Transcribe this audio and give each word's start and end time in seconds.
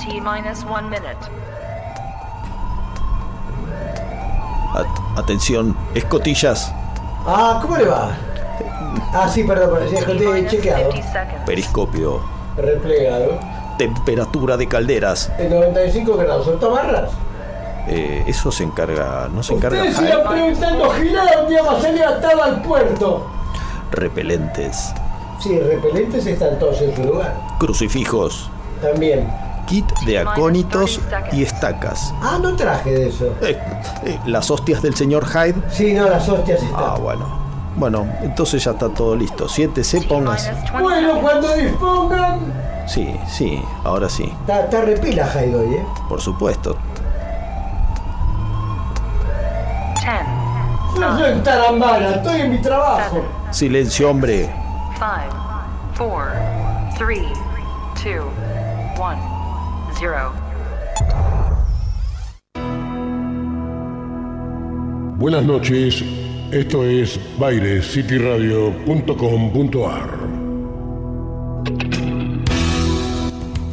T 0.00 0.20
minus 0.20 0.64
one 0.64 0.88
minute. 0.88 1.18
At- 4.74 5.18
atención, 5.18 5.76
escotillas, 5.94 6.72
Ah, 7.26 7.58
¿cómo 7.60 7.76
le 7.76 7.84
va? 7.86 8.12
Ah, 9.12 9.28
sí, 9.28 9.44
perdón, 9.44 9.82
escote 9.92 10.14
minus 10.26 10.50
chequeado. 10.50 10.90
50 10.92 11.12
seconds. 11.12 11.44
periscopio, 11.44 12.20
Replegado. 12.56 13.38
temperatura 13.76 14.56
de 14.56 14.66
calderas. 14.68 15.30
En 15.38 15.50
95 15.50 16.16
grados, 16.16 16.46
¿son 16.46 16.58
tomarras? 16.58 17.10
Eh, 17.88 18.24
eso 18.26 18.50
se 18.52 18.62
encarga, 18.64 19.28
no 19.32 19.42
se 19.42 19.54
encarga 19.54 19.82
Ustedes 19.82 19.96
sigan 19.98 20.28
preguntando 20.28 20.90
gilada, 20.92 21.42
un 21.42 21.48
día 21.48 21.62
va 21.62 21.72
a 21.76 21.80
salir 21.80 22.04
atado 22.04 22.42
al 22.42 22.62
puerto. 22.62 23.26
repelentes, 23.90 24.94
Sí, 25.40 25.58
repelentes 25.58 26.24
están 26.26 26.58
todos 26.58 26.80
en 26.82 26.94
su 26.94 27.02
lugar. 27.04 27.34
crucifijos, 27.58 28.48
También. 28.80 29.28
Kit 29.70 29.86
de 30.04 30.18
acónitos 30.18 31.00
y 31.32 31.44
estacas. 31.44 32.12
Ah, 32.20 32.38
no 32.42 32.56
traje 32.56 32.90
de 32.90 33.08
eso. 33.08 33.26
Eh, 33.40 33.56
eh, 34.04 34.18
las 34.26 34.50
hostias 34.50 34.82
del 34.82 34.96
señor 34.96 35.24
Hyde. 35.26 35.54
Sí, 35.70 35.92
no, 35.92 36.08
las 36.08 36.28
hostias 36.28 36.60
están. 36.60 36.76
Ah, 36.84 36.96
bueno. 37.00 37.40
Bueno, 37.76 38.04
entonces 38.20 38.64
ya 38.64 38.72
está 38.72 38.88
todo 38.88 39.14
listo. 39.14 39.48
Siéntese, 39.48 40.00
T 40.00 40.08
póngase. 40.08 40.50
minus 40.52 40.72
20 40.72 40.82
Bueno, 40.82 41.20
cuando 41.20 41.54
dispongan. 41.54 42.40
Sí, 42.88 43.14
sí, 43.28 43.62
ahora 43.84 44.08
sí, 44.08 44.24
Está, 44.40 44.62
está 44.64 44.80
repila 44.80 45.24
Jairo 45.28 45.60
hoy, 45.60 45.74
¿eh? 45.74 45.86
por 46.08 46.20
supuesto. 46.20 46.76
10, 50.00 51.00
Yo 51.00 51.18
soy 51.18 51.40
tarambana, 51.42 52.10
estoy 52.16 52.40
en 52.40 52.50
mi 52.50 52.58
trabajo. 52.60 53.22
Silencio, 53.52 54.10
hombre. 54.10 54.50
5, 54.94 55.04
4, 55.96 56.26
3, 56.98 57.20
2, 58.04 58.24
1, 58.98 59.29
0. 60.00 60.32
Buenas 65.18 65.44
noches, 65.44 66.02
esto 66.50 66.86
es 66.86 67.20
bairescityradio.com.ar. 67.38 70.08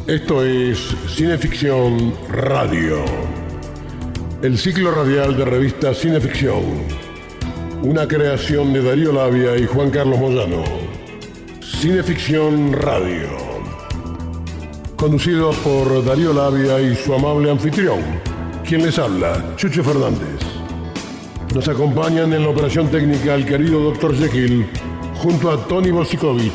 Esto 0.06 0.44
es 0.44 0.94
Cineficción 1.08 2.12
Radio, 2.28 3.02
el 4.42 4.58
ciclo 4.58 4.90
radial 4.90 5.34
de 5.34 5.46
revista 5.46 5.94
Cineficción, 5.94 6.62
una 7.82 8.06
creación 8.06 8.74
de 8.74 8.82
Darío 8.82 9.14
Labia 9.14 9.56
y 9.56 9.66
Juan 9.66 9.90
Carlos 9.90 10.18
Moyano. 10.18 10.62
Cineficción 11.62 12.74
Radio, 12.74 13.47
conducido 14.98 15.52
por 15.62 16.04
Darío 16.04 16.32
Labia 16.32 16.80
y 16.80 16.96
su 16.96 17.14
amable 17.14 17.50
anfitrión, 17.50 18.00
quien 18.66 18.82
les 18.82 18.98
habla, 18.98 19.54
Chucho 19.56 19.84
Fernández. 19.84 20.40
Nos 21.54 21.68
acompañan 21.68 22.32
en 22.32 22.42
la 22.42 22.48
operación 22.48 22.88
técnica 22.88 23.36
el 23.36 23.46
querido 23.46 23.80
Dr. 23.80 24.16
Jekyll 24.16 24.66
junto 25.14 25.52
a 25.52 25.56
Tony 25.68 25.92
Bosikovic. 25.92 26.52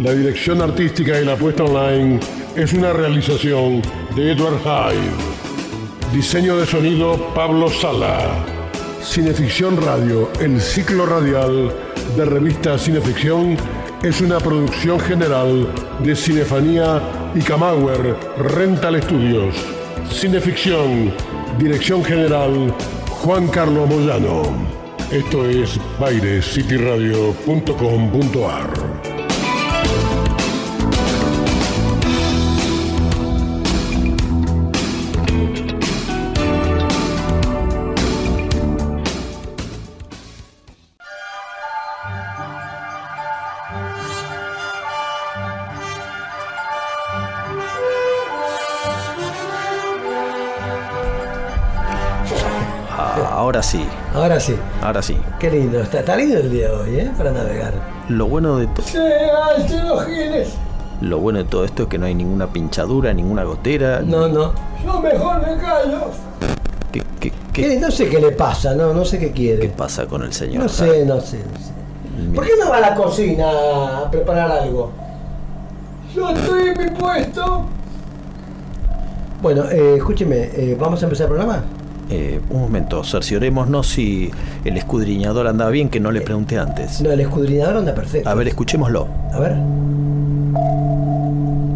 La 0.00 0.12
dirección 0.12 0.62
artística 0.62 1.20
y 1.20 1.24
la 1.24 1.34
puesta 1.34 1.64
online 1.64 2.20
es 2.54 2.72
una 2.72 2.92
realización 2.92 3.82
de 4.14 4.32
Edward 4.32 4.60
Hyde. 4.62 6.14
Diseño 6.14 6.56
de 6.56 6.64
sonido 6.64 7.34
Pablo 7.34 7.68
Sala. 7.68 8.46
Cineficción 9.02 9.76
Radio, 9.82 10.30
el 10.40 10.60
ciclo 10.60 11.06
radial 11.06 11.74
de 12.16 12.24
revista 12.24 12.78
Cineficción, 12.78 13.56
es 14.02 14.20
una 14.20 14.38
producción 14.38 15.00
general 15.00 15.66
de 16.04 16.14
Cinefanía 16.14 17.02
y 17.34 17.40
Camauer 17.40 18.14
Rental 18.38 19.02
Studios. 19.02 19.56
Cineficción, 20.10 21.12
dirección 21.58 22.04
general 22.04 22.72
Juan 23.08 23.48
Carlos 23.48 23.88
Moyano. 23.88 24.42
Esto 25.10 25.48
es 25.48 25.80
bairescityradio.com.ar. 25.98 28.87
ahora 53.38 53.62
sí, 53.62 53.84
Ahora 54.14 54.40
sí. 54.40 54.56
ahora 54.82 55.00
sí. 55.02 55.16
Qué 55.38 55.50
lindo. 55.50 55.80
Está, 55.80 56.00
está 56.00 56.16
lindo 56.16 56.38
el 56.38 56.50
día 56.50 56.68
de 56.68 56.74
hoy, 56.74 56.96
¿eh? 57.00 57.10
Para 57.16 57.30
navegar. 57.30 57.72
Lo 58.08 58.26
bueno 58.26 58.56
de 58.58 58.66
to- 58.68 58.82
Sí, 58.82 58.98
alce 58.98 59.82
los 59.84 60.04
giles. 60.06 60.48
lo 61.00 61.18
bueno 61.20 61.38
de 61.38 61.44
todo 61.44 61.64
esto 61.64 61.84
es 61.84 61.88
que 61.88 61.98
no 61.98 62.06
hay 62.06 62.14
ninguna 62.14 62.48
pinchadura, 62.48 63.12
ninguna 63.14 63.44
gotera. 63.44 64.00
No, 64.00 64.28
no. 64.28 64.52
Yo 64.84 65.00
mejor 65.00 65.40
me 65.40 65.56
callo. 65.62 66.10
¿Qué, 66.92 67.02
qué- 67.20 67.30
qué- 67.52 67.62
¿Qué? 67.68 67.78
No 67.80 67.90
sé 67.90 68.08
qué 68.08 68.20
le 68.20 68.32
pasa, 68.32 68.74
no, 68.74 68.92
no 68.92 69.04
sé 69.04 69.18
qué 69.18 69.26
qué 69.28 69.32
quiere. 69.32 69.68
pasa 69.68 70.06
con 70.06 70.22
el 70.22 70.32
señor? 70.32 70.62
No 70.64 70.68
sé, 70.68 71.04
no 71.06 71.20
sé, 71.20 71.38
no 71.38 71.58
sé. 71.58 71.72
¿Por 72.34 72.44
qué 72.44 72.52
no 72.62 72.70
va 72.70 72.78
a 72.78 72.80
la 72.80 72.94
cocina 72.94 73.98
a 74.00 74.10
preparar 74.10 74.50
algo? 74.50 74.90
Yo 76.14 76.30
estoy 76.30 76.68
en 76.68 76.78
mi 76.78 76.90
puesto. 76.98 77.66
Bueno, 79.40 79.64
eh, 79.70 79.96
escúcheme, 79.98 80.36
eh, 80.52 80.76
¿vamos 80.80 81.00
a 81.02 81.04
empezar 81.06 81.26
el 81.28 81.34
programa? 81.34 81.62
Eh, 82.10 82.40
un 82.50 82.60
momento, 82.62 83.04
cerciorémonos 83.04 83.86
si 83.88 84.30
el 84.64 84.76
escudriñador 84.76 85.46
anda 85.46 85.68
bien, 85.68 85.90
que 85.90 86.00
no 86.00 86.10
le 86.10 86.22
pregunté 86.22 86.58
antes. 86.58 87.00
No, 87.02 87.10
el 87.10 87.20
escudriñador 87.20 87.76
anda 87.78 87.94
perfecto. 87.94 88.28
A 88.28 88.34
ver, 88.34 88.48
escuchémoslo. 88.48 89.06
A 89.32 89.38
ver. 89.38 89.56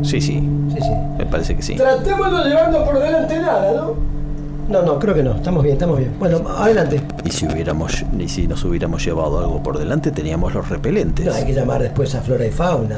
Sí, 0.03 0.21
sí, 0.21 0.42
Sí, 0.72 0.78
sí. 0.81 0.91
me 1.19 1.26
parece 1.26 1.54
que 1.54 1.62
sí. 1.62 1.75
Tratemos 1.76 2.44
de 2.44 2.50
llevando 2.50 2.84
por 2.84 2.98
delante 2.98 3.38
nada, 3.38 3.72
¿no? 3.72 3.94
No, 4.69 4.82
no, 4.82 4.98
creo 4.98 5.15
que 5.15 5.22
no. 5.22 5.34
Estamos 5.34 5.62
bien, 5.62 5.75
estamos 5.75 5.98
bien. 5.98 6.12
Bueno, 6.19 6.38
adelante. 6.48 7.00
Y 7.25 7.31
si 7.31 7.47
hubiéramos, 7.47 8.04
y 8.19 8.28
si 8.28 8.47
nos 8.48 8.65
hubiéramos 8.65 9.04
llevado 9.04 9.38
algo 9.38 9.62
por 9.62 9.78
delante, 9.78 10.10
teníamos 10.10 10.54
los 10.54 10.69
repelentes. 10.69 11.26
No, 11.26 11.34
hay 11.34 11.44
que 11.44 11.53
llamar 11.53 11.82
después 11.82 12.15
a 12.15 12.22
Flora 12.22 12.47
y 12.47 12.50
Fauna. 12.50 12.97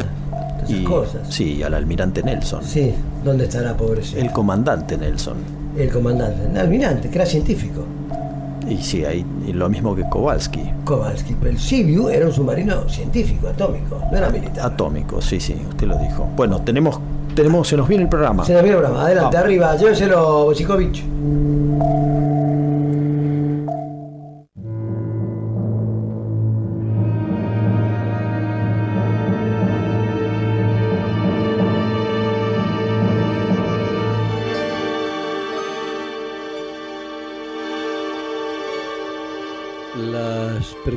Esas 0.58 0.70
y, 0.70 0.84
cosas. 0.84 1.22
Sí, 1.28 1.62
al 1.62 1.74
almirante 1.74 2.22
Nelson. 2.22 2.62
Sí, 2.64 2.94
¿dónde 3.24 3.44
estará, 3.44 3.76
pobrecito? 3.76 4.20
El 4.20 4.30
comandante 4.30 4.96
Nelson. 4.96 5.63
El 5.76 5.90
comandante, 5.90 6.46
el 6.50 6.56
almirante, 6.56 7.08
que 7.08 7.16
era 7.16 7.26
científico. 7.26 7.84
Y 8.68 8.78
sí, 8.78 9.04
ahí 9.04 9.24
y 9.46 9.52
lo 9.52 9.68
mismo 9.68 9.94
que 9.94 10.08
Kowalski. 10.08 10.62
Kowalski, 10.84 11.34
pero 11.34 11.50
el 11.50 11.58
Sibiu 11.58 12.08
era 12.08 12.26
un 12.26 12.32
submarino 12.32 12.88
científico, 12.88 13.48
atómico, 13.48 14.00
no 14.10 14.16
era 14.16 14.30
militar. 14.30 14.66
Atómico, 14.66 15.20
sí, 15.20 15.38
sí, 15.38 15.54
usted 15.68 15.86
lo 15.86 15.98
dijo. 15.98 16.26
Bueno, 16.36 16.60
tenemos, 16.62 16.98
tenemos, 17.34 17.68
se 17.68 17.76
nos 17.76 17.86
viene 17.88 18.04
el 18.04 18.08
programa. 18.08 18.44
Se 18.44 18.54
nos 18.54 18.62
viene 18.62 18.76
el 18.76 18.82
programa, 18.82 19.04
adelante, 19.04 19.36
Vamos. 19.36 19.44
arriba, 19.44 19.76
lléveselo, 19.76 20.44
Bosikovic. 20.46 21.02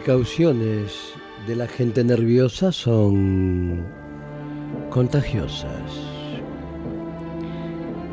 Precauciones 0.07 0.93
de 1.47 1.55
la 1.57 1.67
gente 1.67 2.01
nerviosa 2.01 2.71
son 2.71 3.83
contagiosas. 4.89 5.81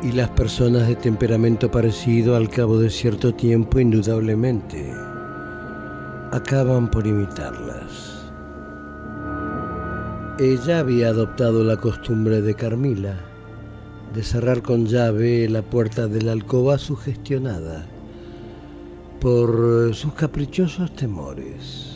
Y 0.03 0.11
las 0.11 0.29
personas 0.31 0.89
de 0.89 0.97
temperamento 0.97 1.71
parecido 1.71 2.35
al 2.35 2.49
cabo 2.49 2.79
de 2.79 2.89
cierto 2.89 3.33
tiempo 3.33 3.79
indudablemente 3.79 4.91
acaban 6.33 6.91
por 6.91 7.07
imitarlas. 7.07 8.29
Ella 10.37 10.79
había 10.79 11.07
adoptado 11.07 11.63
la 11.63 11.77
costumbre 11.77 12.41
de 12.41 12.55
Carmila 12.55 13.15
de 14.13 14.21
cerrar 14.21 14.61
con 14.61 14.85
llave 14.85 15.47
la 15.47 15.61
puerta 15.61 16.07
de 16.07 16.21
la 16.23 16.33
alcoba 16.33 16.77
sugestionada 16.77 17.85
por 19.25 19.89
eh, 19.89 19.93
sus 19.95 20.13
caprichosos 20.13 20.93
temores. 20.93 21.95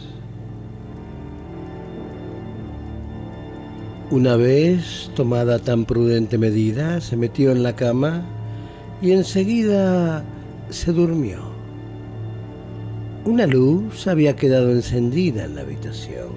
Una 4.10 4.36
vez 4.36 5.12
tomada 5.16 5.60
tan 5.60 5.86
prudente 5.86 6.40
medida, 6.40 7.00
se 7.00 7.16
metió 7.16 7.52
en 7.52 7.62
la 7.62 7.76
cama 7.76 8.26
y 9.00 9.12
enseguida 9.12 10.26
se 10.72 10.92
durmió. 10.92 11.38
Una 13.26 13.46
luz 13.46 14.08
había 14.08 14.36
quedado 14.36 14.72
encendida 14.72 15.46
en 15.46 15.54
la 15.54 15.62
habitación. 15.62 16.30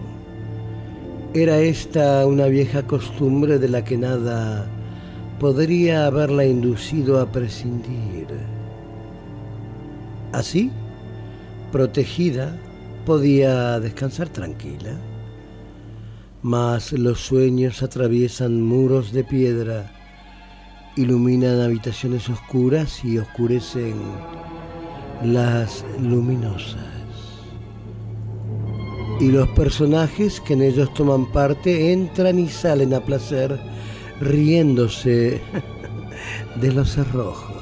Era 1.32 1.58
esta 1.58 2.26
una 2.26 2.48
vieja 2.48 2.86
costumbre 2.86 3.58
de 3.58 3.70
la 3.70 3.82
que 3.82 3.96
nada 3.96 4.66
podría 5.40 6.04
haberla 6.04 6.44
inducido 6.44 7.18
a 7.18 7.32
prescindir. 7.32 8.26
Así, 10.32 10.70
protegida, 11.72 12.56
podía 13.04 13.80
descansar 13.80 14.28
tranquila. 14.28 14.96
Mas 16.42 16.92
los 16.92 17.20
sueños 17.20 17.82
atraviesan 17.82 18.62
muros 18.62 19.12
de 19.12 19.24
piedra, 19.24 19.90
iluminan 20.96 21.60
habitaciones 21.60 22.28
oscuras 22.28 23.04
y 23.04 23.18
oscurecen 23.18 23.94
las 25.24 25.84
luminosas. 26.00 26.92
Y 29.20 29.30
los 29.30 29.48
personajes 29.50 30.40
que 30.40 30.54
en 30.54 30.62
ellos 30.62 30.92
toman 30.94 31.30
parte 31.30 31.92
entran 31.92 32.38
y 32.38 32.48
salen 32.48 32.92
a 32.92 33.00
placer, 33.00 33.58
riéndose 34.20 35.40
de 36.60 36.72
los 36.72 36.92
cerrojos. 36.92 37.61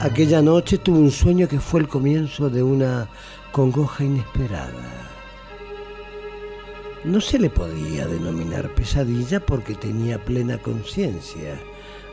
Aquella 0.00 0.42
noche 0.42 0.78
tuve 0.78 0.98
un 0.98 1.10
sueño 1.10 1.46
que 1.46 1.60
fue 1.60 1.80
el 1.80 1.88
comienzo 1.88 2.50
de 2.50 2.62
una 2.62 3.08
congoja 3.52 4.04
inesperada. 4.04 5.08
No 7.04 7.20
se 7.20 7.38
le 7.38 7.50
podía 7.50 8.06
denominar 8.06 8.74
pesadilla 8.74 9.40
porque 9.40 9.74
tenía 9.74 10.22
plena 10.24 10.58
conciencia 10.58 11.58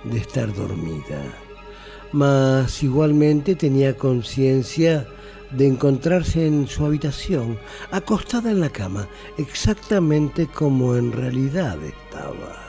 de 0.04 0.18
estar 0.18 0.54
dormida 0.54 1.22
mas 2.12 2.84
igualmente 2.84 3.56
tenía 3.56 3.96
conciencia 3.98 5.08
de 5.52 5.68
encontrarse 5.68 6.46
en 6.46 6.68
su 6.68 6.86
habitación, 6.86 7.58
acostada 7.92 8.52
en 8.52 8.62
la 8.62 8.70
cama, 8.70 9.08
exactamente 9.38 10.48
como 10.48 10.96
en 10.96 11.12
realidad 11.12 11.78
estaba. 11.84 12.67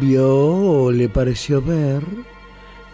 Vio 0.00 0.34
o 0.36 0.90
le 0.90 1.08
pareció 1.08 1.60
ver 1.62 2.02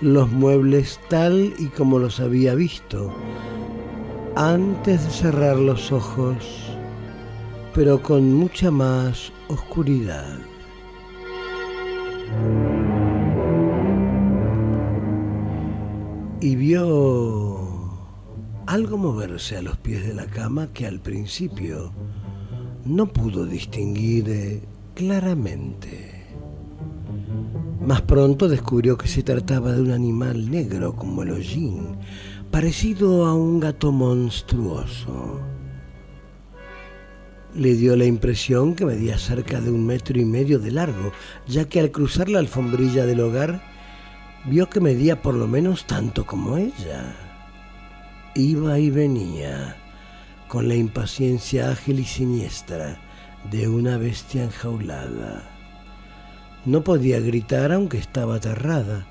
los 0.01 0.31
muebles 0.31 0.99
tal 1.09 1.55
y 1.59 1.67
como 1.67 1.99
los 1.99 2.21
había 2.21 2.55
visto, 2.55 3.13
antes 4.35 5.05
de 5.05 5.11
cerrar 5.11 5.57
los 5.57 5.93
ojos, 5.93 6.75
pero 7.75 8.03
con 8.03 8.33
mucha 8.35 8.71
más 8.71 9.33
oscuridad 9.49 10.39
y 16.41 16.57
vio 16.57 17.59
algo 18.67 18.97
moverse 18.97 19.59
a 19.59 19.63
los 19.63 19.77
pies 19.77 20.07
de 20.07 20.15
la 20.15 20.27
cama 20.27 20.69
que 20.73 20.87
al 20.87 21.01
principio 21.01 21.93
no 22.85 23.07
pudo 23.07 23.45
distinguir 23.45 24.29
eh, 24.31 24.63
claramente. 24.95 26.10
Más 27.81 28.03
pronto 28.03 28.47
descubrió 28.47 28.99
que 28.99 29.09
se 29.09 29.23
trataba 29.23 29.73
de 29.73 29.81
un 29.81 29.91
animal 29.91 30.51
negro 30.51 30.95
como 30.95 31.23
el 31.23 31.31
hollín, 31.31 31.97
parecido 32.51 33.25
a 33.25 33.35
un 33.35 33.59
gato 33.59 33.91
monstruoso. 33.91 35.41
Le 37.55 37.75
dio 37.75 37.97
la 37.97 38.05
impresión 38.05 38.75
que 38.75 38.85
medía 38.85 39.17
cerca 39.17 39.63
de 39.63 39.71
un 39.71 39.87
metro 39.87 40.21
y 40.21 40.27
medio 40.27 40.59
de 40.59 40.73
largo, 40.73 41.11
ya 41.49 41.65
que 41.65 41.81
al 41.81 41.91
cruzar 41.91 42.29
la 42.29 42.39
alfombrilla 42.39 43.07
del 43.07 43.21
hogar 43.21 43.63
vio 44.45 44.69
que 44.69 44.81
medía 44.81 45.23
por 45.23 45.35
lo 45.35 45.49
menos 45.49 45.87
tanto 45.87 46.27
como 46.27 46.59
ella. 46.59 47.17
Iba 48.35 48.79
y 48.79 48.91
venía 48.91 49.77
con 50.49 50.69
la 50.69 50.75
impaciencia 50.75 51.71
ágil 51.71 52.01
y 52.01 52.05
siniestra 52.05 53.01
de 53.51 53.69
una 53.69 53.97
bestia 53.97 54.45
enjaulada. 54.45 55.50
No 56.67 56.83
podía 56.85 57.21
gritar 57.21 57.73
aunque 57.73 57.99
estaba 57.99 58.37
aterrada. 58.37 59.07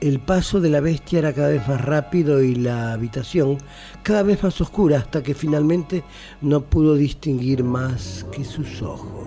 El 0.00 0.20
paso 0.20 0.60
de 0.60 0.68
la 0.68 0.80
bestia 0.80 1.20
era 1.20 1.32
cada 1.32 1.48
vez 1.48 1.66
más 1.66 1.80
rápido 1.80 2.42
y 2.42 2.54
la 2.54 2.92
habitación 2.92 3.56
cada 4.02 4.22
vez 4.22 4.42
más 4.42 4.60
oscura 4.60 4.98
hasta 4.98 5.22
que 5.22 5.34
finalmente 5.34 6.04
no 6.42 6.60
pudo 6.62 6.94
distinguir 6.94 7.64
más 7.64 8.26
que 8.30 8.44
sus 8.44 8.82
ojos. 8.82 9.24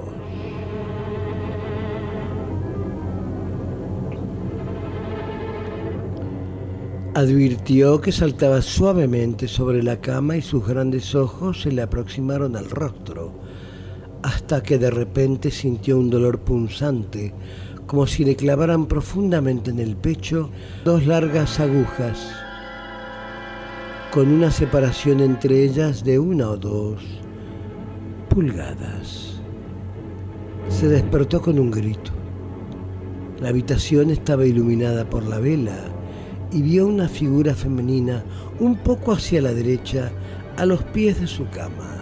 Advirtió 7.17 7.99
que 7.99 8.11
saltaba 8.11 8.61
suavemente 8.61 9.47
sobre 9.47 9.81
la 9.81 9.99
cama 9.99 10.37
y 10.37 10.43
sus 10.43 10.67
grandes 10.67 11.15
ojos 11.15 11.63
se 11.63 11.71
le 11.71 11.81
aproximaron 11.81 12.55
al 12.55 12.69
rostro, 12.69 13.33
hasta 14.23 14.63
que 14.63 14.77
de 14.77 14.91
repente 14.91 15.51
sintió 15.51 15.97
un 15.97 16.09
dolor 16.09 16.39
punzante, 16.39 17.33
como 17.85 18.05
si 18.05 18.25
le 18.25 18.35
clavaran 18.35 18.85
profundamente 18.85 19.71
en 19.71 19.79
el 19.79 19.95
pecho 19.95 20.49
dos 20.83 21.05
largas 21.05 21.59
agujas, 21.59 22.31
con 24.11 24.29
una 24.29 24.51
separación 24.51 25.21
entre 25.21 25.63
ellas 25.63 26.03
de 26.03 26.19
una 26.19 26.49
o 26.49 26.57
dos 26.57 27.01
pulgadas. 28.29 29.39
Se 30.69 30.87
despertó 30.87 31.41
con 31.41 31.57
un 31.59 31.71
grito. 31.71 32.11
La 33.39 33.49
habitación 33.49 34.09
estaba 34.09 34.45
iluminada 34.45 35.09
por 35.09 35.23
la 35.23 35.39
vela 35.39 35.77
y 36.51 36.61
vio 36.61 36.87
una 36.87 37.07
figura 37.07 37.53
femenina 37.53 38.23
un 38.59 38.75
poco 38.77 39.11
hacia 39.11 39.41
la 39.41 39.53
derecha 39.53 40.11
a 40.57 40.65
los 40.65 40.83
pies 40.83 41.19
de 41.21 41.27
su 41.27 41.47
cama. 41.49 41.96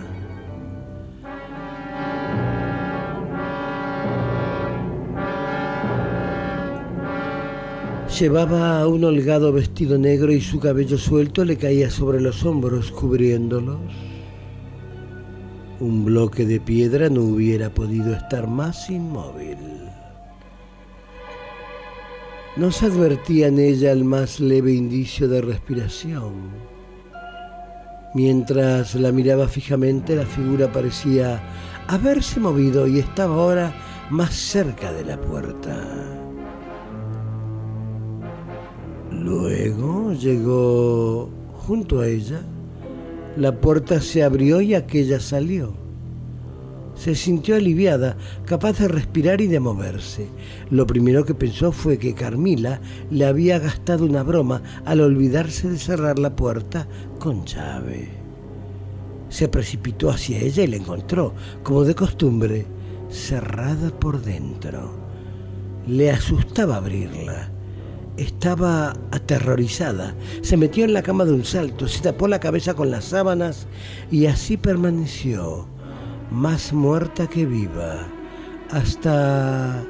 Llevaba 8.20 8.88
un 8.88 9.04
holgado 9.04 9.52
vestido 9.52 9.98
negro 9.98 10.32
y 10.32 10.40
su 10.40 10.58
cabello 10.58 10.98
suelto 10.98 11.44
le 11.44 11.58
caía 11.58 11.90
sobre 11.90 12.22
los 12.22 12.46
hombros 12.46 12.90
cubriéndolos. 12.90 13.78
Un 15.82 16.06
bloque 16.06 16.46
de 16.46 16.62
piedra 16.62 17.10
no 17.10 17.24
hubiera 17.24 17.70
podido 17.70 18.14
estar 18.14 18.48
más 18.48 18.90
inmóvil. 18.90 19.58
No 22.56 22.72
se 22.72 22.86
advertía 22.86 23.48
en 23.48 23.60
ella 23.60 23.92
el 23.92 24.06
más 24.06 24.40
leve 24.40 24.72
indicio 24.72 25.28
de 25.28 25.42
respiración. 25.42 26.52
Mientras 28.14 28.96
la 28.96 29.12
miraba 29.12 29.50
fijamente, 29.50 30.16
la 30.16 30.26
figura 30.26 30.72
parecía 30.72 31.44
haberse 31.88 32.40
movido 32.40 32.88
y 32.88 33.00
estaba 33.00 33.36
ahora 33.36 33.74
más 34.10 34.34
cerca 34.34 34.94
de 34.94 35.04
la 35.04 35.20
puerta. 35.20 36.15
Luego 39.26 40.14
llegó 40.14 41.30
junto 41.66 42.00
a 42.00 42.08
ella, 42.08 42.42
la 43.36 43.60
puerta 43.60 44.00
se 44.00 44.24
abrió 44.24 44.62
y 44.62 44.76
aquella 44.76 45.20
salió 45.20 45.74
se 46.96 47.14
sintió 47.14 47.56
aliviada, 47.56 48.18
capaz 48.46 48.80
de 48.80 48.88
respirar 48.88 49.42
y 49.42 49.48
de 49.48 49.60
moverse. 49.60 50.28
Lo 50.70 50.88
primero 50.88 51.26
que 51.26 51.34
pensó 51.34 51.72
fue 51.72 51.98
que 51.98 52.14
Carmila 52.14 52.80
le 53.12 53.26
había 53.26 53.60
gastado 53.60 54.06
una 54.06 54.24
broma 54.24 54.62
al 54.86 55.02
olvidarse 55.02 55.70
de 55.70 55.78
cerrar 55.78 56.20
la 56.20 56.36
puerta 56.36 56.88
con 57.20 57.46
llave. 57.46 58.10
Se 59.30 59.50
precipitó 59.50 60.10
hacia 60.10 60.40
ella 60.40 60.64
y 60.64 60.68
la 60.68 60.78
encontró, 60.78 61.34
como 61.64 61.84
de 61.84 61.96
costumbre, 61.96 62.66
cerrada 63.10 63.90
por 64.00 64.22
dentro. 64.22 64.94
Le 65.88 66.12
asustaba 66.12 66.78
abrirla. 66.78 67.55
Estaba 68.18 68.94
aterrorizada. 69.12 70.16
Se 70.42 70.58
metió 70.58 70.86
en 70.86 70.94
la 70.94 71.04
cama 71.04 71.26
de 71.26 71.34
un 71.34 71.44
salto, 71.44 71.88
se 71.88 72.02
tapó 72.02 72.28
la 72.28 72.40
cabeza 72.40 72.74
con 72.74 72.90
las 72.90 73.06
sábanas 73.06 73.68
y 74.10 74.28
así 74.28 74.58
permaneció 74.58 75.68
más 76.32 76.74
muerta 76.74 77.28
que 77.28 77.46
viva, 77.46 78.08
hasta 78.72 79.84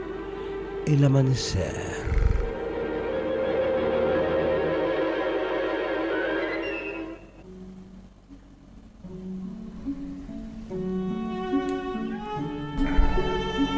el 0.86 1.03
amanecer. 1.03 2.05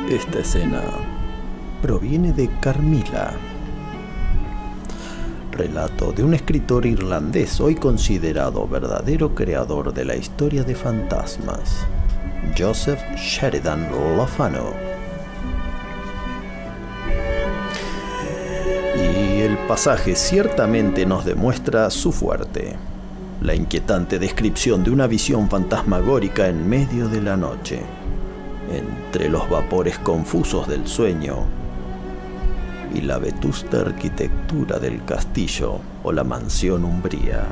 Esta 0.10 0.40
escena 0.40 0.82
proviene 1.82 2.32
de 2.32 2.50
Carmila, 2.62 3.34
relato 5.58 6.12
de 6.12 6.24
un 6.24 6.34
escritor 6.34 6.86
irlandés 6.86 7.60
hoy 7.60 7.76
considerado 7.76 8.68
verdadero 8.68 9.34
creador 9.34 9.94
de 9.94 10.06
la 10.06 10.16
historia 10.16 10.64
de 10.64 10.76
fantasmas. 10.76 11.86
Joseph 12.58 13.02
Sheridan 13.16 13.90
Lofano. 14.16 14.72
Y 18.96 19.42
el 19.42 19.58
pasaje 19.68 20.16
ciertamente 20.16 21.06
nos 21.06 21.26
demuestra 21.26 21.90
su 21.90 22.12
fuerte, 22.12 22.76
la 23.42 23.56
inquietante 23.56 24.20
descripción 24.20 24.84
de 24.84 24.92
una 24.92 25.08
visión 25.08 25.50
fantasmagórica 25.50 26.48
en 26.48 26.70
medio 26.70 27.08
de 27.08 27.22
la 27.22 27.36
noche. 27.36 27.82
entre 28.70 29.30
los 29.30 29.50
vapores 29.50 29.98
confusos 30.00 30.68
del 30.68 30.86
sueño 30.88 31.67
y 32.94 33.02
la 33.02 33.18
vetusta 33.18 33.82
arquitectura 33.82 34.80
del 34.80 35.04
castillo 35.06 35.80
o 36.04 36.12
la 36.12 36.24
mansión 36.24 36.86
umbría. 36.86 37.44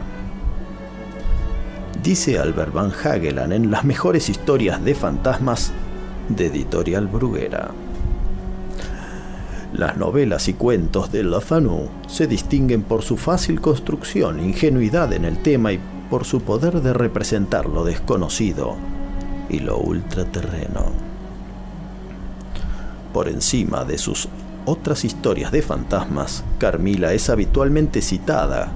Dice 2.04 2.38
Albert 2.40 2.74
Van 2.74 2.92
Hagelan 2.92 3.52
en 3.52 3.72
las 3.72 3.84
mejores 3.84 4.30
historias 4.30 4.84
de 4.84 4.96
fantasmas 4.96 5.72
de 6.30 6.48
Editorial 6.48 7.08
Bruguera. 7.08 7.72
Las 9.74 9.98
novelas 9.98 10.48
y 10.48 10.54
cuentos 10.54 11.12
de 11.12 11.24
Lafanu 11.24 11.90
se 12.08 12.28
distinguen 12.28 12.84
por 12.84 13.02
su 13.02 13.18
fácil 13.18 13.60
construcción, 13.60 14.40
ingenuidad 14.40 15.12
en 15.14 15.26
el 15.26 15.40
tema 15.40 15.74
y 15.74 15.80
por 16.10 16.24
su 16.24 16.42
poder 16.42 16.82
de 16.82 16.94
representar 16.94 17.66
lo 17.66 17.84
desconocido 17.84 18.76
y 19.50 19.60
lo 19.60 19.78
ultraterreno. 19.78 20.92
Por 23.14 23.28
encima 23.28 23.84
de 23.84 23.98
sus 23.98 24.30
otras 24.66 25.06
historias 25.06 25.52
de 25.52 25.62
fantasmas, 25.62 26.44
Carmila 26.58 27.14
es 27.14 27.30
habitualmente 27.30 28.02
citada 28.02 28.72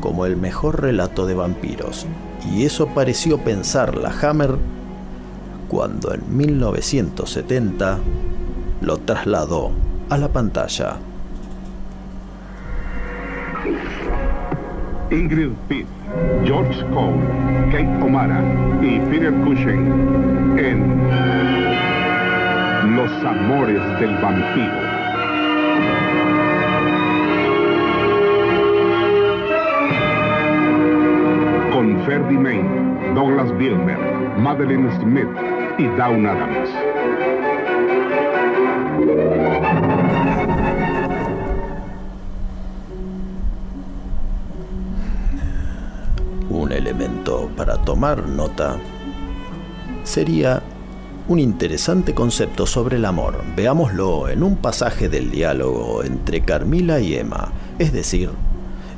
como 0.00 0.26
el 0.26 0.36
mejor 0.36 0.82
relato 0.82 1.26
de 1.26 1.34
vampiros, 1.34 2.06
y 2.52 2.64
eso 2.64 2.88
pareció 2.88 3.38
pensar 3.38 3.96
la 3.96 4.10
Hammer 4.10 4.56
cuando 5.68 6.12
en 6.12 6.36
1970 6.36 7.98
lo 8.80 8.98
trasladó 8.98 9.70
a 10.10 10.18
la 10.18 10.28
pantalla. 10.28 10.96
Ingrid 15.10 15.52
Pitt, 15.68 15.86
George 16.44 16.84
Cole, 16.92 17.20
Kate 17.70 18.02
O'Mara 18.02 18.42
y 18.82 18.98
Peter 19.10 19.32
Cushing 19.44 20.58
en 20.58 21.06
Los 22.96 23.10
Amores 23.24 23.82
del 24.00 24.14
Vampiro. 24.16 24.83
Main, 32.36 33.14
Douglas 33.14 33.50
Gilmer, 33.58 33.98
Madeline 34.38 34.90
Smith 35.00 35.28
y 35.78 35.86
Dawn 35.96 36.26
Adams. 36.26 36.70
Un 46.50 46.72
elemento 46.72 47.50
para 47.56 47.76
tomar 47.78 48.28
nota 48.28 48.76
sería 50.02 50.62
un 51.28 51.38
interesante 51.38 52.14
concepto 52.14 52.66
sobre 52.66 52.96
el 52.96 53.04
amor. 53.04 53.42
Veámoslo 53.56 54.28
en 54.28 54.42
un 54.42 54.56
pasaje 54.56 55.08
del 55.08 55.30
diálogo 55.30 56.04
entre 56.04 56.42
Carmila 56.42 57.00
y 57.00 57.14
Emma, 57.14 57.50
es 57.78 57.92
decir, 57.92 58.30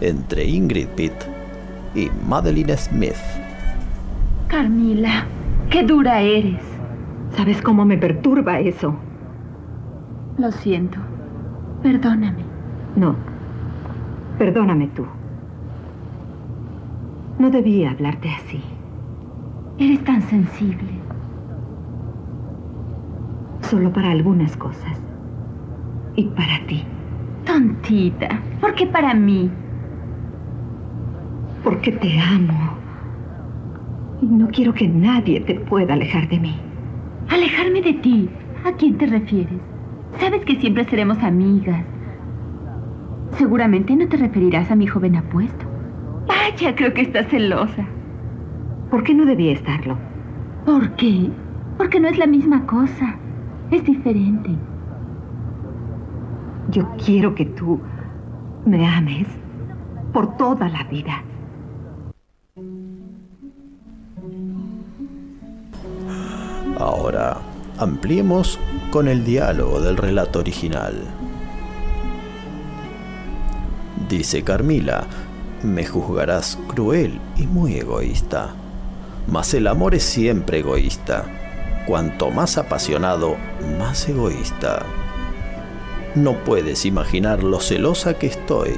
entre 0.00 0.44
Ingrid 0.44 0.88
Pitt 0.88 1.35
y 1.96 2.10
Madeline 2.28 2.76
Smith. 2.76 3.16
Carmila, 4.48 5.24
qué 5.70 5.82
dura 5.82 6.20
eres. 6.20 6.62
¿Sabes 7.36 7.60
cómo 7.62 7.84
me 7.84 7.96
perturba 7.96 8.60
eso? 8.60 8.94
Lo 10.38 10.52
siento. 10.52 10.98
Perdóname. 11.82 12.44
No. 12.94 13.16
Perdóname 14.38 14.88
tú. 14.88 15.06
No 17.38 17.50
debía 17.50 17.90
hablarte 17.90 18.30
así. 18.30 18.62
Eres 19.78 20.04
tan 20.04 20.22
sensible. 20.22 20.92
Solo 23.62 23.92
para 23.92 24.10
algunas 24.10 24.56
cosas. 24.56 25.00
Y 26.14 26.24
para 26.24 26.64
ti. 26.66 26.84
Tontita. 27.44 28.40
¿Por 28.60 28.74
qué 28.74 28.86
para 28.86 29.14
mí? 29.14 29.50
Porque 31.66 31.90
te 31.90 32.16
amo. 32.20 32.78
Y 34.22 34.26
no 34.26 34.46
quiero 34.46 34.72
que 34.72 34.86
nadie 34.86 35.40
te 35.40 35.56
pueda 35.56 35.94
alejar 35.94 36.28
de 36.28 36.38
mí. 36.38 36.54
¿Alejarme 37.28 37.82
de 37.82 37.94
ti? 37.94 38.30
¿A 38.64 38.70
quién 38.74 38.96
te 38.96 39.06
refieres? 39.06 39.58
Sabes 40.20 40.44
que 40.44 40.54
siempre 40.60 40.84
seremos 40.84 41.20
amigas. 41.24 41.84
Seguramente 43.32 43.96
no 43.96 44.06
te 44.06 44.16
referirás 44.16 44.70
a 44.70 44.76
mi 44.76 44.86
joven 44.86 45.16
apuesto. 45.16 45.66
Vaya, 46.28 46.76
creo 46.76 46.94
que 46.94 47.02
estás 47.02 47.26
celosa. 47.26 47.84
¿Por 48.88 49.02
qué 49.02 49.12
no 49.12 49.26
debía 49.26 49.50
estarlo? 49.50 49.98
¿Por 50.64 50.90
qué? 50.92 51.32
Porque 51.78 51.98
no 51.98 52.06
es 52.06 52.16
la 52.16 52.28
misma 52.28 52.64
cosa. 52.64 53.16
Es 53.72 53.82
diferente. 53.82 54.50
Yo 56.70 56.88
quiero 57.04 57.34
que 57.34 57.46
tú 57.46 57.80
me 58.64 58.86
ames 58.86 59.26
por 60.12 60.36
toda 60.36 60.68
la 60.68 60.84
vida. 60.84 61.24
Ahora, 66.78 67.38
ampliemos 67.78 68.58
con 68.90 69.08
el 69.08 69.24
diálogo 69.24 69.80
del 69.80 69.96
relato 69.96 70.40
original. 70.40 70.94
Dice 74.08 74.42
Carmila, 74.42 75.04
me 75.62 75.86
juzgarás 75.86 76.58
cruel 76.68 77.18
y 77.36 77.46
muy 77.46 77.76
egoísta, 77.76 78.50
mas 79.26 79.54
el 79.54 79.66
amor 79.66 79.94
es 79.94 80.04
siempre 80.04 80.58
egoísta. 80.58 81.24
Cuanto 81.86 82.30
más 82.30 82.58
apasionado, 82.58 83.36
más 83.78 84.08
egoísta. 84.08 84.84
No 86.14 86.44
puedes 86.44 86.84
imaginar 86.84 87.42
lo 87.42 87.60
celosa 87.60 88.14
que 88.14 88.26
estoy. 88.26 88.74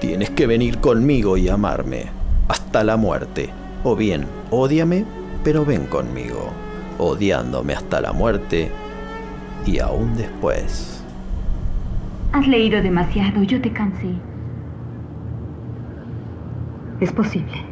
Tienes 0.00 0.30
que 0.30 0.46
venir 0.46 0.78
conmigo 0.78 1.36
y 1.36 1.48
amarme, 1.48 2.06
hasta 2.48 2.84
la 2.84 2.96
muerte. 2.96 3.50
O 3.82 3.96
bien, 3.96 4.26
ódiame, 4.50 5.04
pero 5.42 5.64
ven 5.64 5.86
conmigo, 5.86 6.50
odiándome 7.00 7.74
hasta 7.74 8.00
la 8.00 8.12
muerte 8.12 8.70
y 9.66 9.78
aún 9.78 10.14
después. 10.16 11.04
Has 12.32 12.46
leído 12.46 12.82
demasiado, 12.82 13.42
yo 13.42 13.60
te 13.60 13.72
cansé. 13.72 14.14
Es 17.00 17.12
posible. 17.12 17.64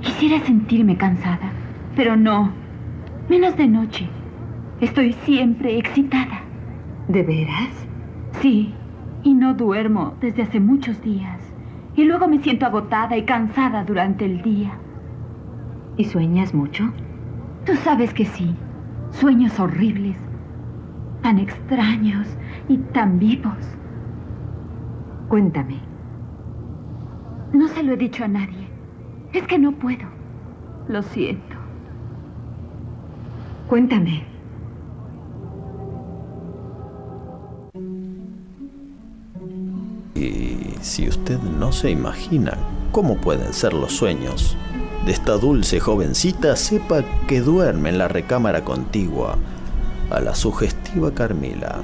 Quisiera 0.00 0.44
sentirme 0.44 0.96
cansada, 0.96 1.52
pero 1.94 2.16
no. 2.16 2.50
Menos 3.28 3.56
de 3.56 3.68
noche. 3.68 4.08
Estoy 4.80 5.12
siempre 5.24 5.78
excitada. 5.78 6.42
¿De 7.08 7.22
veras? 7.22 7.70
Sí, 8.40 8.72
y 9.22 9.34
no 9.34 9.54
duermo 9.54 10.14
desde 10.20 10.42
hace 10.42 10.60
muchos 10.60 11.02
días. 11.02 11.40
Y 11.94 12.04
luego 12.04 12.28
me 12.28 12.42
siento 12.42 12.66
agotada 12.66 13.16
y 13.16 13.24
cansada 13.24 13.84
durante 13.84 14.24
el 14.24 14.42
día. 14.42 14.72
¿Y 15.96 16.04
sueñas 16.04 16.52
mucho? 16.52 16.92
Tú 17.66 17.74
sabes 17.82 18.14
que 18.14 18.24
sí. 18.24 18.54
Sueños 19.10 19.58
horribles. 19.58 20.16
Tan 21.22 21.38
extraños 21.38 22.28
y 22.68 22.78
tan 22.78 23.18
vivos. 23.18 23.58
Cuéntame. 25.28 25.80
No 27.52 27.66
se 27.66 27.82
lo 27.82 27.94
he 27.94 27.96
dicho 27.96 28.24
a 28.24 28.28
nadie. 28.28 28.68
Es 29.32 29.44
que 29.48 29.58
no 29.58 29.72
puedo. 29.72 30.06
Lo 30.88 31.02
siento. 31.02 31.56
Cuéntame. 33.66 34.24
Y 40.14 40.76
si 40.80 41.08
usted 41.08 41.40
no 41.58 41.72
se 41.72 41.90
imagina 41.90 42.56
cómo 42.92 43.16
pueden 43.16 43.52
ser 43.52 43.74
los 43.74 43.92
sueños 43.92 44.56
de 45.06 45.12
esta 45.12 45.38
dulce 45.38 45.78
jovencita, 45.78 46.56
sepa 46.56 47.04
que 47.28 47.40
duerme 47.40 47.90
en 47.90 47.98
la 47.98 48.08
recámara 48.08 48.64
contigua 48.64 49.38
a 50.10 50.18
la 50.18 50.34
sugestiva 50.34 51.14
Carmila. 51.14 51.76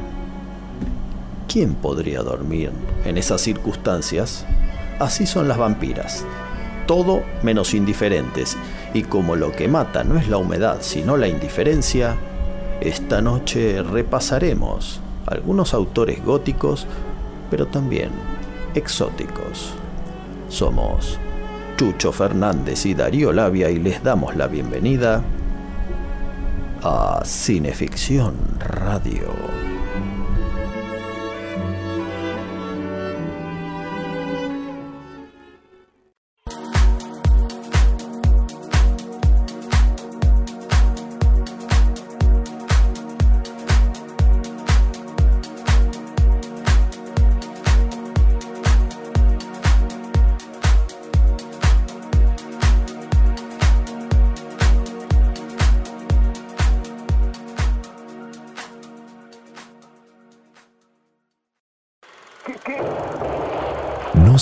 ¿Quién 1.46 1.74
podría 1.74 2.22
dormir 2.22 2.72
en 3.04 3.16
esas 3.16 3.40
circunstancias? 3.40 4.44
Así 4.98 5.26
son 5.26 5.46
las 5.46 5.56
vampiras, 5.56 6.24
todo 6.88 7.22
menos 7.44 7.74
indiferentes, 7.74 8.56
y 8.92 9.04
como 9.04 9.36
lo 9.36 9.52
que 9.52 9.68
mata 9.68 10.02
no 10.02 10.18
es 10.18 10.28
la 10.28 10.38
humedad 10.38 10.78
sino 10.80 11.16
la 11.16 11.28
indiferencia, 11.28 12.16
esta 12.80 13.22
noche 13.22 13.84
repasaremos 13.84 15.00
algunos 15.26 15.74
autores 15.74 16.24
góticos, 16.24 16.88
pero 17.50 17.68
también 17.68 18.10
exóticos. 18.74 19.74
Somos 20.48 21.20
Chucho 21.82 22.12
Fernández 22.12 22.86
y 22.86 22.94
Darío 22.94 23.32
Labia 23.32 23.68
y 23.68 23.80
les 23.80 24.04
damos 24.04 24.36
la 24.36 24.46
bienvenida 24.46 25.20
a 26.80 27.20
Cineficción 27.24 28.36
Radio. 28.60 29.71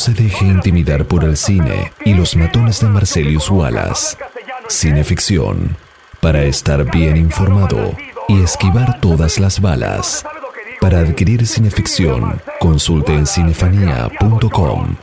Se 0.00 0.14
deje 0.14 0.46
intimidar 0.46 1.04
por 1.04 1.24
el 1.24 1.36
cine 1.36 1.92
y 2.06 2.14
los 2.14 2.34
matones 2.34 2.80
de 2.80 2.88
Marcelius 2.88 3.50
Wallace. 3.50 4.16
Cineficción. 4.66 5.76
Para 6.22 6.42
estar 6.44 6.90
bien 6.90 7.18
informado 7.18 7.94
y 8.26 8.40
esquivar 8.42 8.98
todas 9.00 9.38
las 9.38 9.60
balas. 9.60 10.24
Para 10.80 11.00
adquirir 11.00 11.46
cineficción, 11.46 12.40
consulte 12.60 13.12
en 13.12 13.26
cinefanía.com. 13.26 14.96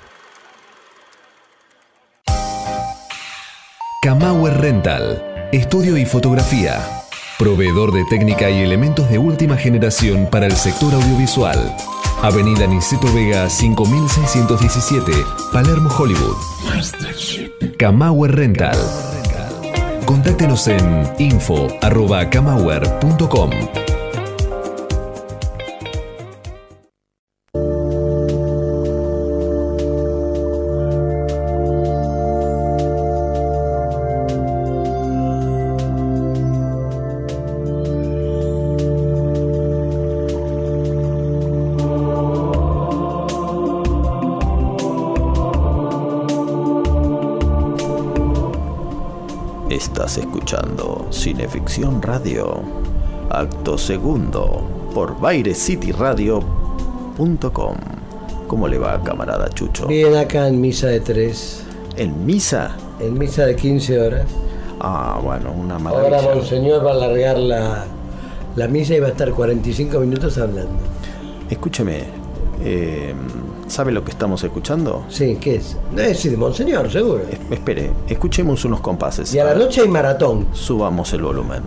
Kamauer 4.01 4.57
Rental. 4.59 5.49
Estudio 5.51 5.95
y 5.97 6.07
fotografía. 6.07 6.83
Proveedor 7.37 7.93
de 7.93 8.03
técnica 8.09 8.49
y 8.49 8.63
elementos 8.63 9.07
de 9.11 9.19
última 9.19 9.57
generación 9.57 10.27
para 10.31 10.47
el 10.47 10.53
sector 10.53 10.91
audiovisual. 10.95 11.75
Avenida 12.21 12.67
Niceto 12.67 13.11
Vega 13.13 13.49
5617, 13.49 15.11
Palermo, 15.51 15.89
Hollywood. 15.89 16.37
Kamauer 17.77 18.35
Rental. 18.35 18.77
Contáctenos 20.05 20.67
en 20.67 21.09
info.kamauer.com. 21.19 23.96
Radio, 51.77 52.63
acto 53.29 53.77
segundo, 53.77 54.67
por 54.95 55.19
BaireCityRadio.com. 55.19 57.75
¿Cómo 58.47 58.67
le 58.67 58.79
va, 58.79 59.03
camarada 59.03 59.47
Chucho? 59.49 59.85
Bien, 59.85 60.15
acá 60.15 60.47
en 60.47 60.59
misa 60.59 60.87
de 60.87 61.01
3. 61.01 61.63
¿En 61.97 62.25
misa? 62.25 62.71
En 62.99 63.15
misa 63.15 63.45
de 63.45 63.55
15 63.55 63.99
horas. 63.99 64.25
Ah, 64.79 65.19
bueno, 65.23 65.51
una 65.51 65.75
Ahora 65.75 65.91
maravilla. 65.91 66.33
Monseñor 66.33 66.83
va 66.83 66.91
a 66.91 66.95
alargar 66.95 67.37
la, 67.37 67.85
la 68.55 68.67
misa 68.67 68.95
y 68.95 68.99
va 68.99 69.07
a 69.07 69.11
estar 69.11 69.31
45 69.31 69.99
minutos 69.99 70.35
hablando. 70.39 70.71
Escúcheme, 71.47 72.05
eh, 72.63 73.13
¿sabe 73.67 73.91
lo 73.91 74.03
que 74.03 74.11
estamos 74.11 74.43
escuchando? 74.43 75.03
Sí, 75.09 75.37
¿qué 75.39 75.55
es? 75.55 75.75
No 75.93 76.01
es 76.01 76.09
decir, 76.09 76.37
Monseñor, 76.37 76.91
seguro. 76.91 77.21
Es- 77.29 77.39
espere, 77.51 77.91
escuchemos 78.07 78.63
unos 78.65 78.79
compases. 78.81 79.33
Y 79.33 79.39
a 79.39 79.45
la 79.45 79.55
noche 79.55 79.81
hay 79.81 79.87
maratón. 79.87 80.47
Subamos 80.53 81.11
el 81.13 81.21
volumen. 81.21 81.61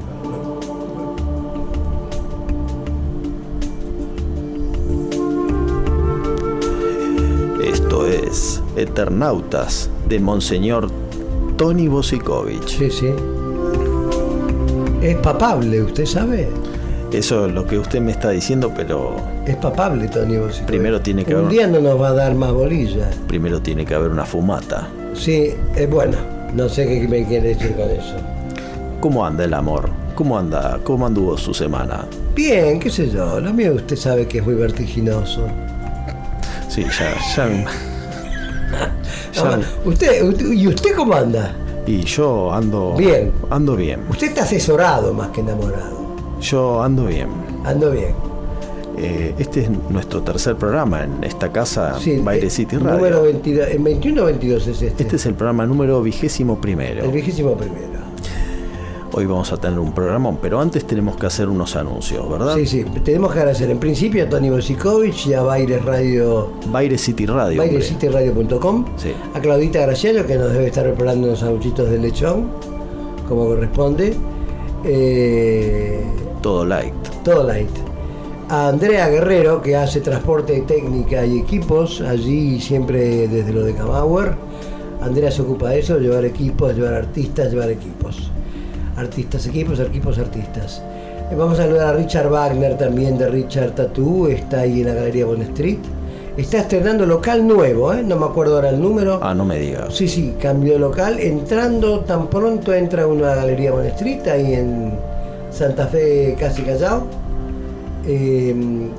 Esto 7.63 8.07
es 8.07 8.63
Eternautas 8.77 9.91
de 10.09 10.19
Monseñor 10.21 10.89
Tony 11.57 11.89
Bosikovich. 11.89 12.79
Sí, 12.79 12.91
sí. 12.91 13.11
Es 15.03 15.17
papable, 15.19 15.83
¿usted 15.83 16.07
sabe? 16.07 16.49
Eso 17.13 17.47
es 17.47 17.53
lo 17.53 17.67
que 17.67 17.79
usted 17.79 18.01
me 18.01 18.13
está 18.13 18.31
diciendo, 18.31 18.73
pero 18.75 19.17
Es 19.47 19.57
papable, 19.57 20.07
Tony 20.09 20.37
Bosico. 20.37 20.67
Primero 20.67 21.01
tiene 21.01 21.25
que 21.25 21.35
Un 21.35 21.41
haber- 21.47 21.51
día 21.53 21.67
no 21.67 21.81
nos 21.81 22.01
va 22.01 22.09
a 22.09 22.13
dar 22.13 22.35
más 22.35 22.53
bolilla. 22.53 23.11
primero 23.27 23.61
tiene 23.61 23.85
que 23.85 23.95
haber 23.95 24.11
una 24.11 24.25
fumata. 24.25 24.89
Sí, 25.15 25.55
es 25.75 25.89
bueno. 25.91 26.17
No 26.55 26.69
sé 26.69 26.87
qué 26.87 27.09
me 27.09 27.25
quiere 27.25 27.55
decir 27.55 27.75
con 27.75 27.91
eso. 27.91 28.17
¿Cómo 29.01 29.25
anda 29.25 29.45
el 29.45 29.55
amor? 29.55 29.89
¿Cómo 30.15 30.39
anda? 30.39 30.79
¿Cómo 30.85 31.07
anduvo 31.07 31.39
su 31.39 31.55
semana? 31.55 32.05
Bien, 32.35 32.79
qué 32.79 32.91
sé 32.91 33.09
yo. 33.11 33.41
Lo 33.41 33.53
mío 33.53 33.75
usted 33.75 33.97
sabe 33.97 34.27
que 34.27 34.39
es 34.39 34.45
muy 34.45 34.55
vertiginoso. 34.55 35.47
Sí, 36.69 36.85
ya, 36.85 37.15
ya. 37.37 37.49
ya 39.33 39.59
usted, 39.85 40.23
usted- 40.25 40.53
¿Y 40.53 40.69
usted 40.69 40.95
cómo 40.97 41.15
anda? 41.15 41.53
y 41.87 42.03
yo 42.05 42.53
ando. 42.53 42.95
Bien. 42.97 43.33
Ando 43.51 43.75
bien. 43.75 44.01
Usted 44.11 44.29
está 44.29 44.43
asesorado 44.43 45.13
más 45.15 45.29
que 45.31 45.41
enamorado. 45.41 45.99
Yo 46.41 46.83
ando 46.83 47.07
bien. 47.07 47.29
Ando 47.65 47.91
bien. 47.91 48.15
Eh, 48.99 49.35
este 49.39 49.61
es 49.61 49.71
nuestro 49.91 50.23
tercer 50.23 50.57
programa 50.57 51.05
en 51.05 51.25
esta 51.25 51.51
casa, 51.51 51.97
Baile 52.23 52.47
eh, 52.49 52.51
City 52.51 52.77
Radio. 52.77 52.97
Número 52.97 53.23
22, 53.23 53.69
en 53.71 53.85
21 53.85 54.23
o 54.23 54.25
22 54.27 54.67
es 54.67 54.83
este. 54.83 55.03
Este 55.03 55.17
es 55.17 55.27
el 55.27 55.35
programa 55.35 55.65
número 55.67 56.03
vigésimo 56.03 56.61
primero. 56.61 57.05
el 57.05 57.11
vigésimo 57.13 57.55
primero. 57.55 57.89
Hoy 59.13 59.27
vamos 59.27 59.53
a 59.53 59.57
tener 59.57 59.77
un 59.81 59.93
programón, 59.93 60.39
pero 60.41 60.61
antes 60.61 60.87
tenemos 60.87 61.17
que 61.17 61.27
hacer 61.27 61.49
unos 61.49 61.75
anuncios, 61.75 62.31
¿verdad? 62.31 62.55
Sí, 62.55 62.65
sí. 62.65 62.85
Tenemos 63.05 63.33
que 63.33 63.41
agradecer 63.41 63.69
en 63.69 63.79
principio 63.79 64.23
a 64.25 64.29
Tony 64.29 64.51
Bosikovich 64.51 65.27
y 65.27 65.35
a 65.35 65.43
Baires 65.43 65.85
Radio. 65.85 66.53
Baile 66.69 66.97
City 66.97 67.27
Radio. 67.27 67.59
BairesCityRadio.com 67.61 68.85
Sí. 68.97 69.13
A 69.35 69.41
Claudita 69.41 69.81
Graciano, 69.81 70.25
que 70.25 70.37
nos 70.37 70.53
debe 70.53 70.67
estar 70.69 70.85
preparando 70.85 71.27
unos 71.27 71.41
sanguchitos 71.41 71.91
de 71.91 71.99
lechón, 71.99 72.51
como 73.29 73.47
corresponde. 73.47 74.15
Eh, 74.85 76.05
Todo 76.41 76.65
light. 76.65 76.95
todo 77.25 77.43
light. 77.43 77.69
A 78.51 78.67
Andrea 78.67 79.09
Guerrero, 79.09 79.63
que 79.63 79.77
hace 79.77 80.01
transporte 80.01 80.61
técnica 80.63 81.25
y 81.25 81.39
equipos, 81.39 82.01
allí 82.01 82.61
siempre 82.61 83.29
desde 83.29 83.53
lo 83.53 83.63
de 83.63 83.75
Camauer. 83.75 84.33
Andrea 85.01 85.31
se 85.31 85.43
ocupa 85.43 85.69
de 85.69 85.79
eso, 85.79 86.01
llevar 86.01 86.25
equipos, 86.25 86.75
llevar 86.75 86.95
artistas, 86.95 87.53
llevar 87.53 87.71
equipos. 87.71 88.29
Artistas, 88.97 89.47
equipos, 89.47 89.79
equipos, 89.79 90.19
artistas. 90.19 90.83
Eh, 91.31 91.37
Vamos 91.37 91.61
a 91.61 91.63
saludar 91.63 91.95
a 91.95 91.97
Richard 91.97 92.29
Wagner 92.29 92.77
también 92.77 93.17
de 93.17 93.29
Richard 93.29 93.77
Tattoo, 93.77 94.27
está 94.27 94.63
ahí 94.63 94.81
en 94.81 94.89
la 94.89 94.95
Galería 94.95 95.27
Bond 95.27 95.43
Street. 95.43 95.79
Está 96.37 96.59
estrenando 96.59 97.07
local 97.07 97.47
nuevo, 97.47 97.93
¿eh? 97.93 98.03
no 98.03 98.17
me 98.17 98.27
acuerdo 98.27 98.57
ahora 98.57 98.71
el 98.71 98.83
número. 98.83 99.21
Ah, 99.23 99.33
no 99.33 99.45
me 99.45 99.61
digas. 99.61 99.95
Sí, 99.95 100.09
sí, 100.09 100.35
cambió 100.41 100.73
de 100.73 100.81
local. 100.81 101.21
Entrando 101.21 102.01
tan 102.01 102.27
pronto 102.27 102.75
entra 102.75 103.07
uno 103.07 103.27
a 103.27 103.29
la 103.29 103.37
Galería 103.37 103.71
Bond 103.71 103.87
Street, 103.87 104.27
ahí 104.27 104.55
en 104.55 104.99
Santa 105.53 105.87
Fe, 105.87 106.35
casi 106.37 106.63
Callao. 106.63 107.20
Eh, 108.07 108.55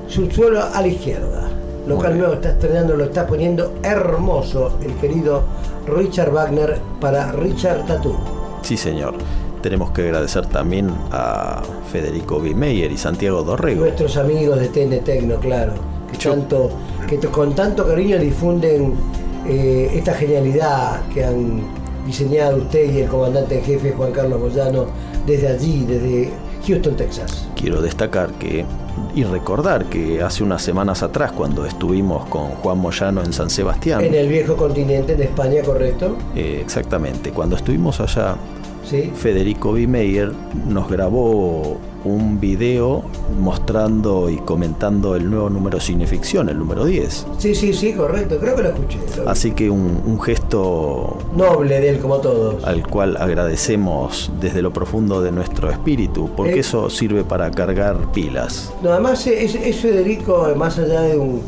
subsuelo 0.08 0.62
a 0.62 0.80
la 0.80 0.86
izquierda. 0.86 1.48
Muy 1.86 1.96
bien. 2.06 2.18
nuevo 2.18 2.34
está 2.34 2.50
estrenando, 2.50 2.94
lo 2.96 3.04
está 3.04 3.26
poniendo 3.26 3.74
hermoso 3.82 4.78
el 4.84 4.92
querido 4.94 5.42
Richard 5.86 6.30
Wagner 6.30 6.78
para 7.00 7.32
Richard 7.32 7.86
Tattoo. 7.86 8.16
Sí, 8.62 8.76
señor. 8.76 9.14
Tenemos 9.62 9.90
que 9.90 10.02
agradecer 10.02 10.46
también 10.46 10.90
a 11.10 11.62
Federico 11.90 12.40
Bimeyer 12.40 12.90
y 12.90 12.96
Santiago 12.96 13.42
Dorrego. 13.42 13.82
Nuestros 13.82 14.16
amigos 14.16 14.58
de 14.60 14.68
TN 14.68 15.00
Tecno, 15.04 15.36
claro, 15.36 15.72
que, 16.10 16.18
Yo- 16.18 16.30
tanto, 16.30 16.70
que 17.08 17.18
con 17.18 17.54
tanto 17.54 17.86
cariño 17.86 18.18
difunden 18.18 18.94
eh, 19.46 19.90
esta 19.94 20.14
genialidad 20.14 21.02
que 21.12 21.24
han 21.24 21.62
diseñado 22.06 22.58
usted 22.58 22.92
y 22.92 23.00
el 23.02 23.08
comandante 23.08 23.58
en 23.58 23.64
jefe 23.64 23.92
Juan 23.96 24.10
Carlos 24.12 24.40
Moyano 24.40 24.86
desde 25.26 25.48
allí, 25.48 25.84
desde 25.84 26.30
Houston, 26.66 26.96
Texas. 26.96 27.46
Quiero 27.56 27.80
destacar 27.82 28.30
que 28.32 28.64
y 29.14 29.24
recordar 29.24 29.86
que 29.86 30.22
hace 30.22 30.42
unas 30.44 30.62
semanas 30.62 31.02
atrás, 31.02 31.32
cuando 31.32 31.64
estuvimos 31.66 32.26
con 32.26 32.48
Juan 32.50 32.78
Moyano 32.78 33.22
en 33.22 33.32
San 33.32 33.50
Sebastián, 33.50 34.02
En 34.02 34.14
el 34.14 34.28
viejo 34.28 34.56
continente, 34.56 35.14
en 35.14 35.22
España, 35.22 35.62
¿correcto? 35.62 36.16
eh, 36.34 36.60
exactamente, 36.62 37.30
cuando 37.30 37.56
estuvimos 37.56 38.00
allá, 38.00 38.36
Sí. 38.92 39.10
Federico 39.16 39.72
Bimeyer 39.72 40.30
nos 40.68 40.88
grabó 40.88 41.78
un 42.04 42.38
video 42.40 43.02
mostrando 43.40 44.28
y 44.28 44.36
comentando 44.38 45.16
el 45.16 45.30
nuevo 45.30 45.48
número 45.48 45.80
Cineficción, 45.80 46.48
el 46.48 46.58
número 46.58 46.84
10. 46.84 47.26
Sí, 47.38 47.54
sí, 47.54 47.72
sí, 47.72 47.92
correcto. 47.94 48.36
Creo 48.38 48.54
que 48.54 48.62
lo 48.64 48.68
escuché. 48.68 48.98
lo. 49.16 49.28
Así 49.30 49.52
que 49.52 49.70
un, 49.70 50.02
un 50.04 50.20
gesto 50.20 51.16
Noble 51.34 51.80
de 51.80 51.88
él, 51.88 51.98
como 52.00 52.18
todos. 52.18 52.62
al 52.64 52.86
cual 52.86 53.16
agradecemos 53.18 54.30
desde 54.40 54.60
lo 54.62 54.72
profundo 54.72 55.22
de 55.22 55.32
nuestro 55.32 55.70
espíritu, 55.70 56.28
porque 56.36 56.56
Eh. 56.56 56.60
eso 56.60 56.90
sirve 56.90 57.24
para 57.24 57.50
cargar 57.50 57.96
pilas. 58.12 58.72
No, 58.82 58.90
además 58.90 59.26
es, 59.26 59.54
es 59.54 59.76
Federico, 59.76 60.48
más 60.56 60.78
allá 60.78 61.00
de 61.02 61.16
un, 61.16 61.40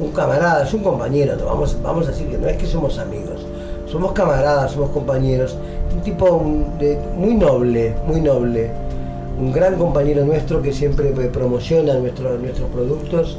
un 0.00 0.10
camarada, 0.12 0.64
es 0.66 0.74
un 0.74 0.82
compañero, 0.82 1.34
no, 1.36 1.46
vamos, 1.46 1.76
vamos 1.82 2.06
a 2.08 2.10
decir 2.10 2.28
que 2.28 2.36
no 2.36 2.46
es 2.48 2.56
que 2.58 2.66
somos 2.66 2.98
amigos, 2.98 3.46
somos 3.86 4.12
camaradas, 4.12 4.72
somos 4.72 4.90
compañeros, 4.90 5.56
un 5.94 6.00
tipo 6.02 6.42
de- 6.78 6.98
muy 7.16 7.34
noble, 7.34 7.94
muy 8.06 8.20
noble, 8.20 8.70
un 9.38 9.52
gran 9.52 9.76
compañero 9.76 10.24
nuestro 10.24 10.60
que 10.62 10.72
siempre 10.72 11.06
promociona 11.10 11.94
nuestro- 11.94 12.38
nuestros 12.38 12.68
productos. 12.70 13.38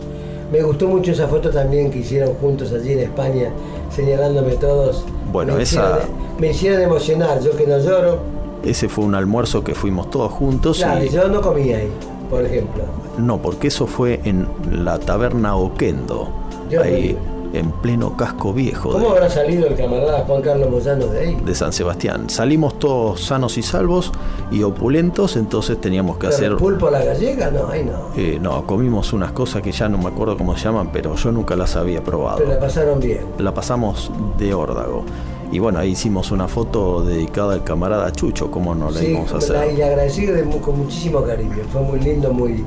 Me 0.52 0.62
gustó 0.62 0.88
mucho 0.88 1.12
esa 1.12 1.28
foto 1.28 1.50
también 1.50 1.92
que 1.92 2.00
hicieron 2.00 2.34
juntos 2.36 2.74
allí 2.74 2.94
en 2.94 3.00
España, 3.00 3.50
señalándome 3.96 4.54
todos. 4.56 5.06
Bueno, 5.32 5.56
me 5.56 5.64
esa- 5.64 6.00
hicieron- 6.00 6.40
me 6.40 6.48
hicieron 6.50 6.82
emocionar, 6.82 7.42
yo 7.42 7.56
que 7.56 7.66
no 7.68 7.78
lloro. 7.80 8.18
Ese 8.64 8.90
fue 8.90 9.06
un 9.06 9.16
almuerzo 9.16 9.64
que 9.64 9.74
fuimos 9.74 10.10
todos 10.10 10.32
juntos 10.32 10.78
Claro, 10.78 11.04
y 11.04 11.10
yo 11.10 11.28
no 11.30 11.42
comí 11.42 11.72
ahí, 11.74 11.90
por 12.30 12.46
ejemplo. 12.46 12.84
no, 13.18 13.38
porque 13.42 13.68
eso 13.70 13.88
fue 13.88 14.20
en 14.26 14.46
la 14.72 15.00
taberna 15.00 15.56
Oquendo. 15.56 16.28
Yo 16.70 16.82
Ahí 16.82 17.18
en 17.54 17.72
pleno 17.72 18.16
casco 18.16 18.54
viejo 18.54 18.92
¿Cómo 18.92 19.06
de, 19.08 19.12
habrá 19.12 19.30
salido 19.30 19.68
el 19.68 19.76
camarada 19.76 20.20
Juan 20.26 20.42
Carlos 20.42 20.70
Moyano 20.70 21.06
de 21.08 21.20
ahí? 21.20 21.36
de 21.36 21.54
San 21.56 21.74
Sebastián. 21.74 22.30
Salimos 22.30 22.80
todos 22.80 23.26
sanos 23.26 23.58
y 23.58 23.62
salvos 23.62 24.12
y 24.52 24.64
opulentos, 24.64 25.36
entonces 25.36 25.80
teníamos 25.82 26.18
que 26.18 26.28
¿Pero 26.28 26.36
hacer... 26.36 26.56
pulpo 26.56 26.88
a 26.88 26.92
la 26.92 27.04
gallega? 27.04 27.52
No, 27.52 27.68
ahí 27.70 27.84
no. 27.84 27.92
eh, 28.16 28.40
no, 28.42 28.66
comimos 28.66 29.12
unas 29.14 29.32
cosas 29.34 29.62
que 29.62 29.72
ya 29.72 29.90
no 29.90 29.98
me 29.98 30.08
acuerdo 30.08 30.38
cómo 30.38 30.56
se 30.58 30.64
llaman, 30.66 30.90
pero 30.94 31.16
yo 31.16 31.32
nunca 31.32 31.56
las 31.56 31.76
había 31.76 32.04
probado. 32.04 32.38
Pero 32.38 32.50
la 32.52 32.60
pasaron 32.60 33.00
bien. 33.00 33.22
La 33.38 33.54
pasamos 33.54 34.12
de 34.38 34.54
órdago. 34.54 35.04
Y 35.52 35.60
bueno, 35.60 35.80
ahí 35.80 35.92
hicimos 35.92 36.32
una 36.32 36.48
foto 36.48 37.04
dedicada 37.04 37.54
al 37.56 37.64
camarada 37.66 38.10
Chucho, 38.14 38.50
¿cómo 38.50 38.74
no 38.74 38.90
la 38.90 39.00
Sí, 39.02 39.08
íbamos 39.08 39.34
a 39.34 39.38
hacer? 39.38 39.74
y 39.78 39.82
agradecido 39.82 40.34
de 40.34 40.44
con 40.62 40.80
muchísimo 40.80 41.22
cariño. 41.24 41.58
Fue 41.74 41.82
muy 41.82 42.00
lindo, 42.00 42.32
muy, 42.32 42.64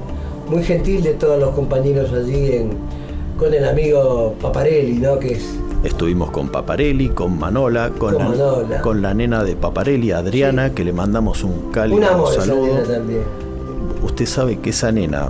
muy 0.50 0.62
gentil 0.62 1.02
de 1.02 1.14
todos 1.14 1.40
los 1.40 1.54
compañeros 1.54 2.12
allí 2.12 2.52
en, 2.52 2.76
con 3.38 3.52
el 3.54 3.64
amigo 3.64 4.34
Paparelli, 4.40 4.94
¿no? 4.98 5.18
Que 5.18 5.34
es 5.34 5.54
Estuvimos 5.84 6.30
con 6.30 6.48
Paparelli, 6.48 7.10
con 7.10 7.38
Manola, 7.38 7.90
con, 7.90 8.14
Con 8.14 8.18
la, 8.18 8.28
Manola. 8.30 8.80
con 8.80 9.02
la 9.02 9.12
nena 9.12 9.44
de 9.44 9.54
Paparelli, 9.54 10.12
Adriana, 10.12 10.70
que 10.74 10.82
le 10.82 10.94
mandamos 10.94 11.44
un 11.44 11.70
cálido 11.70 11.98
un 11.98 12.04
amor 12.04 12.32
esa 12.32 12.46
saludo. 12.46 12.66
nena 12.68 12.82
también. 12.84 13.22
Usted 14.02 14.24
sabe 14.26 14.58
que 14.60 14.70
esa 14.70 14.90
nena, 14.92 15.28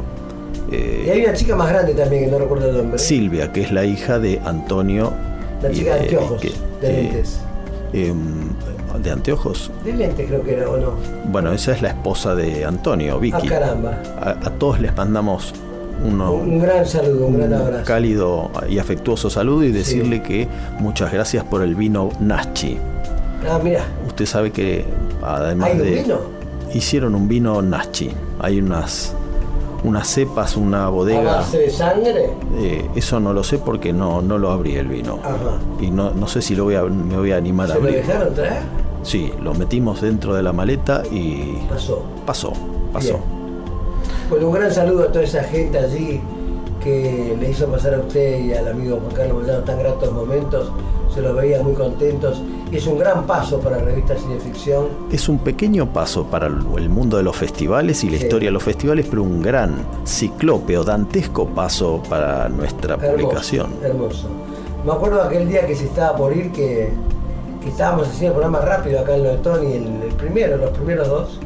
eh, 0.70 1.04
Y 1.06 1.10
hay 1.10 1.24
una 1.24 1.32
chica 1.34 1.56
más 1.56 1.70
grande 1.70 1.92
también, 1.94 2.26
que 2.26 2.30
no 2.30 2.38
recuerdo 2.38 2.70
el 2.70 2.76
nombre. 2.76 2.98
Silvia, 3.00 3.52
que 3.52 3.62
es 3.62 3.72
la 3.72 3.84
hija 3.84 4.20
de 4.20 4.40
Antonio. 4.44 5.12
La 5.60 5.70
chica 5.72 5.94
de 5.96 6.00
anteojos, 6.02 6.40
que- 6.40 6.52
de 6.80 6.88
eh, 7.00 7.02
lentes. 7.02 7.40
em, 7.92 8.18
¿De 9.02 9.10
anteojos? 9.10 9.72
De 9.84 9.92
lentes 9.92 10.24
creo 10.28 10.42
que 10.44 10.52
era, 10.54 10.70
¿o 10.70 10.76
no? 10.76 10.92
Bueno, 11.32 11.52
esa 11.52 11.72
es 11.72 11.82
la 11.82 11.88
esposa 11.88 12.36
de 12.36 12.64
Antonio, 12.64 13.18
Vicky. 13.18 13.48
Ah, 13.48 13.50
caramba. 13.50 13.98
A, 14.20 14.30
a 14.30 14.50
todos 14.50 14.78
les 14.80 14.96
mandamos 14.96 15.52
uno, 16.04 16.32
Un 16.32 16.58
gran 16.60 16.86
saludo, 16.86 17.26
un 17.26 17.38
gran 17.38 17.54
abrazo. 17.54 17.84
cálido 17.84 18.50
y 18.68 18.78
afectuoso 18.78 19.30
saludo 19.30 19.64
y 19.64 19.72
decirle 19.72 20.22
que 20.22 20.48
muchas 20.80 21.12
gracias 21.12 21.44
por 21.44 21.62
el 21.62 21.74
vino 21.74 22.08
Nachi. 22.20 22.78
Ah, 23.48 23.58
mira, 23.62 23.82
Usted 24.06 24.26
sabe 24.26 24.50
que 24.52 24.84
además 25.22 25.70
¿Hay 25.70 25.78
un 25.78 25.84
de 25.84 25.90
vino? 26.02 26.16
hicieron 26.74 27.14
un 27.14 27.28
vino 27.28 27.60
Nachi. 27.62 28.10
Hay 28.40 28.58
unas 28.60 29.14
unas 29.84 30.08
cepas, 30.08 30.56
una 30.56 30.86
a 30.86 30.88
bodega. 30.88 31.22
base 31.36 31.58
de 31.58 31.70
sangre. 31.70 32.30
Eh, 32.56 32.88
eso 32.96 33.20
no 33.20 33.34
lo 33.34 33.44
sé 33.44 33.58
porque 33.58 33.92
no, 33.92 34.22
no 34.22 34.38
lo 34.38 34.50
abrí 34.50 34.76
el 34.76 34.86
vino. 34.88 35.18
Ajá. 35.22 35.58
Y 35.78 35.90
no, 35.90 36.10
no 36.12 36.26
sé 36.26 36.40
si 36.40 36.56
lo 36.56 36.64
voy 36.64 36.74
a, 36.74 36.82
me 36.84 37.16
voy 37.18 37.32
a 37.32 37.36
animar 37.36 37.66
a 37.70 37.74
¿Se 37.74 37.80
lo 37.80 37.84
abrir. 37.88 37.96
dejaron 38.06 38.34
traer? 38.34 38.62
Sí, 39.02 39.30
lo 39.42 39.52
metimos 39.52 40.00
dentro 40.00 40.34
de 40.34 40.42
la 40.42 40.54
maleta 40.54 41.02
y 41.10 41.58
Pasó. 41.68 42.02
pasó, 42.24 42.52
pasó. 42.94 43.18
Bien. 43.18 43.43
Bueno, 44.34 44.48
un 44.48 44.54
gran 44.54 44.72
saludo 44.72 45.04
a 45.04 45.12
toda 45.12 45.22
esa 45.24 45.44
gente 45.44 45.78
allí 45.78 46.20
que 46.82 47.36
le 47.38 47.50
hizo 47.50 47.68
pasar 47.68 47.94
a 47.94 47.98
usted 48.00 48.40
y 48.40 48.52
al 48.52 48.66
amigo 48.66 48.98
Juan 49.00 49.14
Carlos 49.14 49.42
Moyano 49.42 49.62
tan 49.62 49.78
gratos 49.78 50.10
momentos. 50.12 50.72
Se 51.14 51.20
los 51.22 51.36
veía 51.36 51.62
muy 51.62 51.74
contentos 51.74 52.42
y 52.72 52.78
es 52.78 52.86
un 52.88 52.98
gran 52.98 53.28
paso 53.28 53.60
para 53.60 53.76
la 53.76 53.84
revista 53.84 54.16
Cineficción. 54.16 54.86
Es 55.12 55.28
un 55.28 55.38
pequeño 55.38 55.92
paso 55.92 56.24
para 56.24 56.48
el 56.48 56.88
mundo 56.88 57.16
de 57.16 57.22
los 57.22 57.36
festivales 57.36 58.02
y 58.02 58.10
la 58.10 58.18
Sí. 58.18 58.24
historia 58.24 58.48
de 58.48 58.52
los 58.54 58.64
festivales, 58.64 59.06
pero 59.08 59.22
un 59.22 59.40
gran 59.40 59.76
ciclópeo, 60.04 60.82
dantesco 60.82 61.46
paso 61.46 62.02
para 62.10 62.48
nuestra 62.48 62.96
publicación. 62.98 63.68
Hermoso. 63.84 64.26
Me 64.84 64.90
acuerdo 64.90 65.22
aquel 65.22 65.48
día 65.48 65.64
que 65.64 65.76
se 65.76 65.84
estaba 65.84 66.16
por 66.16 66.36
ir 66.36 66.50
que, 66.50 66.88
que 67.62 67.68
estábamos 67.68 68.08
haciendo 68.08 68.34
el 68.40 68.42
programa 68.42 68.58
rápido 68.66 68.98
acá 68.98 69.14
en 69.14 69.22
lo 69.22 69.28
de 69.30 69.36
Tony, 69.36 69.72
el, 69.74 70.02
el 70.02 70.14
primero, 70.16 70.56
los 70.56 70.70
primeros 70.70 71.06
dos. 71.08 71.38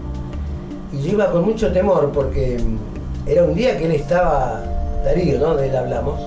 Y 0.92 1.02
yo 1.02 1.12
iba 1.12 1.30
con 1.30 1.44
mucho 1.44 1.70
temor 1.72 2.10
porque 2.12 2.58
mm, 2.58 3.28
era 3.28 3.44
un 3.44 3.54
día 3.54 3.76
que 3.76 3.84
él 3.86 3.92
estaba, 3.92 4.62
Darío, 5.04 5.38
¿no? 5.38 5.54
De 5.56 5.68
él 5.68 5.76
hablamos, 5.76 6.20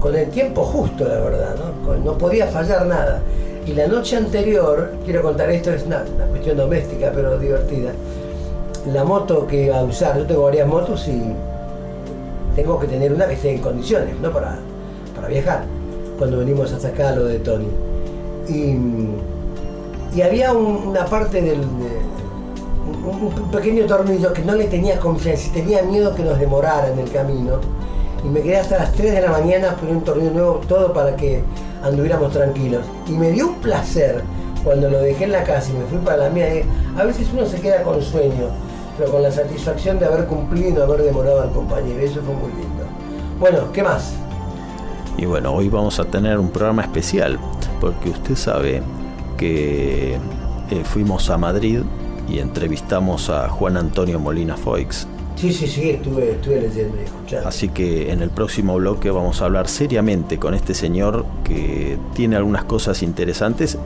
con 0.00 0.14
el 0.14 0.28
tiempo 0.30 0.62
justo, 0.64 1.04
la 1.06 1.20
verdad, 1.20 1.54
¿no? 1.84 1.94
No 1.96 2.18
podía 2.18 2.46
fallar 2.46 2.86
nada. 2.86 3.20
Y 3.66 3.72
la 3.72 3.86
noche 3.88 4.16
anterior, 4.16 4.92
quiero 5.04 5.22
contar 5.22 5.50
esto, 5.50 5.72
es 5.72 5.84
una, 5.84 6.04
una 6.14 6.26
cuestión 6.26 6.56
doméstica, 6.56 7.10
pero 7.14 7.38
divertida. 7.38 7.90
La 8.92 9.02
moto 9.04 9.46
que 9.46 9.64
iba 9.64 9.78
a 9.78 9.82
usar, 9.84 10.16
yo 10.18 10.26
tengo 10.26 10.42
varias 10.44 10.68
motos 10.68 11.06
y 11.08 11.20
tengo 12.54 12.78
que 12.78 12.86
tener 12.86 13.12
una 13.12 13.26
que 13.26 13.34
esté 13.34 13.50
en 13.54 13.58
condiciones, 13.60 14.18
¿no? 14.20 14.30
Para, 14.32 14.58
para 15.14 15.28
viajar, 15.28 15.64
cuando 16.18 16.38
venimos 16.38 16.72
hasta 16.72 16.88
acá, 16.88 17.12
lo 17.12 17.24
de 17.24 17.38
Tony. 17.40 17.66
Y, 18.48 18.76
y 20.16 20.22
había 20.22 20.52
un- 20.52 20.88
una 20.88 21.04
parte 21.06 21.40
del. 21.42 21.60
de- 21.60 22.15
un, 22.86 23.50
pequeño 23.50 23.86
tornillo 23.86 24.32
que 24.32 24.42
no 24.42 24.54
le 24.54 24.64
tenía 24.64 24.98
confianza 24.98 25.48
y 25.48 25.50
tenía 25.50 25.82
miedo 25.82 26.14
que 26.14 26.22
nos 26.22 26.38
demorara 26.38 26.88
en 26.88 26.98
el 26.98 27.10
camino. 27.10 27.58
Y 28.24 28.28
me 28.28 28.40
quedé 28.40 28.58
hasta 28.58 28.78
las 28.78 28.92
3 28.92 29.12
de 29.14 29.20
la 29.20 29.30
mañana 29.30 29.76
poner 29.76 29.96
un 29.96 30.04
tornillo 30.04 30.30
nuevo, 30.30 30.60
todo 30.68 30.92
para 30.92 31.14
que 31.16 31.42
anduviéramos 31.82 32.32
tranquilos. 32.32 32.84
Y 33.06 33.12
me 33.12 33.30
dio 33.30 33.48
un 33.48 33.54
placer 33.56 34.22
cuando 34.64 34.90
lo 34.90 34.98
dejé 34.98 35.24
en 35.24 35.32
la 35.32 35.44
casa 35.44 35.70
y 35.70 35.74
me 35.74 35.84
fui 35.84 35.98
para 35.98 36.16
la 36.16 36.30
mía. 36.30 36.52
eh, 36.52 36.64
A 36.98 37.04
veces 37.04 37.28
uno 37.32 37.46
se 37.46 37.60
queda 37.60 37.82
con 37.82 38.02
sueño, 38.02 38.48
pero 38.98 39.12
con 39.12 39.22
la 39.22 39.30
satisfacción 39.30 39.98
de 39.98 40.06
haber 40.06 40.26
cumplido 40.26 40.68
y 40.68 40.72
no 40.72 40.82
haber 40.82 41.02
demorado 41.02 41.42
al 41.42 41.50
compañero. 41.50 42.00
Eso 42.00 42.20
fue 42.22 42.34
muy 42.34 42.50
lindo. 42.50 42.84
Bueno, 43.38 43.72
¿qué 43.72 43.82
más? 43.82 44.14
Y 45.18 45.24
bueno, 45.24 45.54
hoy 45.54 45.68
vamos 45.68 46.00
a 46.00 46.04
tener 46.04 46.38
un 46.38 46.50
programa 46.50 46.82
especial, 46.82 47.38
porque 47.80 48.10
usted 48.10 48.34
sabe 48.34 48.82
que 49.36 50.18
eh, 50.70 50.84
fuimos 50.84 51.30
a 51.30 51.38
Madrid 51.38 51.82
y 52.28 52.38
entrevistamos 52.38 53.30
a 53.30 53.48
Juan 53.48 53.76
Antonio 53.76 54.18
Molina 54.18 54.56
Foix. 54.56 55.06
Sí, 55.36 55.52
sí, 55.52 55.66
sí, 55.66 55.90
estuve, 55.90 56.32
estuve 56.32 56.62
leyendo 56.62 56.96
y 56.96 57.04
escuchando. 57.04 57.48
Así 57.48 57.68
que 57.68 58.10
en 58.10 58.22
el 58.22 58.30
próximo 58.30 58.76
bloque 58.76 59.10
vamos 59.10 59.42
a 59.42 59.44
hablar 59.44 59.68
seriamente 59.68 60.38
con 60.38 60.54
este 60.54 60.72
señor 60.72 61.26
que 61.44 61.98
tiene 62.14 62.36
algunas 62.36 62.64
cosas 62.64 63.02
interesantes 63.02 63.76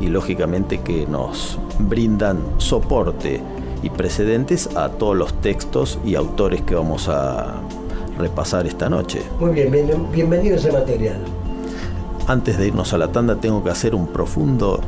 y 0.00 0.08
lógicamente 0.08 0.80
que 0.80 1.06
nos 1.06 1.58
brindan 1.78 2.38
soporte 2.58 3.40
y 3.82 3.88
precedentes 3.88 4.76
a 4.76 4.90
todos 4.90 5.16
los 5.16 5.32
textos 5.40 5.98
y 6.04 6.16
autores 6.16 6.60
que 6.62 6.74
vamos 6.74 7.08
a 7.08 7.54
repasar 8.18 8.66
esta 8.66 8.90
noche. 8.90 9.22
Muy 9.40 9.52
bien, 9.52 9.70
bien- 9.72 10.12
bienvenido 10.12 10.56
a 10.56 10.58
ese 10.58 10.70
material. 10.70 11.16
Antes 12.26 12.58
de 12.58 12.66
irnos 12.68 12.92
a 12.92 12.98
la 12.98 13.08
tanda 13.10 13.36
tengo 13.36 13.64
que 13.64 13.70
hacer 13.70 13.94
un 13.94 14.06
profundo 14.06 14.80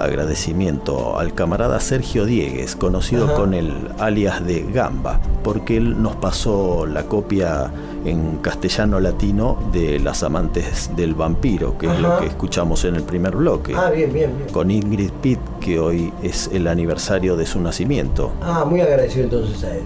agradecimiento 0.00 1.18
al 1.18 1.34
camarada 1.34 1.80
Sergio 1.80 2.24
Diegues, 2.24 2.76
conocido 2.76 3.26
Ajá. 3.26 3.34
con 3.34 3.54
el 3.54 3.72
alias 3.98 4.44
de 4.46 4.62
Gamba, 4.72 5.20
porque 5.42 5.76
él 5.76 6.00
nos 6.02 6.16
pasó 6.16 6.86
la 6.86 7.04
copia 7.04 7.70
en 8.04 8.36
castellano 8.38 9.00
latino 9.00 9.58
de 9.72 9.98
Las 9.98 10.22
amantes 10.22 10.90
del 10.96 11.14
vampiro, 11.14 11.76
que 11.78 11.86
es 11.86 11.98
lo 12.00 12.18
que 12.18 12.26
escuchamos 12.26 12.84
en 12.84 12.94
el 12.96 13.02
primer 13.02 13.36
bloque, 13.36 13.74
Ah, 13.76 13.90
bien, 13.90 14.12
bien, 14.12 14.36
bien. 14.36 14.50
con 14.52 14.70
Ingrid 14.70 15.10
Pitt, 15.20 15.40
que 15.60 15.78
hoy 15.78 16.12
es 16.22 16.48
el 16.52 16.66
aniversario 16.68 17.36
de 17.36 17.44
su 17.46 17.60
nacimiento. 17.60 18.30
Ah, 18.42 18.64
muy 18.64 18.80
agradecido 18.80 19.24
entonces 19.24 19.64
a 19.64 19.74
él. 19.74 19.82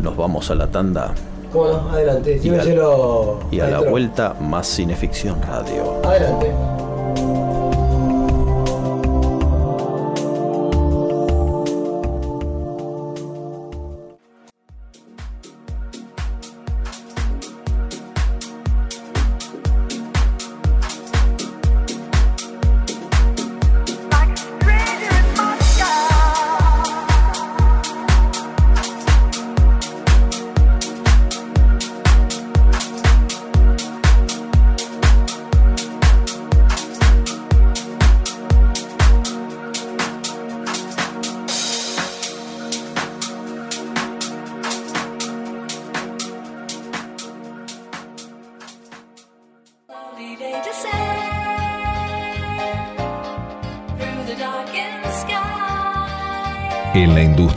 Nos 0.00 0.16
vamos 0.16 0.50
a 0.50 0.54
la 0.54 0.66
tanda 0.70 1.14
¿Cómo 1.52 1.68
no? 1.68 1.90
Adelante, 1.90 2.40
Y 2.42 3.56
y 3.56 3.60
a 3.60 3.68
la 3.68 3.80
vuelta 3.80 4.34
más 4.40 4.66
Cineficción 4.66 5.40
Radio. 5.42 6.00
Adelante. 6.04 6.52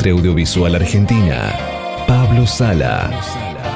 Industria 0.09 0.11
audiovisual 0.11 0.75
argentina, 0.75 1.55
Pablo 2.07 2.45
Sala. 2.45 3.09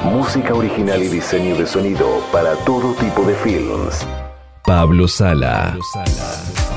Música 0.04 0.54
original 0.54 1.02
y 1.02 1.08
diseño 1.08 1.56
de 1.56 1.66
sonido 1.66 2.20
para 2.32 2.54
todo 2.64 2.92
tipo 2.94 3.22
de 3.22 3.34
films. 3.36 4.06
Pablo 4.64 5.08
Sala. 5.08 5.76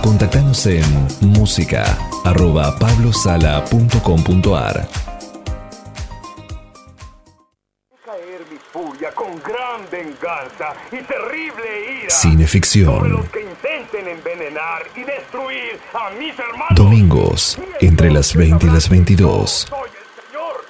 Contactanos 0.02 0.66
en 0.68 0.84
música 1.22 1.84
arroba 2.26 2.78
pablosala.com.ar 2.80 4.88
caer 8.06 8.42
mi 8.50 8.58
furia 8.72 9.12
con 9.12 9.28
grande 9.44 9.88
venganza 9.92 10.74
y 10.92 10.98
terrible 11.04 12.02
ira 12.04 12.10
Cineficción. 12.10 12.96
sobre 12.96 13.10
los 13.10 13.30
que 13.30 13.42
intenten 13.42 14.08
envenenar 14.08 14.84
y 14.96 15.04
destruir 15.04 15.52
a 15.52 15.54
mis 15.58 15.68
hermanos. 15.68 15.77
Domingos, 16.76 17.58
entre 17.80 18.12
las 18.12 18.36
20 18.36 18.66
y 18.66 18.70
las 18.70 18.90
22. 18.90 19.68
Soy 19.70 19.90
el 19.90 19.96
Señor 20.26 20.66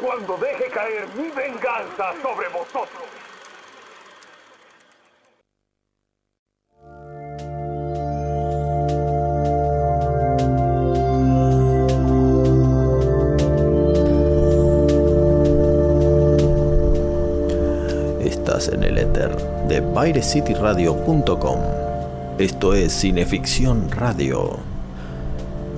cuando 0.00 0.36
deje 0.36 0.70
caer 0.70 1.08
mi 1.16 1.28
venganza 1.30 2.12
sobre 2.22 2.48
vosotros. 2.48 3.02
Estás 18.24 18.68
en 18.68 18.84
el 18.84 18.98
éter 18.98 19.34
de 19.68 19.80
BaireCityRadio.com. 19.80 21.83
Esto 22.38 22.74
es 22.74 22.92
Cineficción 22.92 23.92
Radio. 23.92 24.58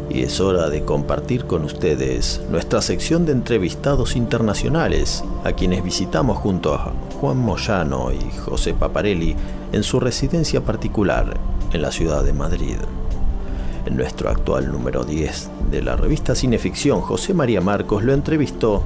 Y 0.08 0.22
es 0.22 0.40
hora 0.40 0.70
de 0.70 0.84
compartir 0.84 1.44
con 1.44 1.64
ustedes 1.64 2.40
nuestra 2.50 2.80
sección 2.80 3.26
de 3.26 3.32
entrevistados 3.32 4.16
internacionales, 4.16 5.22
a 5.44 5.52
quienes 5.52 5.84
visitamos 5.84 6.38
junto 6.38 6.72
a 6.72 6.94
Juan 7.20 7.36
Moyano 7.36 8.10
y 8.10 8.34
José 8.38 8.72
Paparelli 8.72 9.36
en 9.72 9.82
su 9.82 10.00
residencia 10.00 10.62
particular 10.62 11.36
en 11.74 11.82
la 11.82 11.92
ciudad 11.92 12.24
de 12.24 12.32
Madrid. 12.32 12.76
En 13.84 13.98
nuestro 13.98 14.30
actual 14.30 14.72
número 14.72 15.04
10 15.04 15.50
de 15.70 15.82
la 15.82 15.94
revista 15.94 16.34
Cineficción, 16.34 17.02
José 17.02 17.34
María 17.34 17.60
Marcos 17.60 18.02
lo 18.02 18.14
entrevistó 18.14 18.82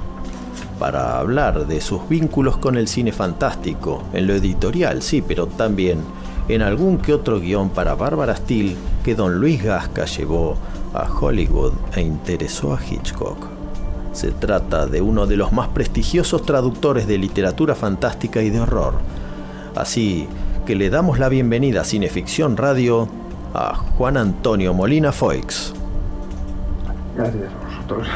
para 0.80 1.20
hablar 1.20 1.68
de 1.68 1.80
sus 1.80 2.08
vínculos 2.08 2.56
con 2.56 2.76
el 2.76 2.88
cine 2.88 3.12
fantástico, 3.12 4.02
en 4.12 4.26
lo 4.26 4.34
editorial, 4.34 5.02
sí, 5.02 5.22
pero 5.22 5.46
también 5.46 5.98
en 6.54 6.62
algún 6.62 6.98
que 6.98 7.14
otro 7.14 7.40
guion 7.40 7.70
para 7.70 7.94
Bárbara 7.94 8.36
Steele 8.36 8.76
que 9.04 9.14
don 9.14 9.40
Luis 9.40 9.62
Gasca 9.62 10.04
llevó 10.04 10.56
a 10.94 11.08
Hollywood 11.08 11.72
e 11.94 12.00
interesó 12.00 12.74
a 12.74 12.80
Hitchcock. 12.82 13.46
Se 14.12 14.32
trata 14.32 14.86
de 14.86 15.00
uno 15.00 15.26
de 15.26 15.36
los 15.36 15.52
más 15.52 15.68
prestigiosos 15.68 16.44
traductores 16.44 17.06
de 17.06 17.18
literatura 17.18 17.74
fantástica 17.74 18.42
y 18.42 18.50
de 18.50 18.60
horror. 18.60 18.94
Así 19.76 20.26
que 20.66 20.74
le 20.74 20.90
damos 20.90 21.18
la 21.18 21.28
bienvenida 21.28 21.82
a 21.82 21.84
Cineficción 21.84 22.56
Radio 22.56 23.08
a 23.54 23.74
Juan 23.74 24.16
Antonio 24.16 24.74
Molina 24.74 25.12
Foix. 25.12 25.72
Gracias 27.16 27.44
a 27.44 27.66
vosotros. 27.66 28.08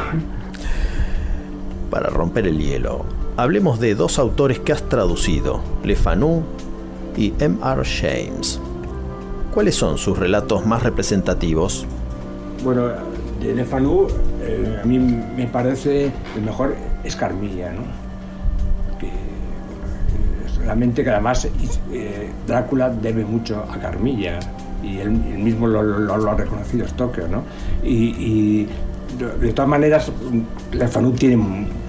Para 1.91 2.11
romper 2.11 2.49
el 2.49 2.59
hielo, 2.59 3.05
hablemos 3.37 3.79
de 3.79 3.95
dos 3.95 4.19
autores 4.19 4.59
que 4.59 4.73
has 4.73 4.83
traducido, 4.89 5.61
Le 5.85 5.95
Fanu 5.95 6.43
y 7.17 7.33
M.R. 7.39 7.83
James. 7.85 8.61
¿Cuáles 9.53 9.75
son 9.75 9.99
sus 9.99 10.19
relatos 10.19 10.67
más 10.67 10.83
representativos? 10.83 11.87
Bueno, 12.63 12.89
de 13.41 13.55
Le 13.55 13.65
Fanu, 13.65 14.07
eh, 14.43 14.81
a 14.83 14.87
mí 14.87 14.99
me 14.99 15.47
parece 15.47 16.11
el 16.37 16.43
mejor 16.43 16.75
es 17.05 17.15
Carmilla, 17.15 17.73
¿no? 17.73 17.83
Que, 18.99 19.07
eh, 19.07 19.11
realmente 20.65 21.05
que 21.05 21.11
además 21.11 21.49
eh, 21.93 22.31
Drácula 22.47 22.91
debe 22.91 23.25
mucho 23.25 23.65
a 23.71 23.79
Carmilla 23.79 24.39
y 24.83 24.99
él, 24.99 25.11
mismo 25.11 25.67
lo, 25.67 26.31
ha 26.31 26.35
reconocido 26.35 26.87
Stoker, 26.89 27.29
¿no? 27.29 27.43
Y, 27.83 28.09
y 28.19 28.69
de, 29.19 29.53
todas 29.53 29.69
maneras, 29.69 30.11
Le 30.73 30.89
Fanu 30.89 31.13
tiene 31.13 31.37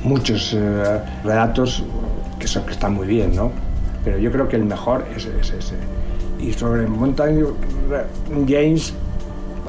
muchos 0.04 0.54
eh, 0.54 1.00
relatos 1.24 1.84
que, 2.40 2.48
son, 2.48 2.66
que 2.66 2.74
están 2.74 2.94
muy 2.94 3.08
bien, 3.08 3.36
¿no? 3.36 3.52
Pero 4.06 4.18
yo 4.20 4.32
creo 4.32 4.48
que 4.48 4.56
el 4.56 4.64
mejor 4.66 5.04
es, 5.16 5.26
es 5.26 5.52
ese. 5.52 5.76
Y 6.40 6.54
sobre 6.54 6.86
Mountain 6.88 7.46
James, 8.48 8.94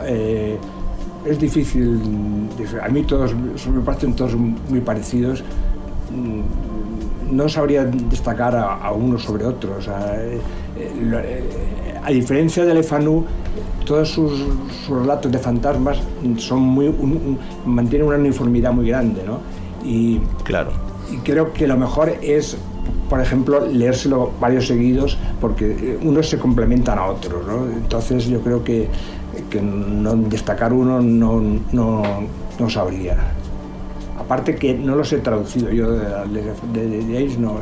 eh, 0.05 0.57
es 1.25 1.39
difícil. 1.41 2.01
A 2.83 2.89
mí 2.89 3.03
todos 3.03 3.35
me 3.35 3.81
parecen 3.81 4.15
todos 4.15 4.35
muy 4.35 4.81
parecidos. 4.81 5.43
Mm, 6.15 7.35
No 7.35 7.49
sabría 7.49 7.85
destacar 7.85 8.55
a, 8.55 8.75
a 8.75 8.93
uno 8.93 9.19
sobre 9.19 9.45
otro. 9.47 9.75
O 9.79 9.83
sea, 9.83 10.15
eh, 10.17 10.39
eh, 10.79 11.11
eh, 11.13 11.95
a 12.05 12.11
diferencia 12.11 12.65
de 12.65 12.73
Lefanu, 12.75 13.25
todos 13.85 14.11
sus, 14.11 14.33
sus 14.87 14.97
relatos 15.01 15.33
de 15.33 15.39
fantasmas 15.39 15.99
son 16.37 16.61
muy, 16.63 16.87
un- 16.87 17.17
un- 17.27 17.39
mantienen 17.65 18.07
una 18.07 18.17
uniformidad 18.19 18.73
muy 18.73 18.87
grande, 18.89 19.25
¿no? 19.27 19.39
Y, 19.85 20.21
Claro. 20.45 20.71
y 21.13 21.17
creo 21.19 21.53
que 21.53 21.67
lo 21.67 21.77
mejor 21.77 22.13
es, 22.23 22.57
por 23.09 23.21
ejemplo, 23.21 23.65
leérselo 23.67 24.33
varios 24.41 24.67
seguidos 24.67 25.17
porque 25.41 25.71
eh, 25.71 25.99
unos 26.03 26.29
se 26.29 26.39
complementan 26.39 26.99
a 26.99 27.07
otros, 27.07 27.47
¿no? 27.47 27.67
Entonces 27.67 28.27
yo 28.27 28.41
creo 28.41 28.65
que, 28.65 28.89
que 29.51 29.61
no 29.61 30.15
destacar 30.17 30.73
uno 30.73 31.01
no, 31.01 31.41
no, 31.73 32.03
no 32.59 32.71
sabría. 32.71 33.17
Aparte 34.19 34.57
que 34.57 34.75
no 34.75 34.97
los 34.97 35.13
he 35.13 35.19
traducido 35.19 35.71
yo 35.71 35.93
de, 35.93 36.01
de, 36.73 36.89
de- 36.89 37.05
de 37.05 37.37
no, 37.39 37.61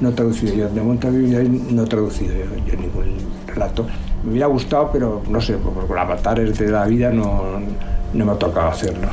no 0.00 0.08
he 0.08 0.12
traducido 0.12 0.54
yo, 0.54 0.68
de 0.68 0.80
James 0.80 1.72
no 1.72 1.84
he 1.84 1.86
traducido 1.86 2.32
yo, 2.34 2.44
yo 2.66 2.76
ningún 2.80 3.16
relato. 3.46 3.86
Me 4.24 4.30
hubiera 4.32 4.46
gustado, 4.46 4.90
pero 4.92 5.22
no 5.28 5.40
sé, 5.40 5.54
por, 5.54 5.72
por 5.86 5.98
avatares 5.98 6.58
de 6.58 6.68
la 6.68 6.86
vida 6.86 7.10
no, 7.10 7.42
no 8.12 8.24
me 8.24 8.32
ha 8.32 8.34
tocado 8.34 8.68
hacerlo. 8.68 9.06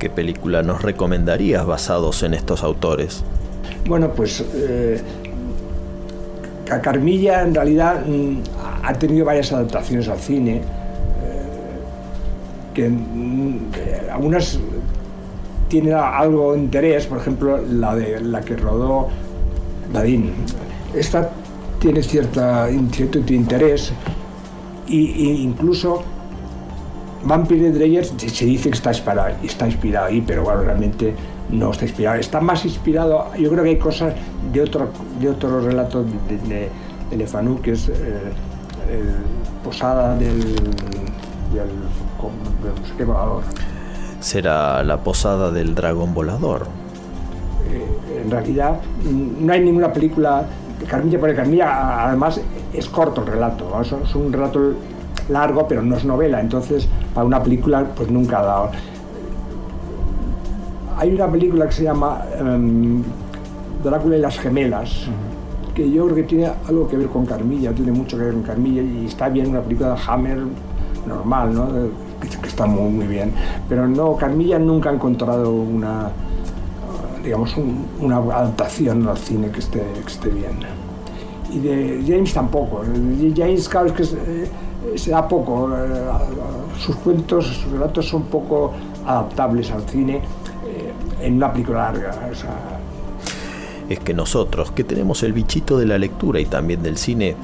¿Qué 0.00 0.08
película 0.08 0.62
nos 0.62 0.82
recomendarías 0.82 1.66
basados 1.66 2.22
en 2.22 2.32
estos 2.34 2.64
autores? 2.64 3.22
Bueno, 3.86 4.10
pues 4.12 4.44
eh, 4.54 5.00
Ca- 6.64 6.80
Carmilla 6.80 7.42
en 7.42 7.54
realidad 7.54 8.04
mm, 8.06 8.36
ha 8.84 8.92
tenido 8.94 9.24
varias 9.26 9.52
adaptaciones 9.52 10.08
al 10.08 10.18
cine, 10.18 10.56
eh, 10.56 10.62
que 12.74 12.88
mm, 12.88 13.58
algunas 14.12 14.58
tienen 15.68 15.94
algo 15.94 16.52
de 16.54 16.58
interés, 16.60 17.06
por 17.06 17.18
ejemplo 17.18 17.58
la 17.58 17.94
de 17.94 18.20
la 18.20 18.40
que 18.40 18.56
rodó 18.56 19.08
Dadín. 19.92 20.32
Esta 20.94 21.30
tiene 21.78 22.02
cierta, 22.02 22.68
cierto 22.92 23.18
interés 23.32 23.92
y 24.88 25.42
incluso 25.42 26.02
Vampire 27.24 27.70
Dreyer 27.72 28.04
se 28.04 28.28
se 28.30 28.44
dice 28.46 28.70
que 28.70 28.76
está 28.76 28.90
inspirado, 28.90 29.28
está 29.42 29.66
inspirado 29.66 30.06
ahí, 30.06 30.22
pero 30.26 30.42
bueno, 30.44 30.62
realmente 30.62 31.14
no 31.50 31.70
está 31.70 31.84
inspirado. 31.84 32.16
Está 32.18 32.40
más 32.40 32.64
inspirado, 32.64 33.26
yo 33.38 33.50
creo 33.50 33.62
que 33.64 33.70
hay 33.70 33.78
cosas 33.78 34.14
de 34.52 34.60
otro, 34.62 34.88
de 35.20 35.28
otro 35.28 35.60
relato 35.60 36.02
de, 36.02 36.38
de, 36.48 36.68
que 37.62 37.72
es 37.72 37.88
eh, 37.88 37.92
el 38.90 39.14
Posada 39.64 40.16
del, 40.16 40.40
del, 40.40 41.68
con- 42.18 42.32
del 42.62 42.80
no 42.80 42.86
sé 42.88 42.94
qué 42.96 43.04
volador. 43.04 43.42
Será 44.20 44.82
La 44.82 44.98
Posada 44.98 45.50
del 45.50 45.74
Dragón 45.74 46.14
Volador. 46.14 46.66
Eh, 47.70 48.22
en 48.24 48.30
realidad 48.30 48.80
mm, 49.04 49.44
no 49.46 49.52
hay 49.52 49.60
ninguna 49.60 49.92
película 49.92 50.44
Carmilla, 50.88 51.18
porque 51.20 51.34
Carmilla 51.34 52.06
además 52.06 52.40
es 52.72 52.88
corto 52.88 53.20
el 53.20 53.26
relato, 53.26 53.68
¿no? 53.70 53.82
es, 53.82 53.92
es 53.92 54.14
un 54.14 54.32
relato 54.32 54.72
largo, 55.30 55.66
pero 55.68 55.82
no 55.82 55.96
es 55.96 56.04
novela, 56.04 56.40
entonces 56.40 56.88
para 57.14 57.26
una 57.26 57.42
película 57.42 57.84
pues 57.96 58.10
nunca 58.10 58.40
ha 58.40 58.44
dado. 58.44 58.70
Hay 60.98 61.14
una 61.14 61.28
película 61.28 61.66
que 61.66 61.72
se 61.72 61.84
llama 61.84 62.22
em, 62.38 63.02
Drácula 63.82 64.16
y 64.16 64.20
las 64.20 64.38
gemelas, 64.38 65.06
que 65.74 65.90
yo 65.90 66.04
creo 66.04 66.16
que 66.16 66.22
tiene 66.24 66.50
algo 66.68 66.86
que 66.88 66.96
ver 66.96 67.06
con 67.08 67.24
Carmilla, 67.24 67.72
tiene 67.72 67.92
mucho 67.92 68.18
que 68.18 68.24
ver 68.24 68.34
con 68.34 68.42
Carmilla 68.42 68.82
y 68.82 69.06
está 69.06 69.28
bien 69.30 69.48
una 69.48 69.60
película 69.62 69.94
de 69.94 70.00
Hammer 70.06 70.38
normal, 71.06 71.54
¿no? 71.54 71.68
Que, 72.20 72.28
que 72.28 72.48
está 72.48 72.66
muy, 72.66 72.90
muy 72.90 73.06
bien. 73.06 73.32
Pero 73.68 73.88
no, 73.88 74.14
Carmilla 74.16 74.58
nunca 74.58 74.90
ha 74.90 74.92
encontrado 74.92 75.50
una, 75.52 76.10
digamos, 77.24 77.56
un- 77.56 77.86
una 78.00 78.16
adaptación 78.18 79.08
al 79.08 79.16
cine 79.16 79.48
que 79.50 79.60
esté, 79.60 79.82
que 80.04 80.12
esté 80.12 80.28
bien. 80.28 80.52
Y 81.50 81.60
de 81.60 82.04
James 82.06 82.34
tampoco. 82.34 82.82
James, 83.34 83.66
claro, 83.70 83.86
es 83.86 83.92
que 83.94 84.02
es, 84.02 84.12
eh, 84.12 84.50
se 84.96 85.10
da 85.10 85.26
poco. 85.26 85.70
eh, 85.76 85.88
sus 86.78 86.96
cuentos, 86.96 87.46
sus 87.46 87.72
relatos 87.72 88.08
son 88.08 88.22
poco 88.24 88.72
adaptables 89.06 89.70
al 89.70 89.82
cine 89.82 90.16
eh, 90.16 90.92
en 91.22 91.34
una 91.34 91.52
película 91.52 91.92
larga. 91.92 92.28
o 92.30 92.34
sea, 92.34 92.50
Es 93.88 94.00
que 94.00 94.14
nosotros, 94.14 94.70
que 94.72 94.84
tenemos 94.84 95.22
el 95.22 95.32
bichito 95.32 95.76
de 95.78 95.86
la 95.86 95.98
lectura 95.98 96.40
y 96.40 96.46
también 96.46 96.82
del 96.82 96.96
cine, 96.96 97.36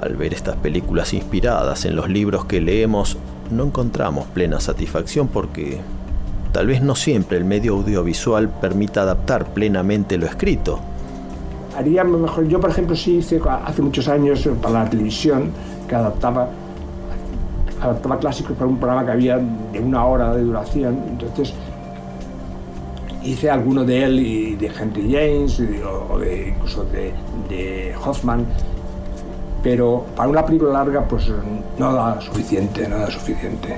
al 0.00 0.16
ver 0.16 0.32
estas 0.32 0.56
películas 0.56 1.12
inspiradas 1.12 1.84
en 1.84 1.96
los 1.96 2.08
libros 2.08 2.44
que 2.46 2.60
leemos, 2.60 3.18
no 3.50 3.64
encontramos 3.64 4.26
plena 4.26 4.60
satisfacción 4.60 5.28
porque 5.28 5.80
tal 6.52 6.66
vez 6.66 6.82
no 6.82 6.94
siempre 6.94 7.36
el 7.36 7.44
medio 7.44 7.74
audiovisual 7.74 8.48
permita 8.48 9.02
adaptar 9.02 9.52
plenamente 9.52 10.16
lo 10.18 10.26
escrito. 10.26 10.80
haría 11.76 12.04
mejor. 12.04 12.48
Yo, 12.48 12.58
por 12.60 12.70
ejemplo, 12.70 12.96
sí 12.96 13.16
hice 13.16 13.40
hace 13.64 13.82
muchos 13.82 14.08
años 14.08 14.48
para 14.62 14.84
la 14.84 14.90
televisión 14.90 15.50
que 15.88 15.94
adaptaba 15.94 16.48
adaptaba 17.80 18.18
clásicos 18.18 18.56
para 18.56 18.66
un 18.68 18.78
programa 18.78 19.04
que 19.04 19.12
había 19.12 19.36
de 19.38 19.80
una 19.80 20.04
hora 20.06 20.34
de 20.34 20.42
duración. 20.42 20.98
Entonces 21.08 21.52
hice 23.22 23.50
alguno 23.50 23.84
de 23.84 24.04
él 24.04 24.20
y 24.20 24.56
de 24.56 24.66
Henry 24.68 25.12
James 25.12 25.58
y 25.60 25.66
de- 25.66 25.84
o 25.84 26.18
de, 26.18 26.48
incluso 26.48 26.84
de, 26.84 27.12
de 27.48 27.94
Hoffman, 28.04 28.46
pero 29.62 30.06
para 30.16 30.28
una 30.28 30.44
película 30.46 30.72
larga 30.72 31.02
pues 31.06 31.28
no 31.78 31.92
da 31.92 32.20
suficiente, 32.20 32.88
no 32.88 32.98
da 32.98 33.10
suficiente. 33.10 33.76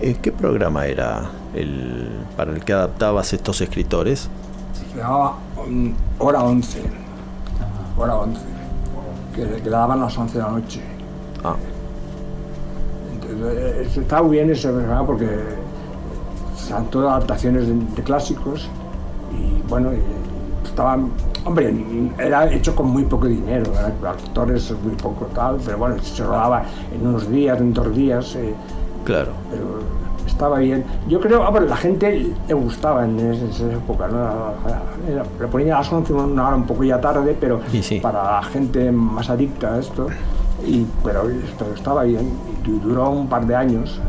Eh, 0.00 0.16
¿Qué 0.20 0.30
programa 0.30 0.86
era 0.86 1.22
el 1.54 2.10
para 2.36 2.52
el 2.52 2.62
que 2.62 2.72
adaptabas 2.74 3.32
estos 3.32 3.60
escritores? 3.62 4.28
Se 4.92 4.98
llamaba 4.98 5.38
mm, 5.66 5.90
Hora 6.18 6.42
11, 6.44 6.82
Hora 7.96 8.16
11, 8.16 8.40
que, 9.36 9.62
que 9.62 9.70
la 9.70 9.78
daban 9.78 9.98
a 10.00 10.04
las 10.06 10.18
11 10.18 10.38
de 10.38 10.44
la 10.44 10.50
noche. 10.50 10.80
Ah, 11.44 11.54
Entonces, 13.12 13.96
eh, 13.96 14.00
está 14.00 14.22
muy 14.22 14.32
bien 14.36 14.50
ese 14.50 14.68
programa 14.70 15.06
porque 15.06 15.28
son 16.56 16.86
todas 16.86 17.10
adaptaciones 17.12 17.66
de, 17.68 17.74
de 17.74 18.02
clásicos 18.02 18.68
y 19.32 19.62
bueno, 19.68 19.92
y 19.92 19.98
estaban, 20.66 21.10
hombre, 21.44 21.72
era 22.18 22.52
hecho 22.52 22.74
con 22.74 22.88
muy 22.88 23.04
poco 23.04 23.26
dinero, 23.26 23.70
¿verdad? 23.72 23.92
actores 24.08 24.72
muy 24.82 24.94
poco 24.94 25.26
tal, 25.34 25.58
pero 25.64 25.78
bueno, 25.78 25.96
se 26.02 26.24
rodaba 26.24 26.64
en 26.92 27.06
unos 27.06 27.30
días, 27.30 27.60
en 27.60 27.72
dos 27.72 27.94
días, 27.94 28.34
eh, 28.36 28.54
claro. 29.04 29.32
pero 29.50 30.05
estaba 30.26 30.58
bien. 30.58 30.84
Yo 31.08 31.20
creo, 31.20 31.44
ah, 31.44 31.50
bueno, 31.50 31.66
la 31.66 31.76
gente 31.76 32.32
le 32.48 32.54
gustaba 32.54 33.04
en, 33.04 33.18
esa- 33.20 33.72
época, 33.72 34.08
¿no? 34.08 34.52
Lo 35.40 35.48
ponía 35.48 35.76
a 35.76 35.78
las 35.78 35.92
11, 35.92 36.12
una 36.12 36.48
hora 36.48 36.56
un 36.56 36.66
poco 36.66 36.84
ya 36.84 37.00
tarde, 37.00 37.36
pero 37.40 37.60
Sí, 37.70 37.82
sí. 37.82 38.00
para 38.00 38.22
la 38.22 38.42
gente 38.42 38.90
más 38.92 39.30
adicta 39.30 39.74
a 39.74 39.78
esto, 39.78 40.08
y, 40.66 40.84
pero 41.04 41.28
esto 41.30 41.66
estaba 41.74 42.02
bien, 42.04 42.28
y 42.52 42.66
du- 42.68 42.80
duró 42.80 43.10
un 43.10 43.28
par 43.28 43.46
de 43.46 43.54
años. 43.54 44.00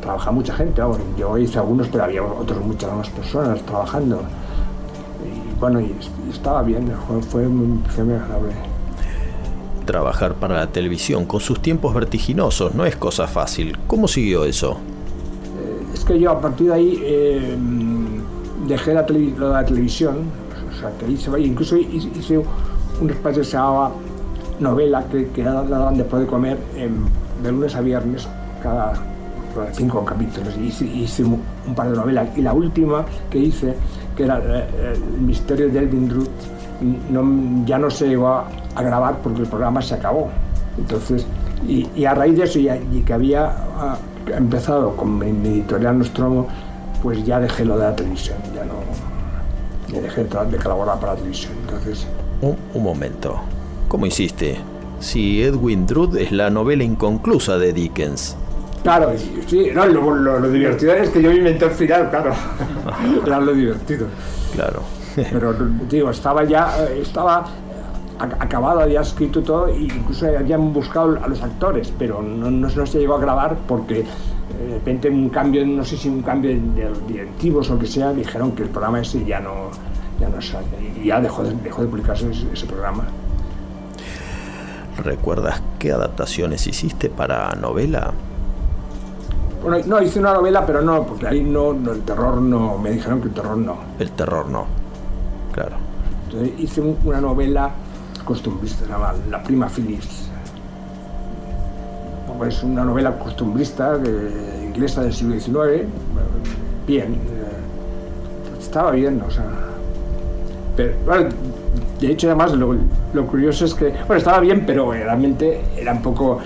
Trabaja 0.00 0.32
mucha 0.32 0.52
gente, 0.54 0.80
vamos, 0.80 0.98
yo 1.16 1.38
hice 1.38 1.58
algunos, 1.58 1.86
pero 1.88 2.04
había 2.04 2.22
otros 2.24 2.64
muchas 2.64 2.92
más 2.92 3.08
personas 3.10 3.60
trabajando. 3.62 4.22
Y 5.24 5.60
bueno, 5.60 5.80
y, 5.80 5.94
y 6.26 6.30
estaba 6.32 6.62
bien, 6.62 6.90
fue, 7.06 7.44
fue 7.44 7.46
muy 8.04 8.14
agradable. 8.14 8.52
Trabajar 9.86 10.34
para 10.34 10.56
la 10.56 10.66
televisión 10.68 11.24
con 11.24 11.40
sus 11.40 11.60
tiempos 11.60 11.92
vertiginosos 11.94 12.74
no 12.74 12.84
es 12.84 12.96
cosa 12.96 13.26
fácil. 13.26 13.76
¿Cómo 13.88 14.06
siguió 14.08 14.44
eso? 14.44 14.76
Es 16.02 16.08
que 16.08 16.18
yo 16.18 16.32
a 16.32 16.40
partir 16.40 16.66
de 16.66 16.74
ahí 16.74 17.00
eh, 17.00 17.56
dejé 18.66 18.92
la, 18.92 19.06
televisión, 19.06 20.16
o 20.68 20.74
sea, 20.76 20.90
que 20.98 21.12
hice, 21.12 21.30
incluso 21.38 21.76
hice 21.76 22.42
un 23.00 23.08
espacio 23.08 23.42
que 23.42 23.48
se 23.48 23.56
llamaba 23.56 23.92
novela, 24.58 25.04
que, 25.12 25.28
que 25.28 25.44
la 25.44 25.62
daban 25.62 25.96
después 25.96 26.22
de 26.22 26.28
comer 26.28 26.58
em, 26.74 27.04
de 27.40 27.52
lunes 27.52 27.76
a 27.76 27.82
viernes, 27.82 28.26
cada 28.60 28.94
cinco 29.74 30.04
capítulos. 30.04 30.56
Hice, 30.56 30.86
hice 30.86 31.22
un, 31.22 31.40
par 31.76 31.88
de 31.88 31.96
novelas. 31.96 32.36
Y 32.36 32.42
la 32.42 32.52
última 32.52 33.04
que 33.30 33.38
hice, 33.38 33.76
que 34.16 34.24
era 34.24 34.38
eh, 34.38 34.66
eh, 34.74 34.94
El 35.14 35.20
misterio 35.20 35.68
de 35.68 35.78
Elvin 35.78 36.10
no, 37.12 37.64
ya 37.64 37.78
no 37.78 37.88
se 37.88 38.08
llegó 38.08 38.26
a, 38.26 38.48
grabar 38.76 39.18
porque 39.22 39.42
el 39.42 39.46
programa 39.46 39.80
se 39.80 39.94
acabó. 39.94 40.30
Entonces, 40.76 41.24
y, 41.64 42.04
a 42.04 42.12
raíz 42.12 42.36
de 42.36 42.42
eso, 42.42 42.58
y 42.58 43.02
que 43.02 43.12
había 43.12 43.52
ah, 43.78 43.96
empezado 44.36 44.96
con 44.96 45.18
mi, 45.18 45.32
mi 45.32 45.48
editorial 45.48 45.98
Nostromo, 45.98 46.46
pues 47.02 47.24
ya 47.24 47.40
dejé 47.40 47.64
lo 47.64 47.76
de 47.78 47.84
la 47.84 47.96
televisión, 47.96 48.36
ya 48.54 48.64
no 48.64 48.74
ya 49.92 50.00
dejé 50.00 50.24
de, 50.24 50.56
colaborar 50.58 50.98
para 51.00 51.12
la 51.12 51.18
televisión. 51.18 51.52
Entonces, 51.66 52.06
Un, 52.40 52.56
un 52.74 52.82
momento. 52.82 53.40
¿Cómo 53.88 54.06
hiciste? 54.06 54.56
Si 55.00 55.42
Edwin 55.42 55.86
Drood 55.86 56.16
es 56.16 56.32
la 56.32 56.48
novela 56.48 56.82
inconclusa 56.84 57.58
de 57.58 57.72
Dickens. 57.72 58.36
claro, 58.82 59.10
sí, 59.46 59.68
no, 59.74 59.84
lo, 59.86 60.14
lo- 60.14 60.38
lo 60.40 60.48
divertido 60.50 60.94
es 60.94 61.10
que 61.10 61.20
yo 61.22 61.30
me 61.30 61.36
inventé 61.36 61.64
el 61.66 61.70
final, 61.72 62.08
claro, 62.10 62.32
era 63.26 63.40
lo 63.40 63.52
divertido. 63.52 64.06
Claro. 64.54 64.82
Pero 65.14 65.52
digo, 65.90 66.10
estaba 66.10 66.44
ya, 66.44 66.74
estaba 66.88 67.44
acabado, 68.22 68.80
había 68.80 69.00
escrito 69.00 69.42
todo 69.42 69.66
e 69.68 69.82
incluso 69.82 70.26
habían 70.26 70.72
buscado 70.72 71.18
a 71.22 71.28
los 71.28 71.42
actores, 71.42 71.92
pero 71.98 72.22
no, 72.22 72.50
no, 72.50 72.68
no 72.68 72.86
se 72.86 72.98
llegó 72.98 73.14
a 73.14 73.20
grabar 73.20 73.56
porque 73.68 74.00
eh, 74.00 74.04
de 74.68 74.74
repente 74.74 75.08
un 75.10 75.28
cambio, 75.28 75.64
no 75.66 75.84
sé 75.84 75.96
si 75.96 76.08
un 76.08 76.22
cambio 76.22 76.50
de, 76.50 76.60
de 76.60 76.90
directivos 77.08 77.70
o 77.70 77.74
lo 77.74 77.80
que 77.80 77.86
sea, 77.86 78.12
dijeron 78.12 78.52
que 78.52 78.62
el 78.64 78.68
programa 78.68 79.00
ese 79.00 79.24
ya 79.24 79.40
no, 79.40 79.70
ya 80.20 80.28
no 80.28 80.40
sale 80.40 80.66
y 81.02 81.06
ya 81.06 81.20
dejó 81.20 81.42
de, 81.42 81.54
dejó 81.56 81.82
de 81.82 81.88
publicarse 81.88 82.30
ese, 82.30 82.46
ese 82.52 82.66
programa. 82.66 83.04
¿Recuerdas 85.02 85.62
qué 85.78 85.92
adaptaciones 85.92 86.66
hiciste 86.66 87.08
para 87.08 87.52
novela? 87.54 88.12
Bueno, 89.62 89.78
no, 89.86 90.02
hice 90.02 90.18
una 90.18 90.34
novela, 90.34 90.66
pero 90.66 90.82
no, 90.82 91.04
porque 91.04 91.26
ahí 91.28 91.42
no, 91.42 91.72
no, 91.72 91.92
el 91.92 92.02
terror 92.02 92.36
no, 92.40 92.78
me 92.78 92.90
dijeron 92.90 93.20
que 93.20 93.28
el 93.28 93.34
terror 93.34 93.56
no. 93.56 93.76
El 93.98 94.10
terror 94.10 94.48
no. 94.48 94.66
Claro. 95.52 95.76
Entonces 96.24 96.52
hice 96.58 96.80
un- 96.80 96.98
una 97.04 97.20
novela 97.20 97.70
costumbrista, 98.22 98.84
se 98.86 99.30
La 99.30 99.42
prima 99.42 99.68
Phyllis. 99.68 100.28
Pues 102.38 102.56
es 102.56 102.62
una 102.62 102.84
novela 102.84 103.18
costumbrista 103.18 103.98
inglesa 104.64 105.02
del 105.02 105.12
siglo 105.12 105.38
XIX, 105.38 105.86
bien, 106.86 107.12
eh, 107.12 108.58
estaba 108.58 108.92
bien, 108.92 109.22
o 109.26 109.30
sea. 109.30 109.44
Pero, 110.76 110.94
de 112.00 112.10
hecho, 112.10 112.28
además, 112.28 112.52
lo, 112.54 112.74
lo 113.12 113.26
curioso 113.26 113.66
es 113.66 113.74
que, 113.74 113.90
bueno, 113.90 114.16
estaba 114.16 114.40
bien, 114.40 114.64
pero 114.66 114.90
realmente 114.92 115.60
era 115.76 115.92
un 115.92 116.02
poco. 116.02 116.40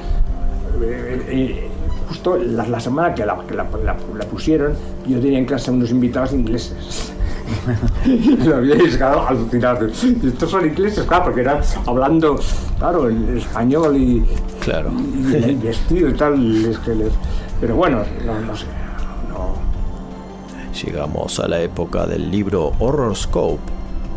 eh, 0.82 1.22
eh, 1.28 1.68
justo 2.08 2.36
la, 2.36 2.66
la 2.66 2.80
semana 2.80 3.14
que, 3.14 3.24
la, 3.24 3.36
que 3.46 3.54
la 3.54 4.24
pusieron, 4.30 4.74
yo 5.06 5.20
tenía 5.20 5.38
en 5.38 5.46
clase 5.46 5.70
unos 5.70 5.90
invitados 5.90 6.32
ingleses. 6.32 7.12
Lo 8.44 8.56
habíais 8.56 8.96
quedado 8.96 9.26
alucinados. 9.26 10.04
Estos 10.04 10.50
son 10.50 10.66
ingleses, 10.66 11.04
claro, 11.04 11.24
porque 11.24 11.40
eran 11.42 11.60
hablando, 11.86 12.38
claro, 12.78 13.08
el 13.08 13.38
español 13.38 13.96
y, 13.96 14.24
Claro. 14.60 14.90
y 14.92 15.34
el 15.34 15.56
vestido 15.56 16.08
y 16.08 16.14
tal. 16.14 16.64
es 16.66 16.78
que 16.78 16.94
les- 16.94 17.12
pero 17.60 17.76
bueno, 17.76 18.02
no, 18.24 18.40
no 18.40 18.56
sé. 18.56 18.66
No. 19.28 19.54
Llegamos 20.84 21.40
a 21.40 21.48
la 21.48 21.60
época 21.60 22.06
del 22.06 22.30
libro 22.30 22.72
Horrorscope, 22.78 23.60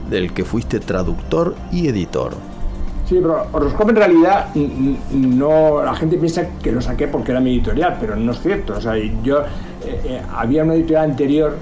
del 0.10 0.34
que 0.34 0.44
fuiste 0.44 0.80
traductor 0.80 1.56
y 1.72 1.88
editor. 1.88 2.34
Sí, 3.08 3.18
pero 3.22 3.48
Horoscope 3.52 3.90
en 3.92 3.96
realidad 3.96 4.48
no, 5.12 5.84
la 5.84 5.96
gente 5.96 6.18
piensa 6.18 6.48
que 6.62 6.72
lo 6.72 6.82
saqué 6.82 7.08
porque 7.08 7.32
era 7.32 7.40
mi 7.40 7.52
editorial, 7.56 7.98
pero 8.00 8.16
no 8.16 8.32
es 8.34 8.40
cierto. 8.42 8.74
O 8.78 8.82
sea, 8.82 8.94
yo 9.24 9.40
eh, 9.40 9.46
eh, 10.04 10.22
había 10.36 10.64
una 10.64 10.76
editorial 10.76 11.10
anterior 11.12 11.56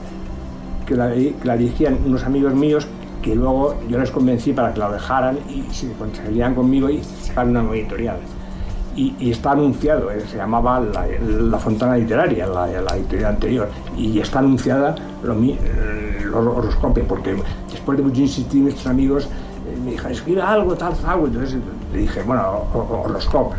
que 0.88 0.96
la, 0.96 1.10
que 1.12 1.34
la 1.44 1.58
dirigían 1.58 1.98
unos 2.06 2.24
amigos 2.24 2.54
míos 2.54 2.88
que 3.22 3.36
luego 3.36 3.76
yo 3.90 3.98
les 4.00 4.10
convencí 4.12 4.54
para 4.54 4.74
que 4.74 4.80
la 4.80 4.90
dejaran 4.92 5.38
y 5.50 5.64
se 5.74 5.92
conseguirían 5.94 6.56
conmigo 6.56 6.90
y 6.90 7.02
sacar 7.04 7.46
una 7.48 7.62
nueva 7.62 7.76
editorial. 7.78 8.18
Y, 8.96 9.14
y 9.20 9.30
está 9.32 9.52
anunciado, 9.52 10.10
eh, 10.12 10.22
se 10.28 10.38
llamaba 10.38 10.80
La, 10.80 11.06
La 11.22 11.58
Fontana 11.60 11.98
Literaria, 11.98 12.48
la, 12.48 12.66
la 12.68 12.96
editorial 12.96 13.34
anterior, 13.34 13.70
y 13.96 14.20
está 14.20 14.40
anunciada 14.40 14.96
lo, 15.24 15.36
hor- 15.36 16.58
horoscope, 16.58 17.02
porque 17.04 17.36
después 17.72 17.98
de 17.98 18.04
mucho 18.04 18.22
insistir 18.22 18.62
nuestros 18.64 18.88
amigos 18.88 19.26
eh, 19.26 19.78
me 19.84 19.92
dijeron, 19.92 20.12
escribe 20.14 20.42
algo, 20.42 20.74
tal, 20.76 20.94
algo, 21.06 21.28
entonces 21.28 21.58
le 21.94 22.00
dije, 22.00 22.22
bueno, 22.24 22.42
ho- 22.74 22.78
ho- 22.80 23.02
horoscope. 23.06 23.56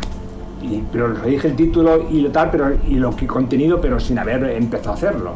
Y, 0.61 0.83
pero 0.91 1.07
le 1.07 1.29
dije 1.29 1.47
el 1.47 1.55
título 1.55 2.09
y 2.09 2.19
lo 2.21 2.31
tal, 2.31 2.49
pero, 2.51 2.71
y 2.87 2.95
lo 2.95 3.15
que 3.15 3.25
contenido, 3.25 3.79
pero 3.79 3.97
sin 3.99 4.19
haber 4.19 4.43
empezado 4.43 4.91
a 4.91 4.93
hacerlo. 4.95 5.31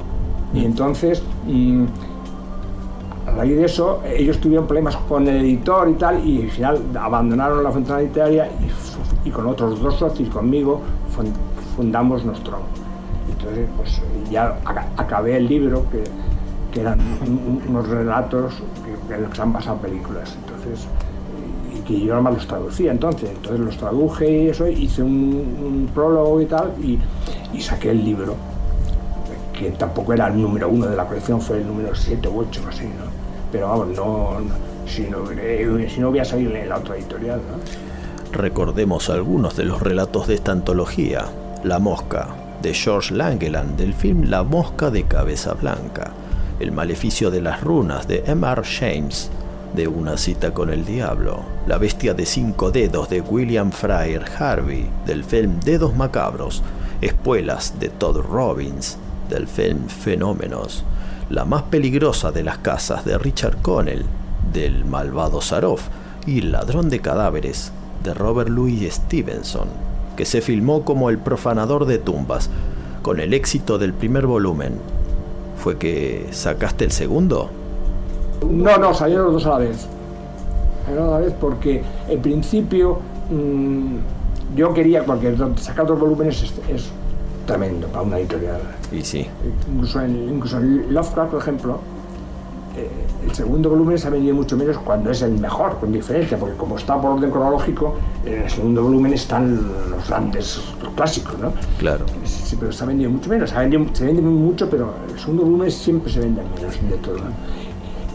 Y 0.54 0.66
entonces, 0.66 1.24
mm, 1.48 1.84
a 3.28 3.32
raíz 3.32 3.56
de 3.58 3.66
eso, 3.66 4.02
ellos 4.06 4.40
tuvieron 4.40 4.68
problemas 4.68 4.96
con 4.98 5.28
el 5.28 5.38
editor 5.38 5.90
y 5.90 5.94
tal, 5.94 6.26
y 6.28 6.44
al 6.44 6.52
final 6.52 6.82
abandonaron 7.00 7.64
la 7.64 7.72
Fontana 7.72 8.02
Literaria 8.02 8.48
y, 9.26 9.28
y 9.30 9.32
con 9.32 9.48
otros 9.48 9.82
dos 9.82 9.96
socios, 9.96 10.30
conmigo, 10.30 10.82
fun- 11.16 11.34
fundamos 11.76 12.24
nuestro. 12.26 12.58
Entonces, 13.32 13.68
pues 13.78 14.02
ya 14.30 14.58
aca- 14.66 14.88
acabé 14.98 15.38
el 15.38 15.48
libro, 15.48 15.86
que, 15.90 16.04
que 16.72 16.82
eran 16.82 17.00
un- 17.26 17.32
un- 17.32 17.62
unos 17.70 17.88
relatos 17.88 18.54
que, 18.86 19.16
que 19.34 19.42
han 19.42 19.54
basado 19.54 19.78
películas. 19.78 20.38
Entonces, 20.46 20.88
y 21.76 21.80
que 21.82 22.00
yo 22.00 22.14
además 22.14 22.36
los 22.36 22.48
traducía 22.48 22.92
entonces. 22.92 23.32
Entonces 23.32 23.60
los 23.60 23.78
traduje 23.78 24.30
y 24.44 24.48
eso, 24.50 24.68
hice 24.68 25.02
un, 25.02 25.90
prólogo 25.96 26.40
y 26.42 26.46
tal, 26.46 26.72
y, 26.84 27.00
y 27.54 27.62
saqué 27.62 27.90
el 27.92 28.04
libro 28.06 28.36
que 29.54 29.72
tampoco 29.72 30.14
era 30.14 30.28
el 30.28 30.42
número 30.42 30.68
uno 30.68 30.88
de 30.88 30.96
la 30.96 31.06
colección, 31.06 31.40
fue 31.40 31.58
el 31.58 31.68
número 31.68 31.96
7 31.96 32.28
u 32.28 32.40
8 32.40 32.62
así, 32.68 32.86
¿no? 32.86 33.06
Pero 33.52 33.70
vamos, 33.70 33.88
no, 33.90 34.38
si, 34.88 35.04
no, 35.04 35.30
eh, 35.32 35.88
si 35.94 36.00
no 36.00 36.26
salido 36.26 36.56
en 36.56 36.70
la 36.70 36.78
otra 36.78 36.98
editorial, 36.98 37.40
¿no? 37.40 37.94
Recordemos 38.38 39.10
algunos 39.10 39.56
de 39.56 39.66
los 39.66 39.82
relatos 39.82 40.28
de 40.28 40.34
esta 40.34 40.52
antología. 40.52 41.26
La 41.64 41.78
mosca, 41.78 42.30
de 42.64 42.74
George 42.74 43.14
Langeland, 43.14 43.78
del 43.78 43.94
film 43.94 44.24
La 44.24 44.44
mosca 44.44 44.90
de 44.90 45.04
cabeza 45.04 45.54
blanca. 45.54 46.12
El 46.60 46.72
maleficio 46.72 47.30
de 47.30 47.42
las 47.42 47.62
runas, 47.62 48.08
de 48.08 48.24
M.R. 48.26 48.64
James, 48.64 49.30
de 49.76 49.88
Una 49.88 50.18
cita 50.18 50.52
con 50.52 50.72
el 50.72 50.84
diablo. 50.84 51.42
La 51.68 51.78
bestia 51.78 52.14
de 52.14 52.26
cinco 52.26 52.72
dedos, 52.72 53.10
de 53.10 53.22
William 53.22 53.72
Fryer 53.72 54.24
Harvey, 54.40 54.90
del 55.06 55.24
film 55.24 55.60
Dedos 55.60 55.96
macabros. 55.96 56.64
Espuelas, 57.02 57.80
de 57.80 57.90
Todd 57.90 58.18
Robbins, 58.18 58.98
del 59.30 59.48
Fenómenos. 59.48 60.84
la 61.30 61.46
más 61.46 61.64
peligrosa 61.64 62.32
de 62.32 62.44
las 62.44 62.60
casas 62.60 63.06
de 63.06 63.18
Richard 63.18 63.62
Connell, 63.62 64.06
del 64.52 64.86
malvado 64.86 65.42
Saroff, 65.42 65.88
y 66.26 66.42
Ladrón 66.42 66.90
de 66.90 67.00
Cadáveres, 67.00 67.72
de 68.04 68.14
Robert 68.14 68.50
Louis 68.50 68.94
Stevenson, 68.94 69.68
que 70.16 70.26
se 70.26 70.42
filmó 70.42 70.84
como 70.84 71.10
El 71.10 71.18
profanador 71.18 71.86
de 71.86 71.98
tumbas, 71.98 72.50
con 73.02 73.20
el 73.20 73.34
éxito 73.34 73.78
del 73.78 73.94
primer 73.94 74.28
volumen. 74.28 74.74
¿Fue 75.58 75.78
que 75.78 76.28
sacaste 76.32 76.86
el 76.86 76.92
segundo? 76.92 77.50
No, 78.50 78.78
no, 78.78 78.94
salieron 78.94 79.26
los 79.26 79.34
dos 79.36 79.46
a 79.46 79.50
la 79.50 79.58
vez. 79.60 79.88
Salieron 80.86 81.10
a 81.10 81.12
la 81.12 81.18
vez 81.20 81.34
porque 81.40 81.82
en 82.10 82.22
principio 82.22 83.00
mm, 83.30 83.96
yo 84.56 84.74
quería, 84.74 85.06
porque 85.06 85.36
sacar 85.58 85.88
dos 85.88 86.00
volúmenes 86.00 86.44
es, 86.44 86.54
es 86.70 86.92
tremendo 87.46 87.88
para 87.88 88.02
una 88.04 88.20
editorial. 88.20 88.60
Y 88.92 89.02
sí. 89.02 89.28
Incluso 89.74 90.02
en, 90.02 90.30
incluso 90.36 90.58
en 90.58 90.94
Lovecraft, 90.94 91.32
por 91.32 91.42
ejemplo, 91.42 91.80
eh, 92.78 92.90
el 93.28 93.34
segundo 93.36 93.70
volumen 93.70 93.98
se 93.98 94.08
ha 94.08 94.10
vendido 94.10 94.36
mucho 94.36 94.58
menos 94.58 94.78
cuando 94.80 95.12
es 95.12 95.22
el 95.22 95.34
mejor, 95.40 95.78
con 95.80 95.92
diferencia, 95.92 96.38
porque 96.38 96.56
como 96.56 96.78
está 96.78 97.00
por 97.00 97.12
orden 97.12 97.30
cronológico, 97.32 97.96
en 98.26 98.42
el 98.44 98.50
segundo 98.50 98.84
volumen 98.84 99.14
están 99.14 99.56
los 99.90 100.08
grandes 100.10 100.62
los 100.82 100.94
clásicos, 100.94 101.38
¿no? 101.40 101.52
Claro. 101.78 102.06
Sí, 102.26 102.58
pero 102.60 102.72
se 102.72 102.84
ha 102.84 102.88
vendido 102.88 103.10
mucho 103.12 103.30
menos. 103.30 103.50
Se, 103.52 103.56
ha 103.56 103.60
vendido- 103.60 103.86
se 103.94 104.06
vende 104.06 104.22
mucho, 104.22 104.70
pero 104.70 104.94
el 105.12 105.20
segundo 105.20 105.44
volumen 105.44 105.70
siempre 105.72 106.12
se 106.12 106.20
vende 106.20 106.42
menos 106.56 106.74
de 106.90 106.98
todo. 106.98 107.18
¿no? 107.18 107.54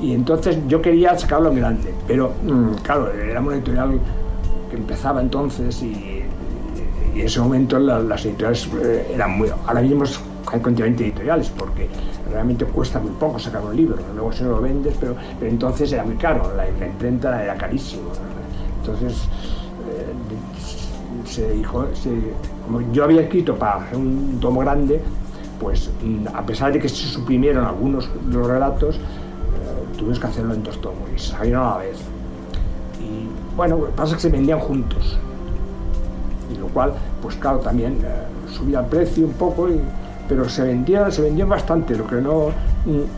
Y 0.02 0.12
entonces 0.14 0.56
yo 0.68 0.80
quería 0.82 1.18
sacarlo 1.18 1.50
en 1.50 1.56
grande, 1.56 1.92
pero 2.06 2.32
mm, 2.44 2.74
claro, 2.82 3.12
era 3.12 3.40
una 3.40 3.54
editorial 3.56 3.98
que 4.70 4.76
empezaba 4.76 5.20
entonces 5.20 5.82
y, 5.82 5.86
y 7.14 7.20
en 7.20 7.26
ese 7.26 7.40
momento 7.40 7.78
la- 7.78 8.00
las 8.00 8.24
editoriales 8.24 8.68
eh, 8.82 9.12
eran 9.14 9.36
muy... 9.38 9.48
Ahora 9.66 9.80
mismo 9.82 10.04
hay 10.50 10.60
continuamente 10.60 11.04
editoriales 11.04 11.50
porque 11.50 11.88
realmente 12.30 12.64
cuesta 12.64 12.98
muy 12.98 13.12
poco 13.12 13.38
sacar 13.38 13.62
un 13.62 13.76
libro, 13.76 13.96
luego 14.14 14.32
se 14.32 14.44
lo 14.44 14.60
vendes, 14.60 14.94
pero, 14.98 15.14
entonces 15.42 15.92
era 15.92 16.04
muy 16.04 16.16
caro, 16.16 16.52
la, 16.56 16.64
la 16.78 16.86
imprenta 16.86 17.42
era 17.42 17.54
carísimo. 17.56 18.10
Entonces 18.80 19.12
eh, 19.90 21.26
se 21.26 21.50
dijo, 21.52 21.86
como 22.64 22.80
yo 22.92 23.04
había 23.04 23.22
escrito 23.22 23.54
para 23.56 23.84
hacer 23.84 23.96
un 23.96 24.38
tomo 24.40 24.60
grande, 24.60 25.00
pues 25.60 25.90
mm, 26.02 26.28
a 26.34 26.46
pesar 26.46 26.72
de 26.72 26.78
que 26.78 26.88
se 26.88 26.96
suprimieron 27.06 27.64
algunos 27.66 28.08
de 28.26 28.32
los 28.36 28.46
relatos, 28.46 28.96
eh, 28.96 29.00
tuvimos 29.98 30.18
que 30.18 30.26
hacerlo 30.28 30.54
en 30.54 30.62
dos 30.62 30.80
tomos 30.80 31.08
y 31.14 31.18
se 31.18 31.32
salieron 31.32 31.64
a 31.66 31.70
la 31.72 31.76
vez. 31.78 31.98
Y 33.00 33.28
bueno, 33.56 33.76
pasa 33.96 34.14
que 34.14 34.22
se 34.22 34.30
vendían 34.30 34.60
juntos. 34.60 35.18
Lo 36.68 36.74
cual, 36.74 36.92
pues 37.22 37.36
claro, 37.36 37.58
también 37.58 37.94
eh, 38.04 38.52
subía 38.52 38.80
el 38.80 38.86
precio 38.86 39.24
un 39.26 39.32
poco, 39.32 39.68
y- 39.68 39.80
pero 40.28 40.46
se 40.48 40.62
vendían, 40.62 41.10
se 41.10 41.22
vendían 41.22 41.48
bastante, 41.48 41.96
lo 41.96 42.06
que 42.06 42.16
no, 42.16 42.50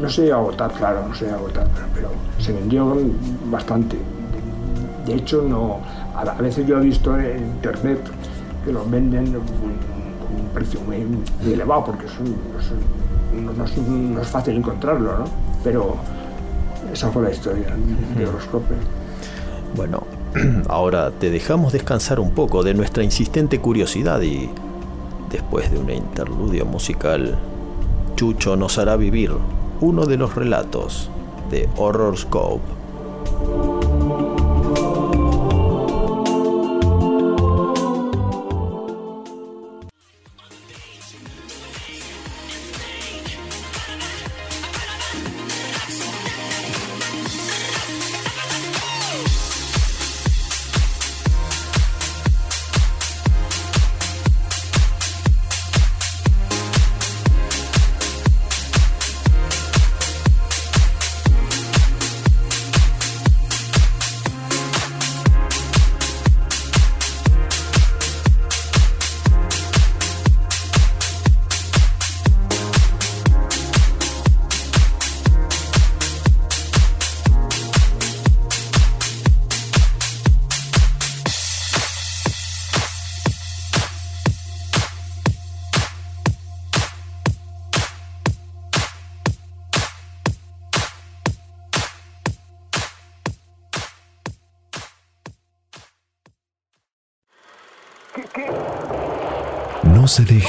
no 0.01 0.09
se 0.09 0.26
iba 0.26 0.36
a 0.36 0.40
agotar, 0.40 0.70
claro, 0.72 1.01
no 1.09 1.14
se 1.14 1.24
iba 1.26 1.34
a 1.34 1.38
agotar, 1.38 1.66
pero, 1.74 1.86
pero 1.94 2.09
se 2.38 2.53
vendió 2.53 2.96
bastante. 3.51 3.96
De, 5.07 5.14
hecho, 5.14 5.42
no, 5.42 5.78
a, 6.14 6.20
a 6.22 6.34
veces 6.40 6.66
yo 6.66 6.78
he 6.78 6.82
visto 6.82 7.18
en 7.18 7.38
internet 7.38 7.98
que 8.64 8.72
los 8.72 8.88
venden 8.90 9.32
con 9.32 9.42
con 9.42 10.40
un 10.40 10.46
precio 10.55 10.80
muy, 10.82 10.98
muy 10.98 11.53
elevado, 11.53 11.86
porque 11.86 12.07
son, 12.07 12.26
no 14.14 14.20
es 14.20 14.28
fácil 14.28 14.57
encontrarlo, 14.57 15.18
¿no? 15.18 15.24
Pero 15.64 15.96
esa 16.92 17.11
fue 17.11 17.22
la 17.24 17.30
historia 17.30 17.66
de 18.16 18.26
Horoscope. 18.26 18.74
Bueno, 19.74 20.03
ahora 20.68 21.11
te 21.11 21.31
dejamos 21.31 21.72
descansar 21.72 22.20
un 22.20 22.31
poco 22.31 22.62
de 22.62 22.74
nuestra 22.74 23.03
insistente 23.03 23.61
curiosidad 23.61 24.20
y 24.22 24.49
después 25.31 25.70
de 25.70 25.78
un 25.78 25.91
interludio 25.91 26.64
musical, 26.66 27.37
Chucho 28.16 28.57
nos 28.57 28.78
hará 28.78 28.97
vivir 28.97 29.33
uno 29.81 30.07
de 30.07 30.16
los 30.16 30.35
relatos 30.35 31.11
de 31.51 31.68
Horror 31.76 32.16
Scope. 32.16 33.80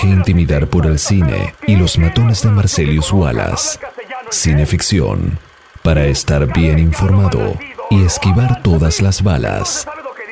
Intimidar 0.04 0.68
por 0.68 0.88
el 0.88 0.98
cine 0.98 1.54
y 1.68 1.76
los 1.76 1.98
matones 1.98 2.42
de 2.42 2.50
Marcelius 2.50 3.12
Wallace. 3.12 3.80
Cineficción, 4.32 5.38
para 5.84 6.06
estar 6.06 6.52
bien 6.52 6.80
informado 6.80 7.56
y 7.90 8.04
esquivar 8.04 8.64
todas 8.64 9.02
las 9.02 9.22
balas. 9.22 9.88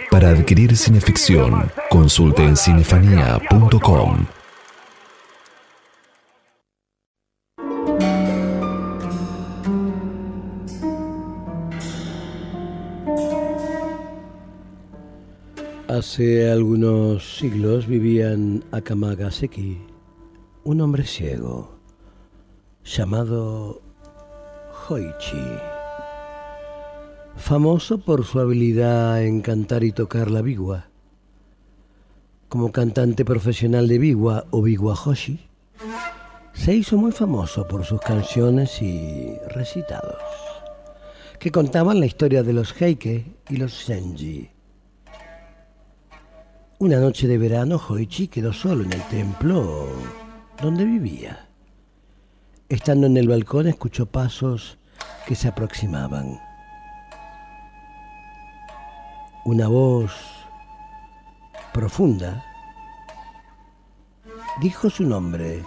Para 0.09 0.29
adquirir 0.29 0.75
cineficción, 0.75 1.71
consulte 1.89 2.43
en 2.43 2.57
cinefanía.com. 2.57 4.25
Hace 15.99 16.49
algunos 16.49 17.39
siglos 17.39 17.85
vivía 17.85 18.31
en 18.31 18.63
Akamagaseki 18.71 19.81
un 20.63 20.79
hombre 20.79 21.03
ciego 21.03 21.77
llamado 22.85 23.81
Hoichi, 24.87 25.43
famoso 27.35 27.97
por 27.97 28.23
su 28.23 28.39
habilidad 28.39 29.21
en 29.25 29.41
cantar 29.41 29.83
y 29.83 29.91
tocar 29.91 30.31
la 30.31 30.41
biwa. 30.41 30.87
Como 32.47 32.71
cantante 32.71 33.25
profesional 33.25 33.89
de 33.89 33.97
biwa 33.97 34.45
o 34.51 34.61
biwa 34.61 34.95
hoshi, 34.95 35.49
se 36.53 36.75
hizo 36.75 36.95
muy 36.95 37.11
famoso 37.11 37.67
por 37.67 37.83
sus 37.83 37.99
canciones 37.99 38.81
y 38.81 39.35
recitados, 39.49 40.23
que 41.39 41.51
contaban 41.51 41.99
la 41.99 42.05
historia 42.05 42.41
de 42.41 42.53
los 42.53 42.73
heike 42.81 43.25
y 43.49 43.57
los 43.57 43.73
senji. 43.73 44.49
Una 46.81 46.95
noche 46.95 47.27
de 47.27 47.37
verano, 47.37 47.75
Hoichi 47.75 48.29
quedó 48.29 48.53
solo 48.53 48.85
en 48.85 48.93
el 48.93 49.01
templo 49.09 49.85
donde 50.61 50.85
vivía. 50.85 51.49
Estando 52.69 53.05
en 53.05 53.17
el 53.17 53.27
balcón, 53.27 53.67
escuchó 53.67 54.05
pasos 54.05 54.77
que 55.27 55.35
se 55.35 55.49
aproximaban. 55.49 56.39
Una 59.43 59.67
voz 59.67 60.13
profunda 61.73 62.45
dijo 64.61 64.89
su 64.89 65.03
nombre 65.03 65.61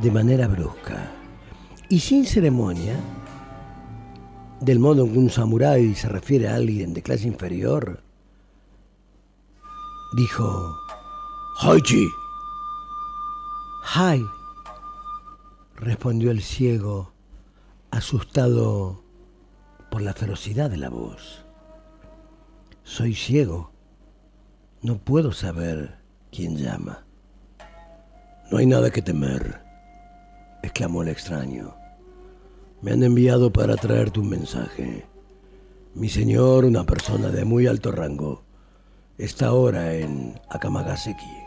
de 0.00 0.10
manera 0.12 0.46
brusca 0.46 1.10
y 1.88 1.98
sin 1.98 2.26
ceremonia, 2.26 2.94
del 4.60 4.78
modo 4.78 5.04
en 5.04 5.12
que 5.12 5.18
un 5.18 5.30
samurái 5.30 5.96
se 5.96 6.08
refiere 6.08 6.46
a 6.46 6.54
alguien 6.54 6.94
de 6.94 7.02
clase 7.02 7.26
inferior, 7.26 8.05
dijo, 10.16 10.80
Hoichi. 11.62 12.08
Hai, 13.84 14.24
respondió 15.76 16.30
el 16.30 16.42
ciego, 16.42 17.12
asustado 17.90 19.04
por 19.90 20.00
la 20.00 20.14
ferocidad 20.14 20.70
de 20.70 20.78
la 20.78 20.88
voz. 20.88 21.44
Soy 22.82 23.14
ciego, 23.14 23.72
no 24.80 24.96
puedo 24.96 25.32
saber 25.32 25.98
quién 26.32 26.56
llama. 26.56 27.04
No 28.50 28.56
hay 28.56 28.64
nada 28.64 28.90
que 28.90 29.02
temer, 29.02 29.60
exclamó 30.62 31.02
el 31.02 31.08
extraño. 31.08 31.74
Me 32.80 32.92
han 32.92 33.02
enviado 33.02 33.52
para 33.52 33.76
traerte 33.76 34.20
un 34.20 34.30
mensaje. 34.30 35.04
Mi 35.94 36.08
señor, 36.08 36.64
una 36.64 36.84
persona 36.84 37.28
de 37.28 37.44
muy 37.44 37.66
alto 37.66 37.92
rango, 37.92 38.45
está 39.18 39.46
ahora 39.46 39.94
en 39.94 40.38
Akamagaseki, 40.50 41.44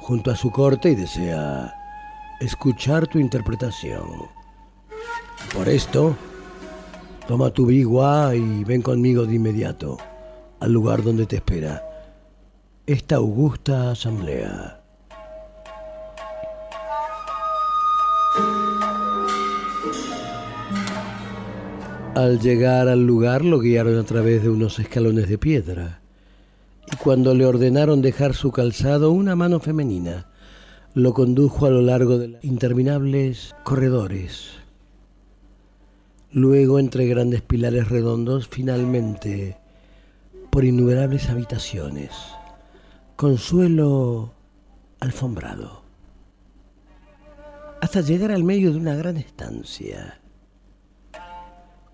junto 0.00 0.30
a 0.30 0.36
su 0.36 0.50
corte 0.50 0.90
y 0.90 0.94
desea 0.94 1.74
escuchar 2.40 3.06
tu 3.06 3.18
interpretación. 3.18 4.04
Por 5.54 5.68
esto, 5.68 6.16
toma 7.26 7.50
tu 7.50 7.66
bigua 7.66 8.34
y 8.34 8.64
ven 8.64 8.82
conmigo 8.82 9.26
de 9.26 9.36
inmediato 9.36 9.98
al 10.60 10.72
lugar 10.72 11.02
donde 11.02 11.26
te 11.26 11.36
espera 11.36 11.82
esta 12.86 13.16
augusta 13.16 13.92
asamblea. 13.92 14.80
Al 22.14 22.38
llegar 22.40 22.88
al 22.88 23.06
lugar 23.06 23.44
lo 23.44 23.60
guiaron 23.60 23.98
a 23.98 24.04
través 24.04 24.42
de 24.42 24.50
unos 24.50 24.78
escalones 24.78 25.28
de 25.28 25.38
piedra 25.38 26.01
y 26.92 26.96
cuando 26.96 27.34
le 27.34 27.46
ordenaron 27.46 28.02
dejar 28.02 28.34
su 28.34 28.52
calzado, 28.52 29.12
una 29.12 29.34
mano 29.34 29.60
femenina 29.60 30.26
lo 30.94 31.14
condujo 31.14 31.64
a 31.64 31.70
lo 31.70 31.80
largo 31.80 32.18
de 32.18 32.38
interminables 32.42 33.54
corredores. 33.64 34.50
Luego, 36.30 36.78
entre 36.78 37.06
grandes 37.06 37.40
pilares 37.40 37.88
redondos, 37.88 38.48
finalmente 38.48 39.56
por 40.50 40.64
innumerables 40.64 41.30
habitaciones, 41.30 42.10
con 43.16 43.38
suelo 43.38 44.34
alfombrado, 45.00 45.82
hasta 47.80 48.02
llegar 48.02 48.32
al 48.32 48.44
medio 48.44 48.70
de 48.70 48.78
una 48.78 48.94
gran 48.94 49.16
estancia 49.16 50.20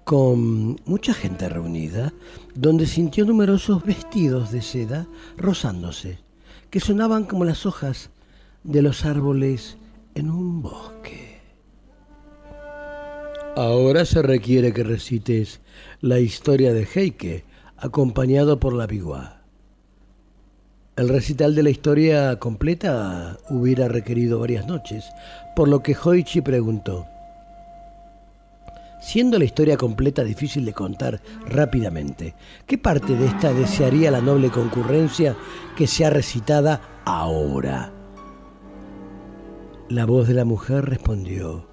con 0.08 0.80
mucha 0.86 1.12
gente 1.12 1.50
reunida, 1.50 2.14
donde 2.54 2.86
sintió 2.86 3.26
numerosos 3.26 3.84
vestidos 3.84 4.50
de 4.50 4.62
seda 4.62 5.06
rozándose, 5.36 6.18
que 6.70 6.80
sonaban 6.80 7.24
como 7.24 7.44
las 7.44 7.66
hojas 7.66 8.08
de 8.64 8.80
los 8.80 9.04
árboles 9.04 9.76
en 10.14 10.30
un 10.30 10.62
bosque. 10.62 11.42
Ahora 13.54 14.06
se 14.06 14.22
requiere 14.22 14.72
que 14.72 14.82
recites 14.82 15.60
la 16.00 16.20
historia 16.20 16.72
de 16.72 16.88
Heike, 16.90 17.44
acompañado 17.76 18.58
por 18.58 18.72
la 18.72 18.86
bigua. 18.86 19.42
El 20.96 21.10
recital 21.10 21.54
de 21.54 21.64
la 21.64 21.70
historia 21.70 22.38
completa 22.38 23.36
hubiera 23.50 23.88
requerido 23.88 24.38
varias 24.38 24.66
noches, 24.66 25.04
por 25.54 25.68
lo 25.68 25.82
que 25.82 25.94
Hoichi 26.02 26.40
preguntó, 26.40 27.06
Siendo 29.00 29.38
la 29.38 29.44
historia 29.44 29.76
completa 29.76 30.24
difícil 30.24 30.64
de 30.64 30.72
contar 30.72 31.22
rápidamente, 31.46 32.34
¿qué 32.66 32.78
parte 32.78 33.14
de 33.14 33.26
esta 33.26 33.52
desearía 33.52 34.10
la 34.10 34.20
noble 34.20 34.50
concurrencia 34.50 35.36
que 35.76 35.86
sea 35.86 36.10
recitada 36.10 37.02
ahora? 37.04 37.92
La 39.88 40.04
voz 40.04 40.26
de 40.26 40.34
la 40.34 40.44
mujer 40.44 40.84
respondió, 40.84 41.68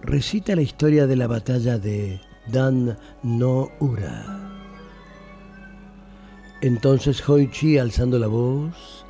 recita 0.00 0.54
la 0.54 0.62
historia 0.62 1.08
de 1.08 1.16
la 1.16 1.26
batalla 1.26 1.76
de 1.78 2.20
Dan 2.46 2.96
no 3.24 3.70
Ura. 3.80 4.52
Entonces 6.62 7.28
Hoichi, 7.28 7.78
alzando 7.78 8.18
la 8.18 8.28
voz, 8.28 9.04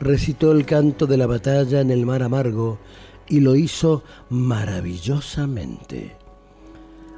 recitó 0.00 0.50
el 0.50 0.66
canto 0.66 1.06
de 1.06 1.16
la 1.16 1.26
batalla 1.26 1.80
en 1.80 1.92
el 1.92 2.04
mar 2.04 2.24
amargo 2.24 2.80
y 3.28 3.38
lo 3.40 3.54
hizo 3.54 4.02
maravillosamente 4.30 6.27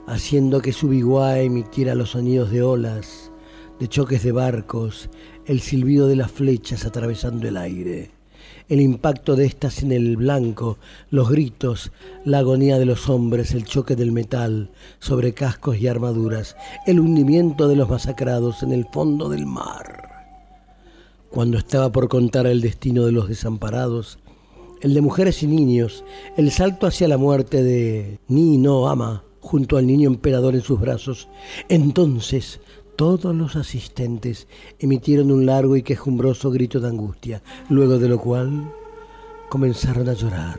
haciendo 0.07 0.61
que 0.61 0.73
su 0.73 0.89
biguá 0.89 1.41
emitiera 1.41 1.95
los 1.95 2.11
sonidos 2.11 2.51
de 2.51 2.63
olas, 2.63 3.31
de 3.79 3.89
choques 3.89 4.23
de 4.23 4.33
barcos, 4.33 5.09
el 5.47 5.61
silbido 5.61 6.07
de 6.07 6.17
las 6.17 6.31
flechas 6.31 6.85
atravesando 6.85 7.49
el 7.49 7.57
aire, 7.57 8.11
el 8.69 8.81
impacto 8.81 9.37
de 9.37 9.47
estas 9.47 9.83
en 9.83 9.91
el 9.91 10.17
blanco, 10.17 10.79
los 11.11 11.31
gritos, 11.31 11.91
la 12.25 12.39
agonía 12.39 12.79
de 12.79 12.85
los 12.85 13.09
hombres, 13.09 13.53
el 13.53 13.65
choque 13.65 13.97
del 13.97 14.13
metal 14.13 14.71
sobre 14.99 15.35
cascos 15.35 15.79
y 15.79 15.89
armaduras, 15.89 16.57
el 16.87 17.01
hundimiento 17.01 17.69
de 17.69 17.77
los 17.77 17.89
masacrados 17.89 18.63
en 18.63 18.73
el 18.73 18.87
fondo 18.93 19.29
del 19.29 19.47
mar. 19.47 20.01
Cuando 21.31 21.59
estaba 21.59 21.91
por 21.91 22.09
contar 22.09 22.47
el 22.47 22.61
destino 22.61 23.07
de 23.07 23.13
los 23.13 23.29
desamparados, 23.29 24.19
el 24.83 24.95
de 24.95 25.01
mujeres 25.01 25.43
y 25.43 25.47
niños, 25.47 26.05
el 26.37 26.51
salto 26.51 26.87
hacia 26.87 27.09
la 27.09 27.19
muerte 27.19 27.63
de 27.63 28.19
Ni 28.29 28.57
no 28.57 28.89
ama, 28.89 29.25
junto 29.41 29.77
al 29.77 29.87
niño 29.87 30.09
emperador 30.09 30.55
en 30.55 30.63
sus 30.63 30.81
brazos. 30.81 31.29
Entonces 31.69 32.61
todos 32.97 33.35
los 33.35 33.57
asistentes 33.57 34.47
emitieron 34.79 35.31
un 35.31 35.47
largo 35.47 35.77
y 35.77 35.83
quejumbroso 35.83 36.51
grito 36.51 36.81
de 36.81 36.89
angustia, 36.89 37.43
luego 37.69 37.99
de 37.99 38.09
lo 38.09 38.21
cual 38.21 38.73
comenzaron 39.49 40.09
a 40.09 40.13
llorar, 40.13 40.59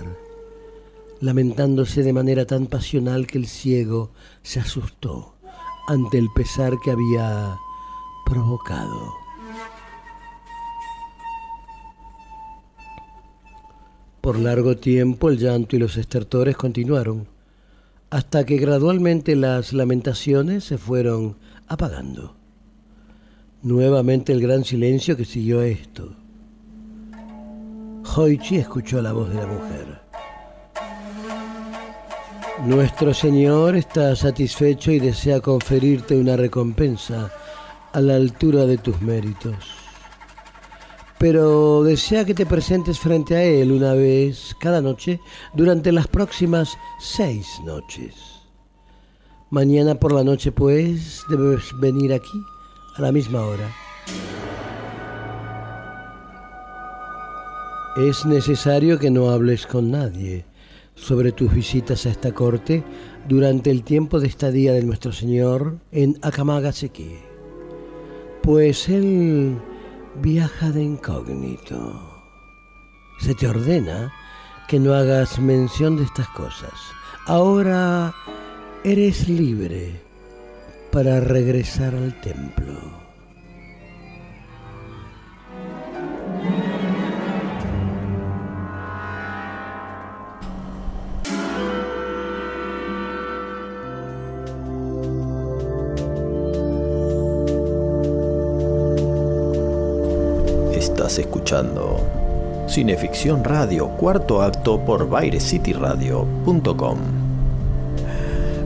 lamentándose 1.20 2.04
de 2.04 2.14
manera 2.14 2.46
tan 2.46 2.66
pasional 2.66 3.28
que 3.28 3.38
el 3.38 3.48
ciego 3.48 4.12
se 4.42 4.60
asustó 4.60 5.36
ante 5.88 6.18
el 6.18 6.30
pesar 6.36 6.74
que 6.84 6.92
había 6.92 7.58
provocado. 8.26 9.14
Por 14.22 14.40
largo 14.40 14.78
tiempo 14.78 15.30
el 15.30 15.38
llanto 15.38 15.76
y 15.76 15.80
los 15.80 15.98
estertores 15.98 16.56
continuaron 16.56 17.28
hasta 18.12 18.46
que 18.46 18.58
gradualmente 18.58 19.36
las 19.38 19.72
lamentaciones 19.72 20.66
se 20.66 20.78
fueron 20.78 21.38
apagando. 21.68 22.36
Nuevamente 23.64 24.34
el 24.34 24.42
gran 24.42 24.66
silencio 24.66 25.16
que 25.16 25.24
siguió 25.24 25.62
a 25.62 25.68
esto. 25.68 26.14
Hoichi 28.16 28.58
escuchó 28.58 29.02
la 29.02 29.14
voz 29.14 29.30
de 29.30 29.36
la 29.36 29.48
mujer. 29.48 30.02
Nuestro 32.66 33.14
Señor 33.14 33.78
está 33.78 34.14
satisfecho 34.16 34.92
y 34.92 35.00
desea 35.00 35.40
conferirte 35.40 36.16
una 36.20 36.36
recompensa 36.36 37.32
a 37.94 38.02
la 38.02 38.16
altura 38.16 38.66
de 38.66 38.78
tus 38.78 39.02
méritos. 39.02 39.81
Pero 41.22 41.84
desea 41.84 42.26
que 42.26 42.34
te 42.34 42.48
presentes 42.48 42.98
frente 42.98 43.36
a 43.36 43.44
Él 43.44 43.72
una 43.72 43.94
vez 43.94 44.56
cada 44.60 44.82
noche 44.82 45.20
durante 45.54 45.92
las 45.92 46.08
próximas 46.08 46.76
seis 47.00 47.46
noches. 47.64 48.16
Mañana 49.52 49.94
por 49.94 50.14
la 50.14 50.24
noche, 50.24 50.52
pues, 50.52 51.22
debes 51.30 51.62
venir 51.80 52.12
aquí 52.12 52.44
a 52.96 53.04
la 53.04 53.12
misma 53.12 53.46
hora. 53.46 53.70
Es 57.98 58.26
necesario 58.26 58.98
que 58.98 59.12
no 59.12 59.30
hables 59.30 59.68
con 59.68 59.92
nadie 59.92 60.44
sobre 60.96 61.32
tus 61.32 61.54
visitas 61.54 62.08
a 62.08 62.10
esta 62.10 62.32
corte 62.32 62.84
durante 63.30 63.70
el 63.70 63.84
tiempo 63.84 64.20
de 64.20 64.26
estadía 64.26 64.74
de 64.74 64.84
nuestro 64.84 65.12
Señor 65.12 65.78
en 65.92 66.18
Akamagaseki, 66.24 67.12
pues 68.42 68.90
Él 68.90 69.60
viaja 70.16 70.72
de 70.72 70.84
incógnito. 70.84 72.24
Se 73.20 73.36
te 73.36 73.48
ordena 73.48 74.12
que 74.68 74.80
no 74.80 74.94
hagas 74.94 75.40
mención 75.40 75.98
de 75.98 76.04
estas 76.04 76.28
cosas. 76.30 76.74
Ahora 77.28 78.14
eres 78.84 79.28
libre 79.30 80.02
para 80.92 81.20
regresar 81.20 81.96
al 81.96 82.20
templo. 82.22 83.01
Escuchando 101.18 102.00
Cineficción 102.68 103.44
Radio, 103.44 103.90
cuarto 103.90 104.42
acto 104.42 104.80
por 104.80 105.10
BaireCityRadio.com. 105.10 106.98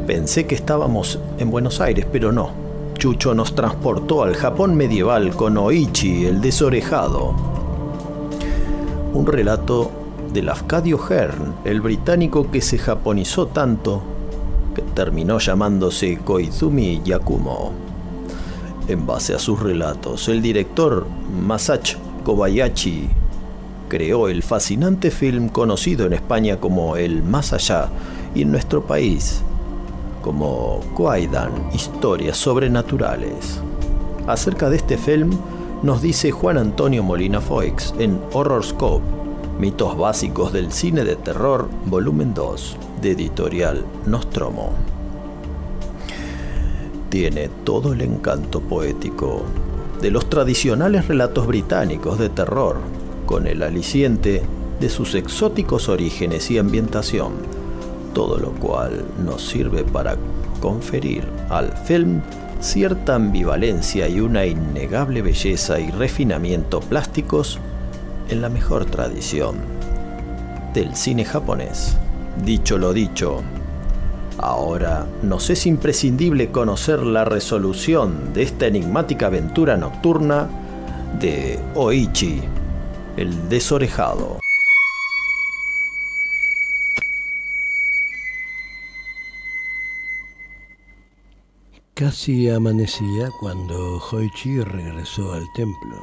Pensé 0.06 0.46
que 0.46 0.54
estábamos 0.54 1.20
en 1.40 1.50
Buenos 1.50 1.82
Aires, 1.82 2.06
pero 2.12 2.32
no. 2.32 2.52
Chucho 3.00 3.34
nos 3.34 3.56
transportó 3.56 4.22
al 4.22 4.36
Japón 4.36 4.76
medieval 4.76 5.36
con 5.36 5.58
Oichi, 5.58 6.26
el 6.26 6.40
desorejado. 6.40 7.34
Un 9.14 9.26
relato 9.26 9.90
de 10.32 10.44
Lafcadio 10.44 11.00
Hearn, 11.00 11.56
el 11.64 11.82
británico 11.82 12.52
que 12.52 12.62
se 12.62 12.78
japonizó 12.78 13.48
tanto 13.48 14.04
que 14.76 14.84
terminó 14.84 15.40
llamándose 15.40 16.20
Koizumi 16.20 17.02
Yakumo. 17.04 17.72
En 18.88 19.08
base 19.08 19.34
a 19.34 19.40
sus 19.40 19.60
relatos, 19.60 20.28
el 20.28 20.44
director 20.44 21.08
Masachi 21.42 22.05
Kobayashi 22.26 23.08
creó 23.88 24.28
el 24.30 24.42
fascinante 24.42 25.12
film 25.12 25.48
conocido 25.48 26.08
en 26.08 26.14
España 26.14 26.60
como 26.60 26.98
El 26.98 27.22
Más 27.22 27.54
Allá 27.54 27.88
y 28.34 28.42
en 28.42 28.52
nuestro 28.52 28.84
país 28.84 29.44
como 30.24 30.80
Kwaidan, 30.96 31.52
historias 31.72 32.36
sobrenaturales. 32.36 33.62
Acerca 34.26 34.72
de 34.72 34.78
este 34.78 34.98
film 34.98 35.38
nos 35.84 36.02
dice 36.02 36.32
Juan 36.32 36.58
Antonio 36.58 37.04
Molina 37.04 37.42
Foix 37.42 37.94
en 38.00 38.20
Horrorscope, 38.34 39.06
mitos 39.60 39.96
básicos 39.96 40.52
del 40.52 40.72
cine 40.72 41.04
de 41.04 41.16
terror, 41.16 41.70
volumen 41.86 42.34
2, 42.34 42.78
de 43.04 43.12
editorial 43.12 43.86
Nostromo. 44.08 44.72
Tiene 47.10 47.50
todo 47.64 47.94
el 47.94 48.02
encanto 48.02 48.62
poético 48.62 49.44
de 50.06 50.12
los 50.12 50.30
tradicionales 50.30 51.08
relatos 51.08 51.48
británicos 51.48 52.20
de 52.20 52.30
terror, 52.30 52.78
con 53.26 53.48
el 53.48 53.64
aliciente 53.64 54.44
de 54.80 54.88
sus 54.88 55.16
exóticos 55.16 55.90
orígenes 55.90 56.52
y 56.52 56.60
ambientación, 56.60 57.34
todo 58.14 58.38
lo 58.38 58.52
cual 58.52 59.04
nos 59.26 59.42
sirve 59.48 59.84
para 59.84 60.16
conferir 60.62 61.28
al 61.50 61.76
film 61.76 62.22
cierta 62.60 63.16
ambivalencia 63.16 64.08
y 64.08 64.20
una 64.20 64.46
innegable 64.46 65.24
belleza 65.24 65.80
y 65.80 65.90
refinamiento 65.90 66.82
plásticos 66.82 67.58
en 68.30 68.44
la 68.44 68.50
mejor 68.50 68.86
tradición 68.86 69.56
del 70.76 70.96
cine 70.96 71.26
japonés. 71.26 71.98
Dicho 72.46 72.78
lo 72.78 72.94
dicho, 72.94 73.42
ahora 74.38 75.08
nos 75.22 75.50
es 75.50 75.66
imprescindible 75.66 76.52
conocer 76.52 77.00
la 77.00 77.26
resolución 77.26 78.34
de 78.34 78.44
esta 78.44 78.68
enigmática 78.68 79.28
aventura 79.28 79.78
nocturna 79.78 80.50
de 81.20 81.60
Oichi, 81.76 82.42
el 83.18 83.50
desorejado. 83.50 84.40
Casi 91.94 92.50
amanecía 92.50 93.30
cuando 93.40 94.02
Hoichi 94.12 94.60
regresó 94.62 95.32
al 95.32 95.46
templo. 95.56 95.98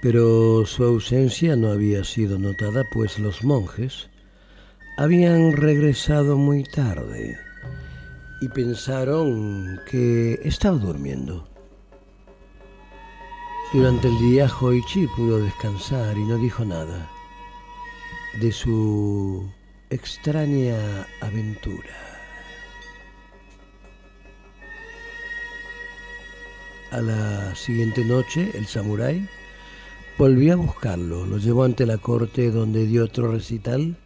Pero 0.00 0.64
su 0.66 0.84
ausencia 0.84 1.56
no 1.56 1.70
había 1.72 2.04
sido 2.04 2.38
notada, 2.38 2.84
pues 2.92 3.18
los 3.18 3.42
monjes 3.42 4.08
habían 4.96 5.52
regresado 5.52 6.36
muy 6.36 6.64
tarde 6.64 7.38
y 8.40 8.48
pensaron 8.48 9.80
que 9.90 10.40
estaba 10.44 10.76
durmiendo. 10.76 11.48
Durante 13.72 14.08
el 14.08 14.18
día 14.18 14.50
Hoichi 14.60 15.06
pudo 15.16 15.42
descansar 15.42 16.16
y 16.18 16.24
no 16.24 16.36
dijo 16.36 16.64
nada 16.64 17.10
de 18.40 18.52
su 18.52 19.50
extraña 19.88 21.06
aventura. 21.20 21.96
A 26.90 27.00
la 27.00 27.54
siguiente 27.54 28.04
noche, 28.04 28.50
el 28.52 28.66
samurái 28.66 29.26
volvió 30.18 30.52
a 30.52 30.56
buscarlo, 30.56 31.24
lo 31.24 31.38
llevó 31.38 31.64
ante 31.64 31.86
la 31.86 31.96
corte 31.96 32.50
donde 32.50 32.86
dio 32.86 33.04
otro 33.04 33.32
recital 33.32 33.96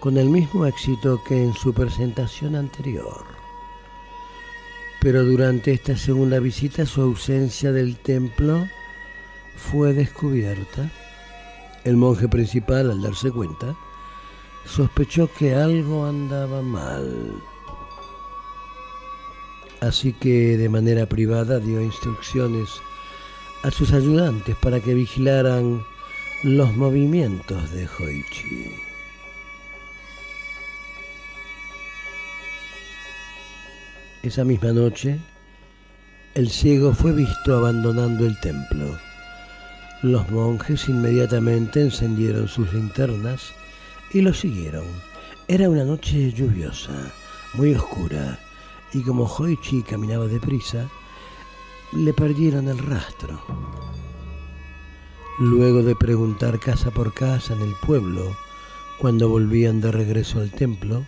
con 0.00 0.16
el 0.16 0.28
mismo 0.28 0.66
éxito 0.66 1.22
que 1.26 1.42
en 1.42 1.54
su 1.54 1.72
presentación 1.72 2.56
anterior. 2.56 3.24
Pero 5.00 5.24
durante 5.24 5.72
esta 5.72 5.96
segunda 5.96 6.40
visita 6.40 6.86
su 6.86 7.02
ausencia 7.02 7.72
del 7.72 7.96
templo 7.96 8.66
fue 9.56 9.92
descubierta. 9.92 10.90
El 11.84 11.96
monje 11.96 12.28
principal, 12.28 12.90
al 12.90 13.02
darse 13.02 13.30
cuenta, 13.30 13.76
sospechó 14.64 15.30
que 15.38 15.54
algo 15.54 16.04
andaba 16.06 16.62
mal. 16.62 17.34
Así 19.80 20.12
que 20.12 20.56
de 20.56 20.68
manera 20.68 21.06
privada 21.06 21.60
dio 21.60 21.80
instrucciones 21.80 22.68
a 23.62 23.70
sus 23.70 23.92
ayudantes 23.92 24.56
para 24.56 24.80
que 24.80 24.94
vigilaran 24.94 25.84
los 26.42 26.74
movimientos 26.76 27.70
de 27.72 27.88
Hoichi. 27.98 28.87
Esa 34.22 34.44
misma 34.44 34.72
noche, 34.72 35.20
el 36.34 36.50
ciego 36.50 36.92
fue 36.92 37.12
visto 37.12 37.56
abandonando 37.56 38.26
el 38.26 38.38
templo. 38.40 38.98
Los 40.02 40.28
monjes 40.30 40.88
inmediatamente 40.88 41.82
encendieron 41.82 42.48
sus 42.48 42.72
linternas 42.72 43.52
y 44.12 44.20
lo 44.20 44.34
siguieron. 44.34 44.84
Era 45.46 45.70
una 45.70 45.84
noche 45.84 46.32
lluviosa, 46.32 47.12
muy 47.54 47.74
oscura, 47.74 48.38
y 48.92 49.02
como 49.02 49.24
Hoichi 49.24 49.82
caminaba 49.82 50.26
deprisa, 50.26 50.88
le 51.92 52.12
perdieron 52.12 52.68
el 52.68 52.78
rastro. 52.78 53.40
Luego 55.38 55.84
de 55.84 55.94
preguntar 55.94 56.58
casa 56.58 56.90
por 56.90 57.14
casa 57.14 57.54
en 57.54 57.62
el 57.62 57.74
pueblo, 57.86 58.36
cuando 58.98 59.28
volvían 59.28 59.80
de 59.80 59.92
regreso 59.92 60.40
al 60.40 60.50
templo, 60.50 61.06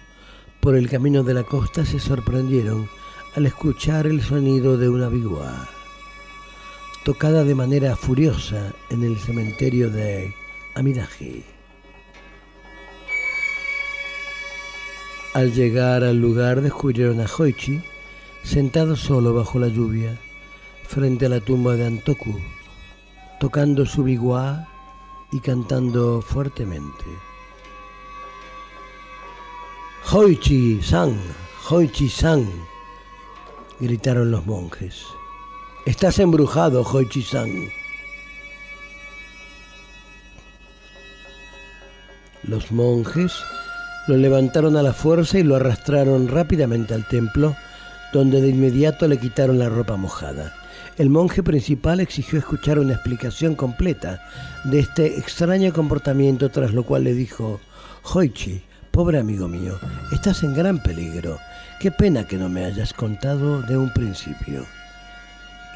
por 0.61 0.77
el 0.77 0.89
camino 0.89 1.23
de 1.23 1.35
la 1.35 1.43
costa 1.43 1.85
se 1.85 1.99
sorprendieron 1.99 2.89
al 3.35 3.47
escuchar 3.47 4.07
el 4.07 4.21
sonido 4.21 4.77
de 4.77 4.89
una 4.89 5.09
bigua, 5.09 5.69
tocada 7.05 7.45
de 7.45 7.55
manera 7.55 7.97
furiosa 7.97 8.73
en 8.91 9.05
el 9.05 9.19
cementerio 9.19 9.91
de 9.91 10.35
Amidaji. 10.75 11.45
Al 15.33 15.53
llegar 15.53 16.05
al 16.05 16.21
lugar 16.21 16.61
descubrieron 16.61 17.21
a 17.21 17.27
Hoichi 17.27 17.81
sentado 18.43 18.97
solo 18.97 19.33
bajo 19.33 19.59
la 19.59 19.69
lluvia 19.69 20.19
frente 20.87 21.27
a 21.27 21.29
la 21.29 21.41
tumba 21.41 21.77
de 21.77 21.87
Antoku, 21.87 22.39
tocando 23.39 23.87
su 23.87 24.03
biguá 24.03 24.69
y 25.33 25.41
cantando 25.41 26.21
fuertemente. 26.21 27.30
Hoichi-san, 30.09 31.17
Hoichi-san, 31.69 32.45
gritaron 33.79 34.33
los 34.33 34.45
monjes. 34.45 35.05
Estás 35.87 36.19
embrujado, 36.19 36.83
Hoichi-san. 36.83 37.49
Los 42.43 42.73
monjes 42.73 43.33
lo 44.09 44.17
levantaron 44.17 44.77
a 44.77 44.83
la 44.83 44.93
fuerza 44.93 45.39
y 45.39 45.45
lo 45.45 45.55
arrastraron 45.55 46.27
rápidamente 46.27 46.95
al 46.95 47.07
templo, 47.07 47.55
donde 48.13 48.41
de 48.41 48.49
inmediato 48.49 49.07
le 49.07 49.21
quitaron 49.21 49.61
la 49.61 49.69
ropa 49.69 49.97
mojada. 49.97 50.53
El 50.97 51.09
monje 51.09 51.45
principal 51.45 52.01
exigió 52.01 52.41
escuchar 52.41 52.81
una 52.81 52.95
explicación 52.95 53.55
completa 53.55 54.21
de 54.65 54.81
este 54.81 55.19
extraño 55.19 55.73
comportamiento, 55.73 56.49
tras 56.49 56.73
lo 56.73 56.83
cual 56.83 57.05
le 57.05 57.15
dijo, 57.15 57.61
Hoichi, 58.13 58.65
pobre 58.91 59.19
amigo 59.19 59.49
mío, 59.49 59.79
estás 60.13 60.43
en 60.43 60.55
gran 60.55 60.83
peligro. 60.83 61.39
Qué 61.79 61.91
pena 61.91 62.27
que 62.27 62.37
no 62.37 62.49
me 62.49 62.65
hayas 62.65 62.93
contado 62.93 63.63
de 63.63 63.77
un 63.77 63.93
principio. 63.93 64.67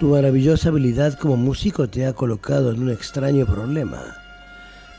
Tu 0.01 0.09
maravillosa 0.09 0.69
habilidad 0.69 1.19
como 1.19 1.37
músico 1.37 1.89
te 1.89 2.07
ha 2.07 2.13
colocado 2.13 2.73
en 2.73 2.83
un 2.83 2.91
extraño 2.91 3.47
problema 3.47 4.03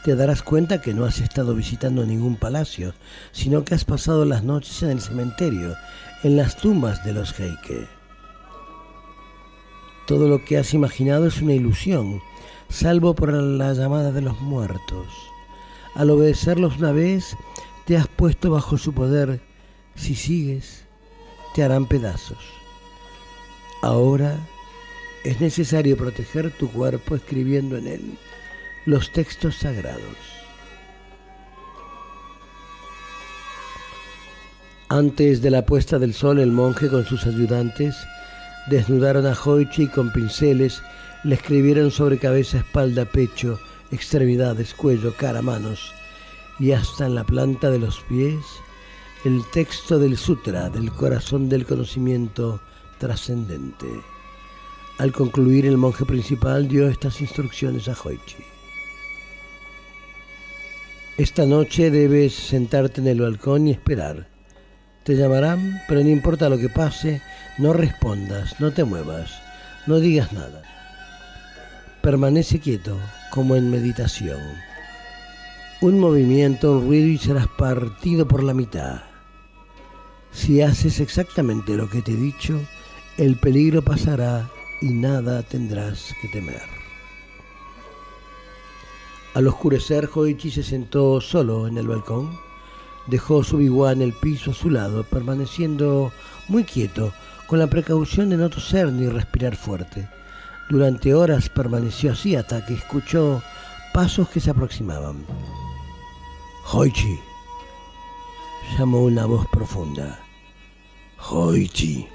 te 0.05 0.16
darás 0.16 0.43
cuenta 0.43 0.82
que 0.82 0.93
no 0.93 1.03
has 1.03 1.20
estado 1.20 1.55
visitando 1.55 2.05
ningún 2.05 2.36
palacio, 2.36 2.93
sino 3.32 3.66
que 3.66 3.74
has 3.74 3.86
pasado 3.86 4.24
las 4.24 4.43
noches 4.43 4.84
en 4.84 4.91
el 4.91 5.01
cementerio, 5.01 5.76
en 6.22 6.38
las 6.38 6.57
tumbas 6.57 7.03
de 7.03 7.11
los 7.11 7.34
Heike. 7.39 7.88
Todo 10.05 10.28
lo 10.28 10.45
que 10.45 10.59
has 10.59 10.76
imaginado 10.76 11.26
es 11.26 11.41
una 11.41 11.53
ilusión, 11.53 12.22
salvo 12.70 13.16
por 13.16 13.34
la 13.34 13.74
llamada 13.74 14.11
de 14.11 14.22
los 14.22 14.39
muertos. 14.41 15.07
Al 15.95 16.11
obedecerlos 16.11 16.78
una 16.78 16.91
vez, 16.91 17.36
te 17.86 17.95
has 17.95 18.07
puesto 18.07 18.51
bajo 18.51 18.77
su 18.77 18.93
poder. 18.93 19.39
Si 19.95 20.15
sigues, 20.15 20.83
te 21.53 21.63
harán 21.63 21.88
pedazos. 21.88 22.39
Ahora 23.81 24.36
es 25.23 25.39
necesario 25.39 25.95
proteger 25.95 26.51
tu 26.51 26.69
cuerpo 26.69 27.15
escribiendo 27.15 27.77
en 27.77 27.88
él 27.88 28.17
los 28.86 29.11
textos 29.11 29.55
sagrados. 29.55 30.01
Antes 34.89 35.41
de 35.41 35.49
la 35.49 35.65
puesta 35.65 35.97
del 35.97 36.13
sol, 36.13 36.39
el 36.39 36.51
monje 36.51 36.89
con 36.89 37.05
sus 37.05 37.25
ayudantes 37.25 37.95
desnudaron 38.67 39.25
a 39.25 39.33
Hoichi 39.33 39.83
y 39.83 39.88
con 39.88 40.11
pinceles 40.11 40.81
le 41.23 41.36
escribieron 41.36 41.89
sobre 41.89 42.19
cabeza, 42.19 42.59
espalda, 42.59 43.05
pecho, 43.05 43.59
extremidades, 43.91 44.75
cuello, 44.75 45.15
cara, 45.17 45.41
manos 45.41 45.91
y 46.60 46.72
hasta 46.72 47.06
en 47.06 47.16
la 47.16 47.24
planta 47.24 47.70
de 47.70 47.80
los 47.80 47.99
pies 48.01 48.43
el 49.26 49.43
texto 49.51 49.97
del 49.97 50.18
sutra, 50.18 50.70
del 50.70 50.91
corazón 50.91 51.49
del 51.49 51.66
conocimiento 51.66 52.62
trascendente. 52.99 53.88
Al 54.97 55.12
concluir, 55.12 55.66
el 55.66 55.78
monje 55.78 56.06
principal 56.06 56.68
dio 56.68 56.88
estas 56.88 57.20
instrucciones 57.22 57.89
a 57.89 57.95
Hoichi. 58.01 58.43
Esta 61.18 61.45
noche 61.45 61.91
debes 61.91 62.34
sentarte 62.34 63.01
en 63.01 63.08
el 63.08 63.22
balcón 63.22 63.68
y 63.68 63.72
esperar. 63.72 64.28
Te 65.03 65.16
llamarán, 65.16 65.82
pero 65.88 66.01
no 66.01 66.10
importa 66.10 66.49
lo 66.49 66.58
que 66.58 66.70
pase, 66.70 67.22
no 67.58 67.74
respondas, 67.74 68.60
no 68.60 68.72
te 68.72 68.84
muevas, 68.84 69.32
no 69.88 69.99
digas 69.99 70.34
nada. 70.34 70.62
Permanece 72.01 72.60
quieto, 72.60 72.97
como 73.32 73.56
en 73.56 73.72
meditación. 73.72 74.74
Un 75.86 75.99
movimiento, 75.99 76.79
un 76.79 76.88
ruido 76.88 77.09
y 77.09 77.19
serás 77.19 77.45
partido 77.45 78.27
por 78.27 78.41
la 78.41 78.55
mitad. 78.55 79.03
Si 80.31 80.59
haces 80.59 80.99
exactamente 80.99 81.77
lo 81.77 81.88
que 81.88 82.01
te 82.01 82.13
he 82.13 82.15
dicho, 82.15 82.59
el 83.17 83.36
peligro 83.36 83.83
pasará 83.83 84.49
y 84.81 84.88
nada 84.88 85.43
tendrás 85.43 86.15
que 86.19 86.27
temer. 86.29 86.63
Al 89.36 89.45
oscurecer, 89.45 90.09
Hoichi 90.11 90.49
se 90.49 90.63
sentó 90.63 91.21
solo 91.21 91.67
en 91.67 91.77
el 91.77 91.88
balcón. 91.88 92.36
Dejó 93.05 93.43
su 93.43 93.57
biguá 93.57 93.91
en 93.91 94.01
el 94.01 94.13
piso 94.13 94.49
a 94.49 94.55
su 94.55 94.71
lado, 94.71 95.03
permaneciendo 95.03 96.11
muy 96.47 96.63
quieto, 96.63 97.13
con 97.45 97.59
la 97.59 97.67
precaución 97.67 98.31
de 98.31 98.38
no 98.38 98.49
toser 98.49 98.91
ni 98.91 99.07
respirar 99.07 99.55
fuerte. 99.55 100.09
Durante 100.67 101.13
horas 101.13 101.47
permaneció 101.47 102.13
así 102.13 102.36
hasta 102.36 102.65
que 102.65 102.73
escuchó 102.73 103.43
pasos 103.93 104.27
que 104.29 104.39
se 104.39 104.49
aproximaban. 104.49 105.23
Hoichi, 106.68 107.20
llamó 108.78 109.03
una 109.03 109.28
voz 109.28 109.45
profunda. 109.47 110.20
Hoichi. 111.30 112.07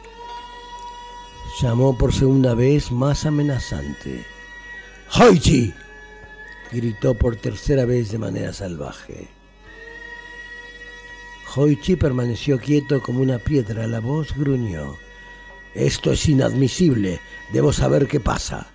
Llamó 1.60 1.96
por 1.96 2.12
segunda 2.12 2.54
vez 2.54 2.90
más 2.90 3.24
amenazante. 3.26 4.26
Hoichi, 5.18 5.72
gritó 6.72 7.14
por 7.14 7.36
tercera 7.36 7.84
vez 7.84 8.10
de 8.10 8.18
manera 8.18 8.52
salvaje. 8.52 9.28
Hoichi 11.54 11.94
permaneció 11.94 12.58
quieto 12.58 13.00
como 13.00 13.20
una 13.20 13.38
piedra. 13.38 13.86
La 13.86 14.00
voz 14.00 14.36
gruñó. 14.36 14.96
Esto 15.74 16.10
es 16.10 16.28
inadmisible. 16.28 17.20
Debo 17.52 17.72
saber 17.72 18.08
qué 18.08 18.18
pasa. 18.18 18.66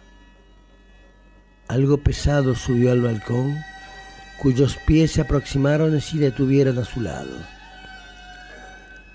Algo 1.67 1.97
pesado 1.97 2.55
subió 2.55 2.91
al 2.91 3.01
balcón, 3.01 3.57
cuyos 4.39 4.77
pies 4.85 5.11
se 5.11 5.21
aproximaron 5.21 5.95
y 5.95 6.01
se 6.01 6.17
detuvieron 6.17 6.77
a 6.77 6.85
su 6.85 7.01
lado. 7.01 7.31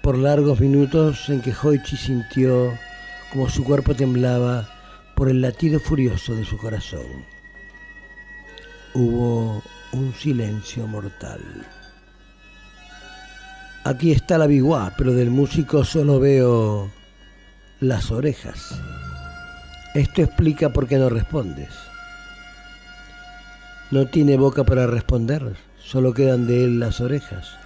Por 0.02 0.18
largos 0.18 0.60
minutos 0.60 1.28
en 1.28 1.40
que 1.40 1.52
Hoichi 1.52 1.96
sintió 1.96 2.72
como 3.30 3.48
su 3.48 3.64
cuerpo 3.64 3.94
temblaba 3.94 4.68
por 5.14 5.28
el 5.28 5.40
latido 5.40 5.78
furioso 5.78 6.34
de 6.34 6.44
su 6.44 6.56
corazón. 6.56 7.06
Hubo 8.94 9.62
un 9.92 10.14
silencio 10.14 10.86
mortal. 10.86 11.40
Aquí 13.84 14.12
está 14.12 14.38
la 14.38 14.46
biguá, 14.46 14.94
pero 14.96 15.12
del 15.12 15.30
músico 15.30 15.84
solo 15.84 16.20
veo 16.20 16.90
las 17.80 18.10
orejas. 18.10 18.78
Esto 19.94 20.22
explica 20.22 20.70
por 20.70 20.86
qué 20.86 20.96
no 20.96 21.08
respondes. 21.08 21.89
No 23.90 24.06
tiene 24.06 24.36
boca 24.36 24.62
para 24.62 24.86
responder, 24.86 25.56
solo 25.82 26.14
quedan 26.14 26.46
de 26.46 26.64
él 26.64 26.78
las 26.78 27.00
orejas. 27.00 27.58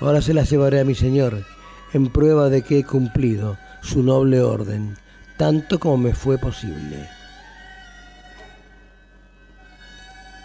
Ahora 0.00 0.22
se 0.22 0.32
las 0.32 0.48
llevaré 0.48 0.80
a 0.80 0.84
mi 0.84 0.94
señor, 0.94 1.44
en 1.92 2.08
prueba 2.08 2.48
de 2.48 2.62
que 2.62 2.78
he 2.78 2.84
cumplido 2.84 3.58
su 3.82 4.02
noble 4.02 4.40
orden, 4.40 4.96
tanto 5.36 5.78
como 5.78 5.98
me 5.98 6.14
fue 6.14 6.38
posible. 6.38 7.08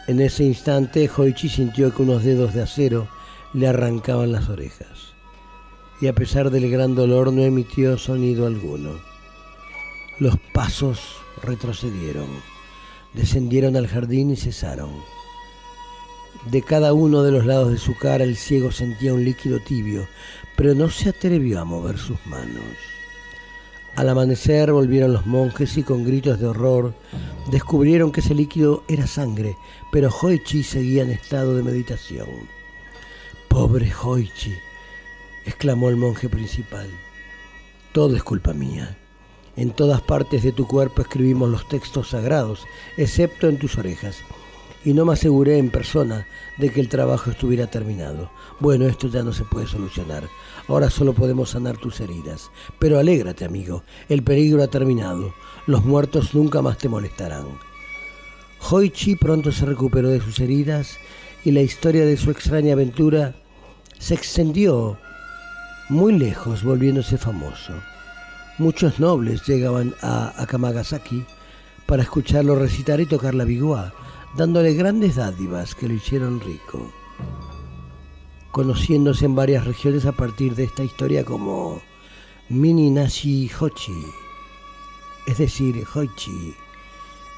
En 0.07 0.19
ese 0.19 0.43
instante, 0.43 1.09
Hoichi 1.15 1.47
sintió 1.47 1.95
que 1.95 2.01
unos 2.01 2.23
dedos 2.23 2.53
de 2.53 2.63
acero 2.63 3.07
le 3.53 3.67
arrancaban 3.67 4.34
las 4.34 4.49
orejas, 4.49 5.13
y 6.01 6.07
a 6.07 6.13
pesar 6.13 6.49
del 6.49 6.69
gran 6.69 6.93
dolor 6.93 7.32
no 7.32 7.41
emitió 7.43 7.97
sonido 7.97 8.47
alguno. 8.47 8.99
Los 10.19 10.36
pasos 10.53 10.99
retrocedieron, 11.41 12.27
descendieron 13.13 13.77
al 13.77 13.88
jardín 13.88 14.32
y 14.32 14.36
cesaron. 14.36 14.91
De 16.46 16.64
cada 16.64 16.94
uno 16.94 17.22
de 17.22 17.32
los 17.32 17.46
lados 17.46 17.72
de 17.72 17.78
su 17.78 17.96
cara 17.96 18.24
el 18.24 18.36
ciego 18.36 18.72
sentía 18.72 19.14
un 19.14 19.24
líquido 19.24 19.60
tibio, 19.60 20.08
pero 20.56 20.74
no 20.74 20.89
se 20.89 21.10
atrevió 21.10 21.62
a 21.62 21.66
mover 21.66 22.00
sus 22.00 22.18
manos. 22.26 22.64
Al 23.96 24.10
amanecer 24.10 24.72
volvieron 24.72 25.14
los 25.14 25.28
monjes 25.28 25.78
y 25.78 25.84
con 25.84 26.04
gritos 26.04 26.39
de 26.39 26.48
horror 26.48 26.96
descubrieron 27.52 28.12
que 28.12 28.22
ese 28.22 28.34
líquido 28.34 28.84
era 28.88 29.06
sangre, 29.06 29.56
pero 29.92 30.10
Hoichi 30.10 30.64
seguía 30.64 31.04
en 31.04 31.12
estado 31.12 31.56
de 31.56 31.62
meditación. 31.62 32.28
Pobre 33.48 33.92
Hoichi, 34.02 34.56
exclamó 35.46 35.89
el 35.89 35.98
monje 35.98 36.28
principal. 36.28 36.89
Todo 37.92 38.16
es 38.16 38.24
culpa 38.24 38.54
mía. 38.54 38.98
En 39.58 39.72
todas 39.72 40.02
partes 40.02 40.42
de 40.42 40.54
tu 40.54 40.66
cuerpo 40.66 41.04
escribimos 41.04 41.50
los 41.50 41.68
textos 41.68 42.10
sagrados, 42.10 42.66
excepto 42.98 43.48
en 43.48 43.60
tus 43.60 43.78
orejas 43.78 44.24
y 44.84 44.93
no 44.93 45.05
me 45.05 45.13
aseguré 45.13 45.57
en 45.57 45.69
persona 45.69 46.27
de 46.57 46.71
que 46.71 46.82
el 46.82 46.89
trabajo 46.89 47.32
estuviera 47.32 47.67
terminado. 47.67 48.32
Bueno, 48.59 48.86
esto 48.86 49.07
ya 49.07 49.23
no 49.23 49.32
se 49.32 49.43
puede 49.43 49.67
solucionar. 49.67 50.27
Ahora 50.67 50.89
solo 50.89 51.13
podemos 51.13 51.51
sanar 51.51 51.77
tus 51.77 51.99
heridas. 51.99 52.49
Pero 52.79 52.97
alégrate, 52.97 53.45
amigo. 53.45 53.84
El 54.09 54.23
peligro 54.23 54.63
ha 54.63 54.67
terminado. 54.67 55.34
Los 55.67 55.86
muertos 55.86 56.34
nunca 56.34 56.61
más 56.61 56.77
te 56.77 56.89
molestarán. 56.89 57.45
Hoichi 58.69 59.15
pronto 59.15 59.51
se 59.51 59.65
recuperó 59.65 60.09
de 60.09 60.21
sus 60.21 60.39
heridas 60.39 60.97
y 61.43 61.51
la 61.51 61.61
historia 61.61 62.05
de 62.05 62.17
su 62.17 62.32
extraña 62.32 62.73
aventura 62.73 63.36
se 63.97 64.13
extendió 64.13 64.97
muy 65.89 66.17
lejos, 66.17 66.63
volviéndose 66.63 67.17
famoso. 67.17 67.73
Muchos 68.57 68.99
nobles 68.99 69.45
llegaban 69.47 69.95
a 70.01 70.34
Akamagasaki 70.41 71.25
para 71.86 72.03
escucharlo 72.03 72.55
recitar 72.55 72.99
y 73.01 73.05
tocar 73.05 73.34
la 73.34 73.43
biguá 73.43 73.93
dándole 74.36 74.73
grandes 74.73 75.15
dádivas 75.15 75.75
que 75.75 75.88
lo 75.88 75.93
hicieron 75.93 76.39
rico, 76.39 76.91
conociéndose 78.51 79.25
en 79.25 79.36
varias 79.36 79.65
regiones 79.65 80.05
a 80.05 80.11
partir 80.11 80.55
de 80.55 80.63
esta 80.65 80.84
historia 80.84 81.23
como 81.25 81.82
Mini 82.49 82.89
Nashi 82.89 83.49
Hochi, 83.59 84.05
es 85.27 85.38
decir, 85.38 85.86
Hoichi, 85.93 86.55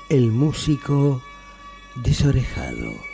el 0.09 0.31
músico 0.31 1.21
desorejado. 1.95 3.12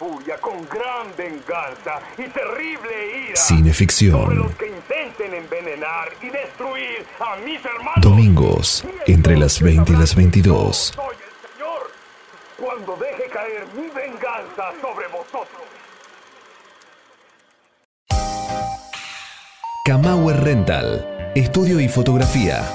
Furia 0.00 0.38
con 0.38 0.66
gran 0.66 1.14
venganza 1.14 2.00
y 2.16 2.22
terrible 2.30 3.26
ira 3.28 3.36
Cineficción. 3.36 4.18
sobre 4.18 4.36
los 4.36 4.54
que 4.56 4.68
intenten 4.68 5.34
envenenar 5.34 6.08
y 6.22 6.30
destruir 6.30 7.04
a 7.20 7.36
mis 7.44 7.62
hermanos. 7.62 8.00
Domingos, 8.00 8.84
entre 9.06 9.36
las 9.36 9.60
20 9.60 9.92
y 9.92 9.96
las 9.96 10.14
22. 10.14 10.94
Soy 10.96 11.04
el 11.04 11.50
Señor 11.52 11.90
cuando 12.58 12.96
deje 12.96 13.28
caer 13.30 13.66
mi 13.76 13.88
venganza 13.90 14.72
sobre 14.80 15.06
vosotros. 15.08 15.68
Kamauer 19.84 20.40
Rental. 20.42 21.32
Estudio 21.34 21.78
y 21.78 21.88
fotografía. 21.90 22.66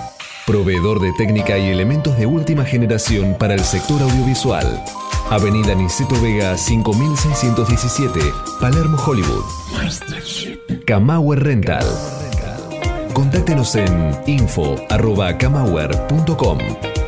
Proveedor 0.45 0.99
de 0.99 1.11
técnica 1.17 1.57
y 1.57 1.71
elementos 1.71 2.15
de 2.19 2.28
última 2.28 2.65
generación 2.65 3.36
para 3.39 3.55
el 3.55 3.61
sector 3.61 3.99
audiovisual. 4.03 4.84
Avenida 5.30 5.76
Niceto 5.76 6.19
Vega 6.21 6.57
5617, 6.57 8.34
Palermo, 8.59 8.97
Hollywood. 8.97 9.43
Camauer 10.86 11.43
Rental. 11.43 11.86
Contáctenos 13.13 13.76
en 13.76 14.11
info.camauer.com. 14.28 17.04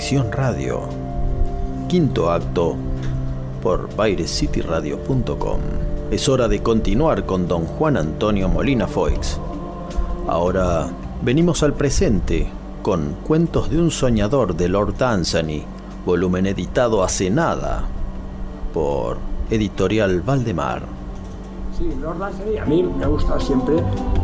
Radio, 0.00 0.80
quinto 1.86 2.30
acto 2.30 2.74
por 3.62 3.90
PirateCityRadio.com. 3.90 5.60
Es 6.10 6.26
hora 6.26 6.48
de 6.48 6.62
continuar 6.62 7.26
con 7.26 7.46
don 7.46 7.66
Juan 7.66 7.98
Antonio 7.98 8.48
Molina 8.48 8.86
Foix. 8.86 9.38
Ahora 10.26 10.88
venimos 11.20 11.62
al 11.62 11.74
presente 11.74 12.48
con 12.80 13.14
Cuentos 13.26 13.68
de 13.68 13.78
un 13.78 13.90
soñador 13.90 14.56
de 14.56 14.70
Lord 14.70 14.96
Dunsany, 14.96 15.64
volumen 16.06 16.46
editado 16.46 17.04
hace 17.04 17.28
nada 17.28 17.84
por 18.72 19.18
Editorial 19.50 20.22
Valdemar. 20.22 20.80
Sí, 21.76 21.92
Lord 22.00 22.18
Dunsany 22.18 22.56
a 22.56 22.64
mí 22.64 22.82
me 22.82 23.04
ha 23.04 23.08
gustado 23.08 23.38
siempre 23.38 23.74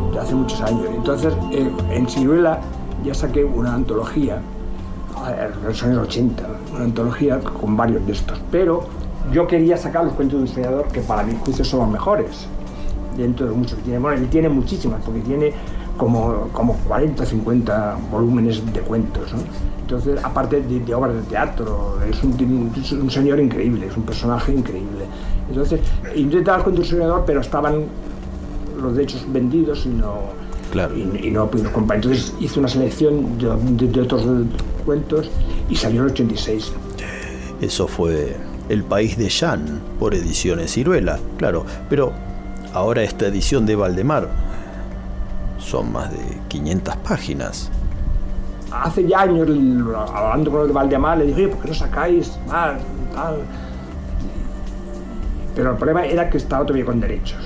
desde 0.07 0.21
hace 0.21 0.35
muchos 0.35 0.61
años. 0.63 0.87
Entonces, 0.97 1.35
eh, 1.53 1.71
en 1.91 2.09
Ciruela 2.09 2.61
ya 3.05 3.13
saqué 3.13 3.45
una 3.45 3.75
antología, 3.75 4.41
los 5.67 5.83
años 5.83 6.07
80, 6.09 6.45
una 6.75 6.85
antología 6.85 7.39
con 7.41 7.77
varios 7.77 8.05
de 8.07 8.13
estos. 8.13 8.41
Pero 8.51 8.85
yo 9.33 9.47
quería 9.47 9.77
sacar 9.77 10.05
los 10.05 10.15
cuentos 10.15 10.39
de 10.39 10.43
un 10.45 10.49
soñador 10.49 10.87
que 10.89 11.01
para 11.01 11.23
mi 11.25 11.35
juicio 11.37 11.65
son 11.65 11.81
los 11.81 11.89
mejores. 11.91 12.47
Dentro 13.17 13.47
de 13.47 13.53
muchos 13.53 13.79
que 13.79 13.85
tiene. 13.85 13.99
Bueno, 13.99 14.21
él 14.21 14.29
tiene 14.29 14.49
muchísimas, 14.51 15.03
porque 15.03 15.21
tiene 15.21 15.53
como, 15.97 16.49
como 16.53 16.75
40 16.87 17.25
50 17.25 17.97
volúmenes 18.11 18.61
de 18.75 18.81
cuentos. 18.81 19.33
¿no? 19.33 19.39
Entonces, 19.81 20.23
aparte 20.23 20.61
de, 20.61 20.81
de 20.81 20.95
obras 20.95 21.15
de 21.15 21.23
teatro, 21.23 21.99
es 22.11 22.23
un, 22.23 22.33
un- 22.33 22.73
es 22.79 22.93
un 22.93 23.11
señor 23.11 23.41
increíble, 23.41 23.87
es 23.87 23.97
un 23.97 24.03
personaje 24.03 24.53
increíble. 24.53 25.07
Entonces, 25.49 25.81
intentaba 26.15 26.59
los 26.59 26.65
cuentos 26.65 26.89
de 26.91 26.95
un 26.97 27.01
soñador, 27.01 27.25
pero 27.27 27.41
estaban 27.41 27.85
los 28.83 28.95
derechos 28.95 29.25
vendidos 29.33 29.87
y 29.87 29.89
no, 29.89 30.17
y, 30.95 31.29
y 31.29 31.31
no 31.31 31.47
pudimos 31.51 31.73
comprar. 31.73 31.97
Entonces 31.97 32.35
hice 32.39 32.59
una 32.61 32.69
selección 32.69 33.39
de, 33.39 33.87
de- 33.87 33.93
de 33.93 34.01
otros 34.03 34.27
cuentos 34.87 35.29
y 35.69 35.77
salió 35.77 36.01
en 36.01 36.07
el 36.07 36.13
86. 36.13 36.73
Eso 37.61 37.87
fue 37.89 38.37
El 38.71 38.85
País 38.85 39.19
de 39.19 39.29
Jan 39.29 39.81
por 39.99 40.15
Ediciones 40.15 40.73
Ciruela, 40.73 41.19
claro, 41.37 41.67
pero 41.91 42.13
ahora 42.73 43.03
esta 43.03 43.27
edición 43.27 43.67
de 43.67 43.77
Valdemar 43.77 44.29
son 45.59 45.93
más 45.93 46.11
de 46.13 46.19
500 46.49 46.97
páginas. 46.97 47.71
Hace 48.71 49.07
ya 49.07 49.21
años, 49.23 49.49
hablando 50.15 50.51
con 50.51 50.61
los 50.61 50.69
de 50.69 50.75
Valdemar, 50.75 51.19
le 51.19 51.27
dije, 51.27 51.45
oye, 51.47 51.49
¿por 51.55 51.63
qué 51.63 51.69
no 51.69 51.75
sacáis 51.75 52.33
más? 52.49 52.75
Tal? 53.15 53.37
Pero 55.55 55.71
el 55.71 55.77
problema 55.77 56.05
era 56.05 56.29
que 56.29 56.37
estaba 56.37 56.65
todavía 56.65 56.85
con 56.85 57.01
derechos. 57.01 57.39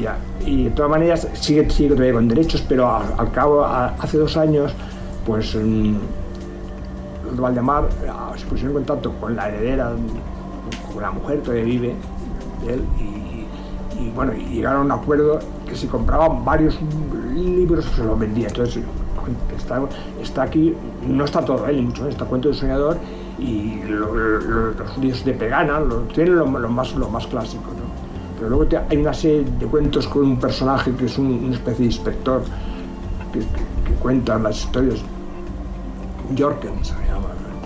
Ya. 0.00 0.16
Y 0.46 0.64
de 0.64 0.70
todas 0.70 0.90
maneras 0.90 1.28
sigue, 1.34 1.68
sigue 1.68 1.90
todavía 1.90 2.14
con 2.14 2.28
derechos, 2.28 2.64
pero 2.66 2.86
a- 2.88 3.04
al 3.18 3.30
cabo, 3.32 3.62
a- 3.64 3.88
hace 3.98 4.16
dos 4.16 4.36
años, 4.36 4.72
pues 5.30 5.54
los 5.54 7.36
de 7.36 7.40
Valdemar 7.40 7.88
ah, 8.08 8.32
se 8.36 8.44
pusieron 8.46 8.72
en 8.76 8.84
contacto 8.84 9.12
con 9.20 9.36
la 9.36 9.48
heredera, 9.48 9.92
con 10.92 11.02
la 11.02 11.10
mujer 11.12 11.40
todavía 11.42 11.64
vive 11.64 11.94
de 12.66 12.74
él, 12.74 12.82
y, 12.98 14.02
y, 14.02 14.10
bueno, 14.10 14.32
y 14.34 14.44
llegaron 14.56 14.80
a 14.90 14.94
un 14.96 15.00
acuerdo 15.02 15.38
que 15.68 15.76
si 15.76 15.86
compraban 15.86 16.44
varios 16.44 16.76
libros 17.32 17.84
se 17.94 18.02
los 18.02 18.18
vendía. 18.18 18.48
Entonces 18.48 18.82
está, 20.20 20.42
aquí, 20.42 20.74
no 21.06 21.24
está 21.24 21.44
todo 21.44 21.64
él, 21.68 21.76
ni 21.76 21.82
mucho 21.82 22.08
está 22.08 22.24
Cuento 22.24 22.48
del 22.48 22.56
Soñador 22.56 22.96
y 23.38 23.82
lo- 23.84 24.12
lo- 24.12 24.70
los 24.72 24.98
libros 24.98 25.24
de 25.24 25.32
Pegana, 25.34 25.78
lo, 25.78 25.98
tienen 26.12 26.34
lo, 26.36 26.46
más, 26.46 26.92
lo 26.96 27.08
más 27.08 27.24
clásico. 27.28 27.66
¿no? 27.66 27.88
Pero 28.36 28.50
luego 28.50 28.66
hay 28.88 28.96
una 28.96 29.14
serie 29.14 29.44
de 29.60 29.66
cuentos 29.66 30.08
con 30.08 30.22
un 30.24 30.40
personaje 30.40 30.92
que 30.96 31.04
es 31.04 31.16
un- 31.18 31.44
una 31.44 31.54
especie 31.54 31.84
de 31.86 31.92
inspector 31.92 32.42
que, 33.32 33.38
que- 33.38 33.44
que 33.90 33.94
cuenta 34.02 34.36
las 34.40 34.56
historias. 34.64 34.98
Jorken 36.38 36.84
se. 36.84 36.94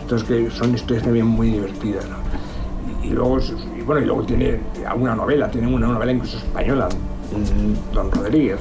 Entonces 0.03 0.29
que 0.29 0.51
son 0.51 0.75
historias 0.75 1.05
también 1.05 1.27
muy 1.27 1.51
divertidas. 1.51 2.05
¿no? 2.09 2.17
Y, 3.03 3.11
luego, 3.11 3.39
bueno, 3.87 4.01
y 4.03 4.05
luego 4.07 4.23
tiene 4.25 4.61
alguna 4.87 5.15
novela, 5.15 5.51
tiene 5.51 5.67
una 5.67 5.87
novela 5.89 6.13
incluso 6.13 6.39
española, 6.39 6.89
Don 7.93 8.11
Rodríguez, 8.11 8.61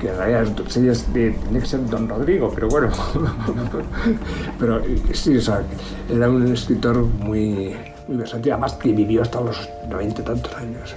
que 0.00 0.10
en 0.10 0.16
realidad 0.16 0.42
es- 0.42 1.04
tiene 1.12 1.34
que 1.60 1.66
ser 1.66 1.86
Don 1.88 2.08
Rodrigo, 2.08 2.50
pero 2.54 2.68
bueno. 2.68 2.88
pero 4.58 4.82
sí, 5.12 5.38
era 6.10 6.28
un 6.30 6.52
escritor 6.52 6.98
muy, 6.98 7.74
muy 8.08 8.16
versátil, 8.16 8.52
además 8.52 8.74
que 8.74 8.92
vivió 8.92 9.22
hasta 9.22 9.40
los 9.40 9.68
90 9.88 10.20
y 10.20 10.24
tantos 10.24 10.54
años. 10.54 10.94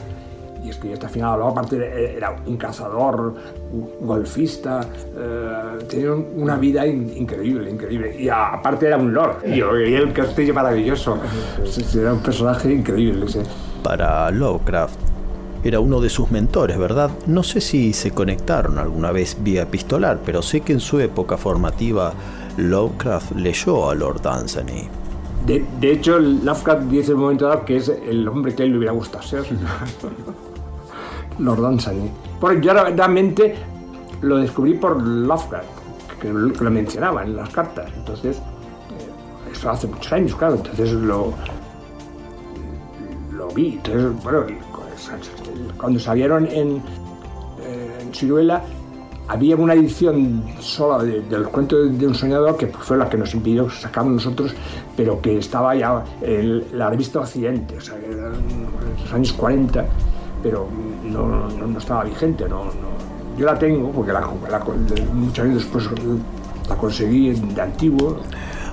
Y 0.64 0.70
escribió 0.70 0.96
hasta 0.96 1.08
el 1.08 1.14
final, 1.14 1.36
luego 1.38 1.52
aparte 1.52 1.78
eh, 1.78 2.18
era 2.18 2.36
un 2.46 2.58
cazador, 2.58 3.34
un 3.72 3.90
golfista, 4.08 4.82
eh, 5.18 5.80
tenía 5.90 6.12
un- 6.14 6.28
una 6.36 6.56
vida 6.58 6.86
in- 6.86 7.14
increíble, 7.16 7.70
increíble. 7.72 8.16
Y 8.22 8.28
a- 8.30 8.50
aparte 8.56 8.88
era 8.88 8.98
un 8.98 9.14
lord, 9.14 9.38
y, 9.46 9.60
y 9.60 9.96
el 9.96 10.12
castillo 10.12 10.54
maravilloso. 10.54 11.18
Era 11.96 12.14
un 12.14 12.20
personaje 12.20 12.74
increíble. 12.74 13.28
sí. 13.30 13.40
Para 13.84 14.30
Lovecraft 14.32 15.00
era 15.64 15.80
uno 15.80 16.02
de 16.02 16.10
sus 16.10 16.30
mentores, 16.32 16.78
¿verdad? 16.78 17.10
No 17.28 17.44
sé 17.44 17.62
si 17.62 17.94
se 17.94 18.12
conectaron 18.12 18.78
alguna 18.78 19.12
vez 19.12 19.38
vía 19.42 19.64
epistolar, 19.64 20.20
pero 20.26 20.42
sé 20.42 20.62
que 20.62 20.74
en 20.74 20.80
su 20.82 21.00
época 21.00 21.38
formativa 21.38 22.14
Lovecraft 22.58 23.32
leyó 23.38 23.90
a 23.90 23.96
Lord 23.96 24.22
Dunsany. 24.22 24.88
De, 25.46 25.66
de 25.80 25.92
hecho, 25.94 26.20
Lovecraft 26.20 26.84
dice 26.84 27.12
en 27.12 27.18
un 27.18 27.24
momento 27.24 27.48
dado 27.48 27.64
que 27.66 27.78
es 27.78 27.88
el 27.90 28.28
hombre 28.28 28.54
que 28.54 28.64
a 28.64 28.66
él 28.66 28.72
le 28.74 28.78
hubiera 28.78 28.92
gustado 28.94 29.24
ser. 29.24 29.44
Lord 31.40 31.60
Dunsany. 31.62 32.10
Porque 32.40 32.62
yo 32.62 32.74
realmente 32.74 33.56
lo 34.22 34.38
descubrí 34.38 34.74
por 34.76 35.02
Lovecraft, 35.02 35.68
que 36.22 36.30
lo, 36.32 36.72
mencionaba 36.72 37.24
en 37.24 37.36
las 37.36 37.50
cartas. 37.50 37.90
Entonces, 37.96 38.38
eh, 38.38 39.52
eso 39.52 39.70
hace 39.70 39.88
muchos 39.88 40.12
años, 40.14 40.36
claro. 40.36 40.56
Entonces 40.56 40.92
lo, 40.94 41.34
lo 43.34 43.48
vi. 43.50 43.74
Entonces, 43.84 44.24
bueno, 44.24 44.44
cuando 45.78 46.00
salieron 46.00 46.46
en, 46.48 46.78
eh, 47.62 47.98
en 48.02 48.14
Ciruela, 48.14 48.62
había 49.28 49.56
una 49.56 49.74
edición 49.76 50.44
sola 50.60 51.04
de- 51.04 51.22
del 51.22 51.44
cuento 51.50 51.78
de, 51.86 52.08
un 52.08 52.16
soñador 52.16 52.58
que 52.58 52.68
fue 52.68 52.98
la 52.98 53.08
que 53.08 53.18
nos 53.18 53.34
impidió 53.36 53.70
sacarlo 53.70 54.12
nosotros, 54.12 54.54
pero 54.98 55.22
que 55.22 55.38
estaba 55.38 55.76
ya 55.76 56.04
en 56.22 56.64
la 56.78 56.90
revista 56.90 57.20
Occidente, 57.20 57.78
o 57.78 57.82
sea, 57.82 57.96
eran 57.98 58.34
los 59.04 59.14
años 59.14 59.32
40, 59.34 59.86
pero 60.44 60.68
no, 61.04 61.50
no- 61.50 61.68
no 61.68 61.80
estaba 61.80 62.04
vigente. 62.04 62.48
No, 62.50 62.66
no. 62.66 62.90
Yo 63.38 63.46
la 63.46 63.58
tengo, 63.58 63.92
porque 63.92 64.12
la, 64.12 64.22
la- 64.22 64.64
muchos 65.14 65.46
años 65.46 65.56
después 65.64 65.88
la 66.68 66.76
conseguí 66.76 67.32
de 67.32 67.62
antiguo, 67.62 68.18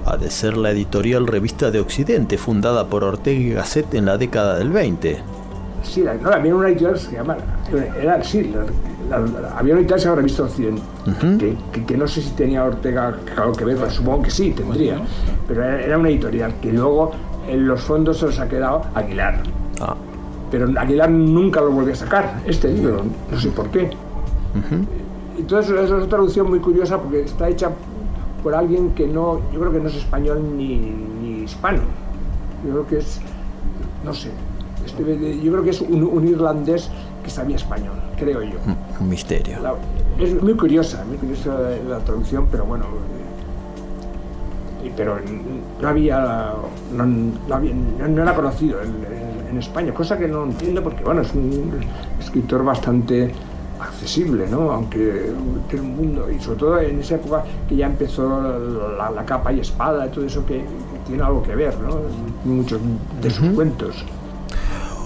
Ha 0.04 0.16
de 0.16 0.30
ser 0.30 0.56
la 0.56 0.70
editorial 0.70 1.26
Revista 1.26 1.70
de 1.72 1.80
Occidente, 1.80 2.38
fundada 2.38 2.86
por 2.86 3.02
Ortega 3.02 3.40
y 3.40 3.50
Gasset 3.54 3.92
en 3.94 4.04
la 4.06 4.16
década 4.16 4.56
del 4.58 4.70
20. 4.70 5.18
Sí, 5.82 6.02
la- 6.02 6.14
no, 6.14 6.30
había 6.30 6.54
una 6.54 6.68
editorial 6.68 6.94
que 6.94 7.00
se 7.00 7.12
llama. 7.12 7.36
Era, 8.00 8.22
sí, 8.22 8.52
la- 9.10 9.18
la- 9.18 9.26
la- 9.40 9.58
había 9.58 9.74
una 9.74 9.80
editorial 9.82 9.86
que 9.86 9.98
se 9.98 10.04
llama 10.04 10.16
Revista 10.16 10.42
Occidente, 10.44 10.82
que, 11.38 11.56
que- 11.72 11.84
que 11.86 11.96
no 11.96 12.06
sé 12.08 12.22
si 12.22 12.30
tenía 12.30 12.64
Ortega 12.64 13.16
algo 13.36 13.52
que 13.52 13.64
ver, 13.64 13.76
pero 13.76 13.90
supongo 13.90 14.22
que 14.22 14.30
sí, 14.30 14.50
tendría. 14.52 15.00
Pero 15.48 15.62
era, 15.64 15.80
era 15.80 15.98
una 15.98 16.08
editorial 16.08 16.54
que 16.60 16.72
luego 16.72 17.10
en 17.48 17.66
los 17.66 17.80
fondos 17.80 18.18
se 18.18 18.26
los 18.26 18.38
ha 18.40 18.48
quedado 18.48 18.82
Aguilar. 18.94 19.42
Pero 20.50 20.68
Aguilar 20.78 21.10
nunca 21.10 21.60
lo 21.60 21.70
volvió 21.72 21.92
a 21.92 21.96
sacar, 21.96 22.40
este 22.46 22.68
libro, 22.68 23.02
no 23.30 23.40
sé 23.40 23.48
por 23.50 23.68
qué. 23.70 23.90
Entonces 25.38 25.78
es 25.78 25.90
una 25.90 26.06
traducción 26.06 26.48
muy 26.48 26.60
curiosa 26.60 26.98
porque 27.00 27.22
está 27.22 27.48
hecha 27.48 27.70
por 28.42 28.54
alguien 28.54 28.90
que 28.90 29.06
no, 29.06 29.40
yo 29.52 29.60
creo 29.60 29.72
que 29.72 29.80
no 29.80 29.88
es 29.88 29.96
español 29.96 30.42
ni, 30.56 30.76
ni 31.20 31.42
hispano. 31.44 31.80
Yo 32.64 32.70
creo 32.72 32.86
que 32.86 32.98
es, 32.98 33.20
no 34.04 34.14
sé, 34.14 34.30
este- 34.84 35.40
yo 35.42 35.52
creo 35.52 35.64
que 35.64 35.70
es 35.70 35.80
un, 35.80 36.02
un 36.04 36.26
irlandés 36.28 36.90
que 37.22 37.30
sabía 37.30 37.56
español, 37.56 37.94
creo 38.16 38.42
yo. 38.42 38.56
Un 39.00 39.08
misterio. 39.08 39.58
La- 39.60 39.74
es 40.18 40.40
muy 40.42 40.54
curiosa, 40.54 41.04
muy 41.06 41.18
curiosa 41.18 41.58
la 41.88 41.98
traducción, 41.98 42.46
pero 42.50 42.64
bueno. 42.64 42.84
Eh, 44.86 44.88
y- 44.88 44.92
pero 44.96 45.16
no 45.80 45.88
había, 45.88 46.52
no, 46.94 47.06
no 47.06 47.54
había- 47.54 47.74
no- 47.74 48.08
no 48.08 48.22
era 48.22 48.34
conocido 48.34 48.80
en, 48.82 48.88
en- 48.88 49.48
en 49.50 49.58
España, 49.58 49.92
cosa 49.94 50.18
que 50.18 50.26
no 50.28 50.44
entiendo 50.44 50.82
porque 50.82 51.02
bueno, 51.04 51.22
es 51.22 51.32
un 51.34 51.70
escritor 52.20 52.64
bastante 52.64 53.32
accesible, 53.80 54.46
¿no? 54.48 54.70
Aunque 54.72 55.32
tiene 55.68 55.84
un 55.86 55.96
mundo, 55.96 56.28
y 56.30 56.40
sobre 56.42 56.58
todo 56.58 56.80
en 56.80 56.98
esa 57.00 57.16
época 57.16 57.44
que 57.68 57.76
ya 57.76 57.86
empezó 57.86 58.40
la, 58.98 59.10
la 59.10 59.24
capa 59.24 59.52
y 59.52 59.60
espada, 59.60 60.10
todo 60.10 60.24
eso 60.24 60.44
que, 60.46 60.58
que 60.58 60.98
tiene 61.06 61.22
algo 61.22 61.42
que 61.42 61.54
ver, 61.54 61.74
¿no? 61.78 62.00
Muchos 62.44 62.80
de 63.22 63.30
sus 63.30 63.48
cuentos. 63.50 64.04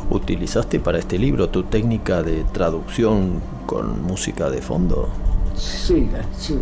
¿Utilizaste 0.09 0.81
para 0.81 0.99
este 0.99 1.19
libro 1.19 1.49
tu 1.51 1.65
técnica 1.65 2.23
de 2.23 2.45
traducción 2.53 3.41
con 3.67 4.03
música 4.05 4.51
de 4.51 4.61
fondo? 4.61 5.09
Sí, 5.55 6.09
sí. 6.37 6.59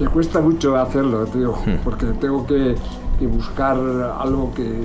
Le 0.00 0.08
cuesta 0.08 0.40
mucho 0.40 0.76
hacerlo, 0.76 1.26
tío, 1.26 1.54
porque 1.84 2.06
tengo 2.06 2.46
que, 2.46 2.74
que 3.18 3.26
buscar 3.26 3.76
algo 4.18 4.50
que, 4.54 4.84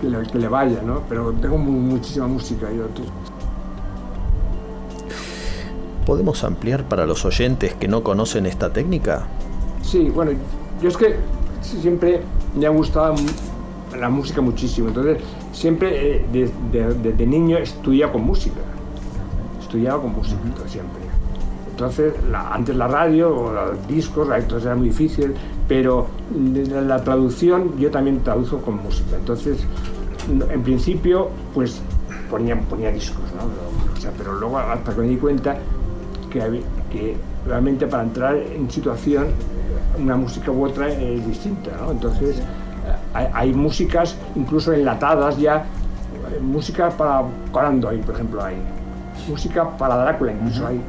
que, 0.00 0.08
le, 0.08 0.22
que 0.26 0.38
le 0.38 0.48
vaya, 0.48 0.80
¿no? 0.82 1.02
Pero 1.08 1.32
tengo 1.32 1.58
mu- 1.58 1.70
muchísima 1.72 2.26
música 2.26 2.68
yo, 2.72 2.86
tío. 2.86 3.04
¿Podemos 6.06 6.44
ampliar 6.44 6.84
para 6.84 7.04
los 7.06 7.24
oyentes 7.26 7.74
que 7.74 7.88
no 7.88 8.02
conocen 8.02 8.46
esta 8.46 8.72
técnica? 8.72 9.24
Sí, 9.82 10.08
bueno, 10.10 10.32
yo 10.82 10.88
es 10.88 10.96
que 10.96 11.16
siempre 11.60 12.22
me 12.58 12.64
ha 12.66 12.70
gustado 12.70 13.14
la 13.98 14.08
música 14.08 14.40
muchísimo, 14.40 14.88
entonces 14.88 15.18
siempre 15.52 16.16
eh, 16.16 16.26
de- 16.32 16.50
de- 16.72 16.94
desde 16.94 17.26
niño 17.26 17.58
estudiaba 17.58 18.12
con 18.12 18.22
música, 18.24 18.60
estudiaba 19.60 20.00
con 20.00 20.12
música 20.14 20.38
siempre. 20.66 21.03
Entonces, 21.74 22.14
la- 22.30 22.54
antes 22.54 22.76
la 22.76 22.86
radio 22.86 23.34
o 23.36 23.52
los 23.52 23.88
discos, 23.88 24.28
entonces 24.32 24.66
era 24.66 24.76
muy 24.76 24.90
difícil, 24.90 25.34
pero 25.66 26.06
desde 26.30 26.80
la 26.82 27.02
traducción 27.02 27.76
yo 27.78 27.90
también 27.90 28.20
traduzco 28.22 28.58
con 28.58 28.80
música. 28.80 29.16
Entonces, 29.16 29.58
en 30.28 30.62
principio, 30.62 31.30
pues 31.52 31.80
ponía, 32.30 32.56
ponía 32.60 32.92
discos, 32.92 33.24
¿no? 33.36 33.42
Pero, 33.48 33.92
o 33.92 34.00
sea, 34.00 34.10
pero 34.16 34.34
luego 34.34 34.58
hasta 34.58 34.94
que 34.94 35.00
me 35.00 35.08
di 35.08 35.16
cuenta 35.16 35.56
que, 36.30 36.62
que 36.92 37.16
realmente 37.44 37.88
para 37.88 38.04
entrar 38.04 38.36
en 38.36 38.70
situación 38.70 39.26
una 40.00 40.16
música 40.16 40.52
u 40.52 40.64
otra 40.64 40.88
es 40.90 41.26
distinta, 41.26 41.72
¿no? 41.80 41.90
Entonces, 41.90 42.40
hay, 43.14 43.26
hay 43.34 43.52
músicas 43.52 44.16
incluso 44.36 44.72
enlatadas 44.72 45.38
ya, 45.38 45.56
eh, 45.56 46.40
música 46.40 46.88
para 46.90 47.24
Conan 47.50 47.80
Doyle, 47.80 48.02
por 48.04 48.14
ejemplo, 48.14 48.44
hay. 48.44 48.56
Música 49.28 49.68
para 49.76 49.96
Drácula 49.96 50.32
incluso 50.32 50.66
hay. 50.68 50.80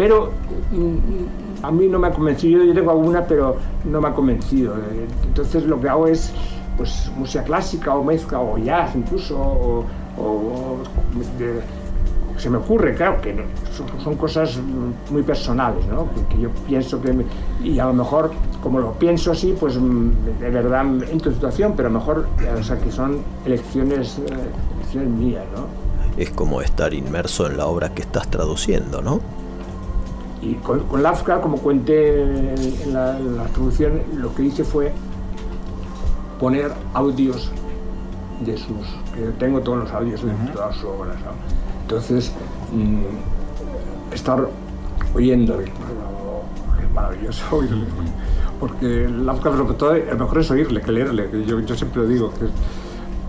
Pero 0.00 0.30
mm, 0.72 1.62
a 1.66 1.70
mí 1.70 1.86
no 1.86 1.98
me 1.98 2.08
ha 2.08 2.10
convencido, 2.10 2.64
yo 2.64 2.72
tengo 2.72 2.90
alguna, 2.90 3.22
pero 3.26 3.56
no 3.84 4.00
me 4.00 4.08
ha 4.08 4.14
convencido. 4.14 4.74
Eh, 4.76 5.06
Entonces 5.26 5.64
lo 5.64 5.78
que 5.78 5.90
hago 5.90 6.06
es 6.06 6.32
pues 6.78 7.10
música 7.18 7.44
clásica 7.44 7.94
o 7.94 8.02
mezcla 8.02 8.40
o 8.40 8.56
jazz 8.56 8.94
incluso, 8.96 9.36
o, 9.38 9.84
o- 10.16 10.22
o 10.22 10.78
se 12.38 12.48
me 12.48 12.56
ocurre, 12.56 12.94
claro, 12.94 13.20
que 13.20 13.36
son, 14.02 14.16
cosas 14.16 14.56
mm, 14.56 15.12
muy 15.12 15.22
personales, 15.22 15.84
¿no? 15.86 16.06
Que, 16.30 16.40
yo 16.40 16.48
pienso 16.66 17.02
que... 17.02 17.12
me- 17.12 17.26
y 17.62 17.78
a 17.78 17.84
lo 17.84 17.92
mejor, 17.92 18.30
como 18.62 18.78
lo 18.80 18.92
pienso 18.94 19.32
así, 19.32 19.54
pues 19.60 19.76
mm, 19.78 20.10
de 20.40 20.48
verdad 20.50 20.86
entro 21.12 21.28
en 21.28 21.34
situación, 21.34 21.74
pero 21.76 21.90
mejor, 21.90 22.26
o 22.58 22.62
sea, 22.62 22.78
que 22.78 22.90
son 22.90 23.18
elecciones, 23.44 24.18
eh, 24.18 24.24
elecciones 24.78 25.10
mías, 25.10 25.44
¿no? 25.54 25.66
Es 26.16 26.30
como 26.30 26.62
estar 26.62 26.94
inmerso 26.94 27.46
en 27.46 27.58
la 27.58 27.66
obra 27.66 27.90
que 27.90 28.00
estás 28.00 28.28
traduciendo, 28.30 29.02
¿no? 29.02 29.20
Y 30.42 30.54
con, 30.54 30.80
con 30.80 31.02
Lovecraft, 31.02 31.42
como 31.42 31.58
cuenté 31.58 32.22
en 32.22 32.94
la, 32.94 33.18
en 33.18 33.36
la 33.36 33.44
traducción, 33.44 34.00
lo 34.16 34.34
que 34.34 34.44
hice 34.44 34.64
fue 34.64 34.92
poner 36.38 36.72
audios 36.94 37.52
de 38.44 38.56
sus... 38.56 38.86
que 39.14 39.20
yo 39.20 39.32
tengo 39.38 39.60
todos 39.60 39.78
los 39.78 39.92
audios 39.92 40.24
de 40.24 40.32
todas 40.54 40.74
sus 40.76 40.84
obras, 40.84 41.16
¿no? 41.20 41.32
Entonces, 41.82 42.32
mm, 42.72 44.14
estar 44.14 44.48
oyendo, 45.14 45.60
es 45.60 45.68
maravilloso 46.94 47.44
oírle. 47.56 47.84
Porque 48.58 49.08
Lovecraft, 49.08 49.58
sobre 49.58 49.74
todo, 49.74 49.94
lo 49.94 50.18
mejor 50.18 50.38
es 50.38 50.50
oírle 50.50 50.80
que 50.80 50.92
leerle, 50.92 51.30
que 51.30 51.44
yo, 51.44 51.60
yo 51.60 51.74
siempre 51.76 52.02
lo 52.02 52.08
digo, 52.08 52.32
que 52.38 52.46
es, 52.46 52.50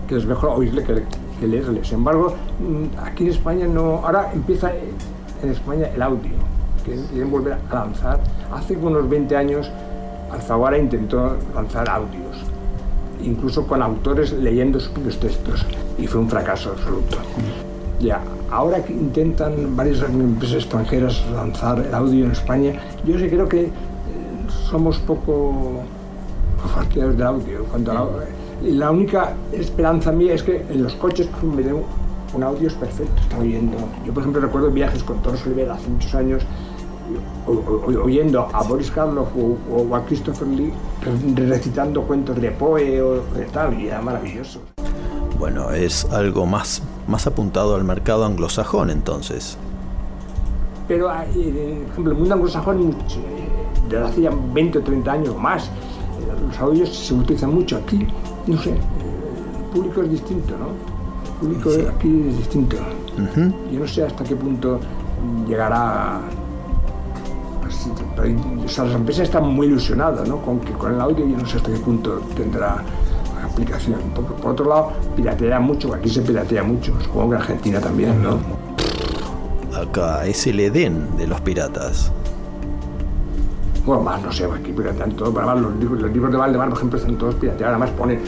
que 0.08 0.16
es 0.16 0.26
mejor 0.26 0.50
oírle 0.50 0.84
que, 0.84 1.04
que 1.40 1.46
leerle. 1.46 1.84
Sin 1.84 1.98
embargo, 1.98 2.34
mm, 2.60 2.98
aquí 3.04 3.24
en 3.24 3.30
España 3.30 3.66
no... 3.66 4.00
Ahora 4.04 4.30
empieza 4.32 4.70
en 5.42 5.50
España 5.50 5.88
el 5.94 6.00
audio, 6.00 6.30
quieren 6.82 7.30
volver 7.30 7.58
a 7.70 7.74
lanzar. 7.74 8.20
Hace 8.52 8.76
unos 8.76 9.08
20 9.08 9.36
años 9.36 9.70
Alfaguara 10.32 10.78
intentó 10.78 11.36
lanzar 11.54 11.88
audios, 11.90 12.36
incluso 13.22 13.66
con 13.66 13.82
autores 13.82 14.32
leyendo 14.32 14.80
sus 14.80 14.90
propios 14.90 15.20
textos, 15.20 15.66
y 15.98 16.06
fue 16.06 16.20
un 16.20 16.28
fracaso 16.28 16.70
absoluto. 16.70 17.18
Ya, 18.00 18.20
ahora 18.50 18.82
que 18.82 18.92
intentan 18.92 19.76
varias 19.76 20.02
empresas 20.02 20.56
extranjeras 20.56 21.22
lanzar 21.32 21.80
el 21.80 21.94
audio 21.94 22.24
en 22.24 22.32
España, 22.32 22.80
yo 23.04 23.18
sí 23.18 23.28
creo 23.28 23.48
que 23.48 23.64
eh, 23.64 23.70
somos 24.48 24.98
poco 24.98 25.82
partidarios 26.74 27.16
del 27.16 27.26
audio. 27.26 27.64
Cuando 27.64 27.92
la, 27.92 28.06
y 28.64 28.72
la 28.72 28.90
única 28.90 29.34
esperanza 29.52 30.12
mía 30.12 30.34
es 30.34 30.42
que 30.42 30.64
en 30.68 30.82
los 30.82 30.94
coches 30.94 31.28
un 32.34 32.42
audio 32.42 32.68
es 32.68 32.74
perfecto, 32.74 33.20
está 33.20 33.38
oyendo. 33.38 33.76
Yo, 34.06 34.14
por 34.14 34.22
ejemplo, 34.22 34.40
recuerdo 34.40 34.70
viajes 34.70 35.02
con 35.02 35.20
Toros 35.20 35.44
Olivera 35.46 35.74
hace 35.74 35.88
muchos 35.88 36.14
años, 36.14 36.42
oyendo 38.02 38.48
a 38.52 38.62
Boris 38.62 38.90
Karloff 38.90 39.28
o, 39.36 39.56
o 39.74 39.94
a 39.96 40.04
Christopher 40.04 40.48
Lee 40.48 40.72
re- 41.34 41.46
recitando 41.46 42.02
cuentos 42.02 42.40
de 42.40 42.50
Poe 42.52 43.00
o 43.02 43.22
de 43.34 43.44
tal, 43.52 43.78
y 43.80 43.88
era 43.88 44.00
maravilloso. 44.00 44.60
Bueno, 45.38 45.70
es 45.72 46.04
algo 46.12 46.46
más, 46.46 46.82
más 47.08 47.26
apuntado 47.26 47.74
al 47.74 47.84
mercado 47.84 48.24
anglosajón 48.24 48.90
entonces. 48.90 49.56
Pero, 50.88 51.10
eh, 51.12 51.80
por 51.84 51.90
ejemplo, 51.92 52.12
el 52.12 52.18
mundo 52.18 52.34
anglosajón, 52.34 52.86
mucho, 52.86 53.18
eh, 53.20 53.48
desde 53.88 54.04
hace 54.04 54.20
ya 54.22 54.30
20 54.52 54.78
o 54.78 54.82
30 54.82 55.12
años 55.12 55.28
o 55.30 55.38
más, 55.38 55.64
eh, 55.66 55.70
los 56.46 56.58
audios 56.58 56.88
se 56.94 57.14
utilizan 57.14 57.54
mucho 57.54 57.76
aquí. 57.78 58.06
No 58.46 58.56
sé, 58.58 58.70
eh, 58.70 58.76
el 59.58 59.64
público 59.74 60.02
es 60.02 60.10
distinto, 60.10 60.54
¿no? 60.58 60.66
El 60.68 61.38
público 61.56 61.70
Sí. 61.70 61.86
aquí 61.96 62.24
es 62.28 62.38
distinto. 62.38 62.76
Ujú. 63.18 63.52
Yo 63.72 63.80
no 63.80 63.86
sé 63.86 64.04
hasta 64.04 64.22
qué 64.24 64.36
punto 64.36 64.78
llegará. 65.48 66.20
O 67.86 68.68
sea, 68.68 68.84
las 68.84 68.94
empresas 68.94 69.24
están 69.24 69.48
muy 69.48 69.66
ilusionadas 69.66 70.28
¿no? 70.28 70.38
con, 70.42 70.60
que, 70.60 70.72
con 70.72 70.94
el 70.94 71.00
audio. 71.00 71.26
Yo 71.26 71.36
no 71.36 71.46
sé 71.46 71.56
hasta 71.56 71.70
qué 71.70 71.78
punto 71.78 72.20
tendrá 72.36 72.82
aplicación. 73.44 74.00
Por, 74.14 74.24
por 74.24 74.52
otro 74.52 74.68
lado, 74.68 74.92
piratea 75.16 75.60
mucho, 75.60 75.94
aquí 75.94 76.08
se 76.08 76.22
piratea 76.22 76.62
mucho. 76.62 76.98
Supongo 77.00 77.30
que 77.30 77.36
en 77.36 77.42
Argentina 77.42 77.80
también, 77.80 78.22
¿no? 78.22 78.38
Acá 79.76 80.26
es 80.26 80.46
el 80.46 80.60
Edén 80.60 81.16
de 81.16 81.26
los 81.26 81.40
piratas. 81.40 82.12
Bueno, 83.84 84.02
más, 84.02 84.22
no 84.22 84.30
sé, 84.30 84.44
aquí 84.44 84.72
piratean 84.72 85.12
todo. 85.12 85.32
Pero 85.32 85.48
además, 85.48 85.70
los, 85.70 85.80
libros, 85.80 86.02
los 86.02 86.12
libros 86.12 86.30
de 86.30 86.38
Valdemar, 86.38 86.68
por 86.68 86.78
ejemplo, 86.78 86.98
están 86.98 87.16
todos 87.16 87.34
pirateados. 87.36 87.70
Además, 87.70 87.90
ponen 87.90 88.20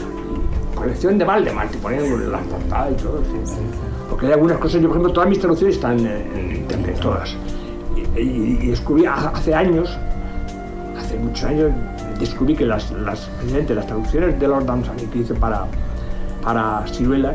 colección 0.75 1.17
de 1.17 1.25
Valdemar, 1.25 1.69
te 1.69 1.77
ponen 1.77 2.31
las 2.31 2.43
portadas 2.43 2.91
y 2.91 2.95
todo. 3.01 3.21
sí. 3.45 3.55
Porque 4.09 4.27
hay 4.27 4.33
algunas 4.33 4.57
cosas, 4.59 4.81
yo, 4.81 4.87
por 4.87 4.97
ejemplo, 4.97 5.13
todas 5.13 5.29
mis 5.29 5.39
traducciones 5.39 5.75
están 5.75 5.99
en, 5.99 6.37
en 6.37 6.55
internet, 6.57 6.99
todas. 7.01 7.35
Y, 8.17 8.67
descubrí 8.67 9.05
ha- 9.05 9.29
hace 9.33 9.53
años, 9.53 9.97
hace 10.97 11.17
muchos 11.17 11.43
años, 11.45 11.71
descubrí 12.19 12.55
que 12.55 12.65
las, 12.65 12.91
las, 12.91 13.29
las 13.69 13.85
traducciones 13.87 14.39
de 14.39 14.47
Lord 14.47 14.65
Dunsany 14.65 15.05
que 15.11 15.19
hice 15.19 15.33
para, 15.33 15.65
para 16.43 16.85
Ciruela, 16.87 17.33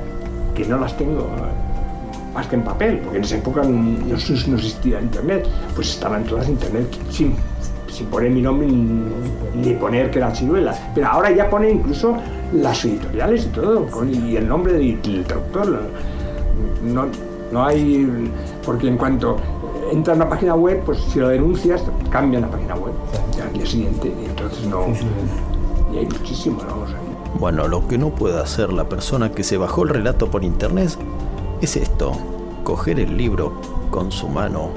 que 0.54 0.64
no 0.64 0.78
las 0.78 0.96
tengo 0.96 1.20
eh, 1.20 2.32
más 2.34 2.46
que 2.46 2.56
en 2.56 2.62
papel, 2.62 2.98
porque 2.98 3.18
en 3.18 3.24
esa 3.24 3.36
época 3.36 3.62
no, 3.62 4.14
existía 4.14 5.00
internet, 5.00 5.46
pues 5.74 5.90
estaban 5.90 6.24
todas 6.24 6.46
en 6.46 6.52
internet 6.52 6.86
sin, 7.10 7.34
sin 7.90 8.06
poner 8.06 8.30
mi 8.30 8.40
nombre 8.40 8.66
ni, 8.68 9.74
poner 9.74 10.10
que 10.10 10.18
era 10.18 10.34
Ciruela. 10.34 10.74
Pero 10.94 11.08
ahora 11.08 11.30
ya 11.30 11.50
pone 11.50 11.70
incluso 11.70 12.16
las 12.54 12.84
editoriales 12.84 13.44
y 13.44 13.48
todo, 13.48 13.86
y 14.10 14.36
el 14.36 14.48
nombre 14.48 14.72
del, 14.72 15.00
del 15.02 15.24
traductor. 15.24 15.82
No, 16.84 17.06
no 17.52 17.64
hay. 17.66 18.30
Porque 18.64 18.88
en 18.88 18.96
cuanto 18.96 19.36
entras 19.90 20.14
en 20.14 20.20
la 20.20 20.28
página 20.28 20.54
web, 20.54 20.82
pues 20.84 20.98
si 21.00 21.18
lo 21.18 21.28
denuncias, 21.28 21.82
cambian 22.10 22.42
la 22.42 22.50
página 22.50 22.74
web 22.76 22.92
ya 23.36 23.44
al 23.44 23.52
día 23.52 23.66
siguiente, 23.66 24.12
y 24.20 24.24
entonces 24.26 24.66
no. 24.66 24.86
Y 25.92 25.98
hay 25.98 26.06
muchísimo, 26.06 26.62
¿no? 26.62 26.82
O 26.82 26.86
sea, 26.86 26.96
Bueno, 27.38 27.68
lo 27.68 27.86
que 27.88 27.98
no 27.98 28.10
puede 28.10 28.40
hacer 28.40 28.72
la 28.72 28.88
persona 28.88 29.32
que 29.32 29.42
se 29.42 29.56
bajó 29.56 29.82
el 29.82 29.90
relato 29.90 30.30
por 30.30 30.44
internet 30.44 30.96
es 31.60 31.76
esto, 31.76 32.12
coger 32.64 33.00
el 33.00 33.16
libro 33.16 33.52
con 33.90 34.12
su 34.12 34.28
mano, 34.28 34.70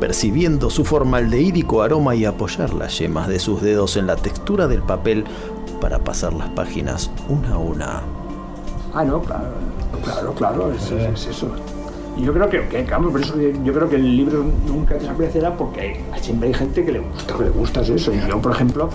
percibiendo 0.00 0.68
su 0.70 0.84
formaldehídico 0.84 1.82
aroma 1.82 2.14
y 2.14 2.24
apoyar 2.24 2.74
las 2.74 2.98
yemas 2.98 3.28
de 3.28 3.38
sus 3.38 3.62
dedos 3.62 3.96
en 3.96 4.06
la 4.06 4.16
textura 4.16 4.68
del 4.68 4.82
papel 4.82 5.24
para 5.80 5.98
pasar 5.98 6.34
las 6.34 6.48
páginas 6.50 7.10
una 7.28 7.54
a 7.54 7.58
una. 7.58 8.02
Ah, 8.92 9.04
no, 9.04 9.20
claro, 9.22 9.48
claro, 10.04 10.34
claro, 10.34 10.72
es, 10.72 10.90
es 10.90 11.26
eso. 11.26 11.48
Y 12.16 12.22
yo 12.22 12.32
creo 12.32 12.48
que, 12.48 12.66
que 12.68 12.84
claro, 12.84 13.10
por 13.10 13.20
eso 13.20 13.34
yo, 13.40 13.72
creo 13.72 13.88
que 13.88 13.96
el 13.96 14.16
libro 14.16 14.44
nunca 14.68 14.94
desaparecerá 14.94 15.56
porque 15.56 15.80
hay- 15.80 16.20
siempre 16.22 16.48
hay 16.48 16.54
gente 16.54 16.84
que 16.84 16.92
le 16.92 17.00
gusta, 17.00 17.36
que 17.36 17.44
le 17.44 17.50
gusta 17.50 17.80
eso. 17.80 18.12
Y 18.12 18.20
yo, 18.28 18.40
por 18.40 18.52
ejemplo, 18.52 18.88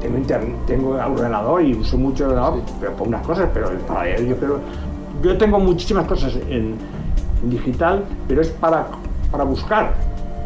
tengo, 0.00 0.16
internet, 0.18 0.54
tengo 0.66 0.90
ordenador 0.92 1.62
y 1.62 1.74
uso 1.74 1.98
mucho 1.98 2.24
ordenador, 2.24 2.60
pero 2.80 2.92
por 2.92 3.08
unas 3.08 3.24
cosas, 3.26 3.48
pero 3.52 3.70
para 3.86 4.04
leer 4.04 4.24
yo 4.26 4.36
creo... 4.36 4.60
Yo 5.22 5.36
tengo 5.38 5.58
muchísimas 5.58 6.06
cosas 6.06 6.34
en, 6.48 6.76
en 7.42 7.50
digital, 7.50 8.04
pero 8.28 8.40
es 8.42 8.48
para, 8.48 8.86
para 9.30 9.44
buscar. 9.44 9.94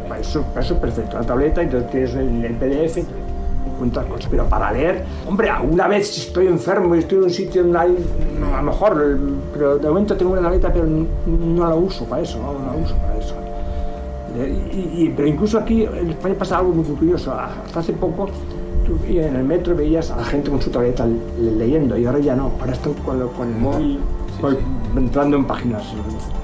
para 0.07 0.19
eso, 0.21 0.41
para 0.43 0.61
eso 0.61 0.73
es 0.75 0.79
perfecto. 0.79 1.17
La 1.19 1.25
tableta, 1.25 1.61
entonces 1.61 1.89
tienes 1.91 2.13
el, 2.15 2.45
el 2.45 2.53
PDF, 2.55 2.97
encuentras 3.79 4.05
cosas. 4.05 4.27
Pero 4.29 4.45
para 4.45 4.71
leer, 4.71 5.03
hombre, 5.27 5.49
alguna 5.49 5.87
vez 5.87 6.07
si 6.07 6.21
estoy 6.27 6.47
enfermo 6.47 6.95
y 6.95 6.99
estoy 6.99 7.17
en 7.19 7.23
un 7.25 7.29
sitio 7.29 7.63
donde 7.63 7.79
hay, 7.79 7.97
a 8.53 8.57
lo 8.57 8.63
mejor, 8.63 9.17
pero 9.53 9.77
de 9.77 9.87
momento 9.87 10.15
tengo 10.17 10.33
una 10.33 10.41
tableta, 10.41 10.71
pero 10.73 10.85
no, 10.85 11.67
la 11.67 11.75
uso 11.75 12.05
para 12.05 12.21
eso, 12.21 12.37
no, 12.39 12.53
no 12.53 12.65
la 12.73 12.77
uso 12.85 12.95
para 12.97 13.17
eso. 13.17 13.35
Y- 14.73 15.03
y- 15.05 15.13
pero 15.15 15.27
incluso 15.27 15.57
aquí 15.57 15.83
en 15.83 16.11
España 16.11 16.35
pasa 16.37 16.57
algo 16.59 16.71
muy 16.71 16.85
curioso. 16.85 17.33
Hasta 17.33 17.79
hace 17.79 17.93
poco 17.93 18.27
tú 18.85 18.97
en 19.07 19.35
el 19.35 19.43
metro 19.43 19.75
veías 19.75 20.11
a 20.11 20.17
la 20.17 20.23
gente 20.23 20.49
con 20.49 20.61
su 20.61 20.69
tableta 20.69 21.05
le- 21.05 21.51
leyendo 21.57 21.97
y 21.97 22.05
ahora 22.05 22.19
ya 22.19 22.35
no. 22.35 22.51
Ahora 22.59 22.73
están 22.73 22.93
con, 22.93 23.27
con 23.29 23.47
el 23.49 23.59
móvil 23.59 23.99
pues, 24.39 24.55
entrando 24.95 25.35
en 25.35 25.45
páginas. 25.45 25.83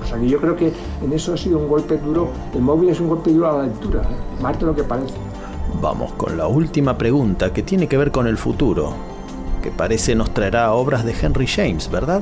O 0.04 0.08
sea 0.08 0.18
que 0.20 0.28
yo 0.28 0.40
creo 0.42 0.56
que 0.56 0.72
en 1.04 1.14
eso 1.14 1.34
ha 1.34 1.38
sido 1.38 1.60
un 1.60 1.68
golpe 1.68 1.98
duro. 1.98 2.28
El 2.54 2.62
móvil 2.62 2.90
es 2.90 3.00
un 3.00 3.08
golpe 3.08 3.32
duro 3.32 3.50
a 3.52 3.58
la 3.58 3.64
lectura, 3.64 4.02
¿eh? 4.02 4.42
más 4.42 4.60
de 4.60 4.66
lo 4.66 4.76
que 4.76 4.84
parece. 4.84 5.14
Vamos 5.82 6.14
con 6.14 6.38
la 6.38 6.48
última 6.48 6.98
pregunta 6.98 7.54
que 7.54 7.62
tiene 7.64 7.88
que 7.88 7.98
ver 7.98 8.12
con 8.12 8.28
el 8.28 8.38
futuro, 8.38 8.94
que 9.62 9.72
parece 9.72 10.16
nos 10.16 10.34
traerá 10.34 10.72
obras 10.74 11.06
de 11.06 11.14
Henry 11.20 11.48
James, 11.48 11.90
¿verdad? 11.92 12.22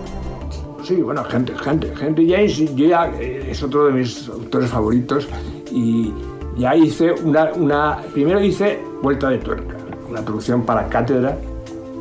Sí, 0.83 0.95
bueno, 1.01 1.23
Henry, 1.31 1.53
Henry- 1.65 1.93
Henry 1.99 2.29
James 2.29 2.75
ya, 2.75 3.09
eh, 3.19 3.47
es 3.49 3.63
otro 3.63 3.85
de 3.85 3.93
mis 3.93 4.27
autores 4.27 4.69
favoritos 4.69 5.27
y 5.71 6.11
ya 6.57 6.75
hice 6.75 7.13
una, 7.23 7.51
una- 7.53 7.99
primero 8.13 8.41
hice 8.43 8.79
Vuelta 9.01 9.29
de 9.29 9.37
Tuerca, 9.37 9.75
una 10.09 10.21
producción 10.21 10.63
para 10.63 10.87
cátedra 10.89 11.37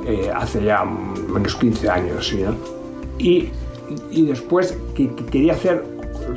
eh, 0.07 0.30
hace 0.34 0.64
ya 0.64 0.84
menos 0.84 1.55
15 1.55 1.88
años, 1.88 2.26
¿sí, 2.26 2.42
no? 2.42 2.55
y, 3.18 3.50
y 4.11 4.26
después 4.26 4.76
que, 4.96 5.14
que 5.14 5.26
quería 5.26 5.53
hacer 5.53 5.84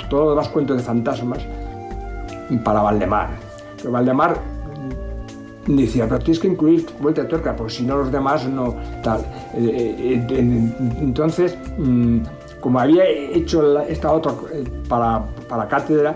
todos 0.09 0.36
los 0.36 0.47
cuentos 0.49 0.78
de 0.78 0.84
fantasmas 0.84 1.39
para 2.63 2.82
Valdemar. 2.82 3.30
Pero 3.78 3.91
Valdemar 3.91 4.38
decía, 5.68 6.05
pero 6.07 6.20
tienes 6.20 6.39
que 6.39 6.47
incluir 6.47 6.86
vuelta 7.01 7.24
de 7.24 7.28
tuerca, 7.28 7.55
porque 7.55 7.74
si 7.74 7.84
no 7.84 7.97
los 7.97 8.11
demás 8.11 8.47
no 8.47 8.76
tal. 9.03 9.22
Eh, 9.55 9.95
eh, 9.99 10.26
en- 10.38 10.74
entonces, 11.01 11.57
mm, 11.78 12.20
como 12.59 12.80
había 12.80 13.05
hecho 13.07 13.80
esta 13.82 14.11
otra 14.11 14.34
eh, 14.53 14.63
para, 14.88 15.24
para 15.47 15.68
cátedra, 15.68 16.16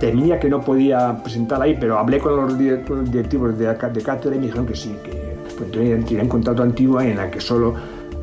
temía 0.00 0.38
que 0.38 0.48
no 0.48 0.60
podía 0.60 1.16
presentar 1.22 1.62
ahí, 1.62 1.76
pero 1.80 1.98
hablé 1.98 2.18
con 2.18 2.36
los 2.36 2.58
directivos 2.58 3.58
de, 3.58 3.66
de 3.66 4.02
cátedra 4.02 4.36
y 4.36 4.38
me 4.38 4.46
dijeron 4.46 4.66
que 4.66 4.74
sí, 4.76 4.94
que 5.02 5.36
pues, 5.56 5.70
tenía 5.70 6.22
un 6.22 6.28
contrato 6.28 6.62
antiguo 6.62 7.00
en 7.00 7.18
el 7.18 7.30
que 7.30 7.40
solo 7.40 7.74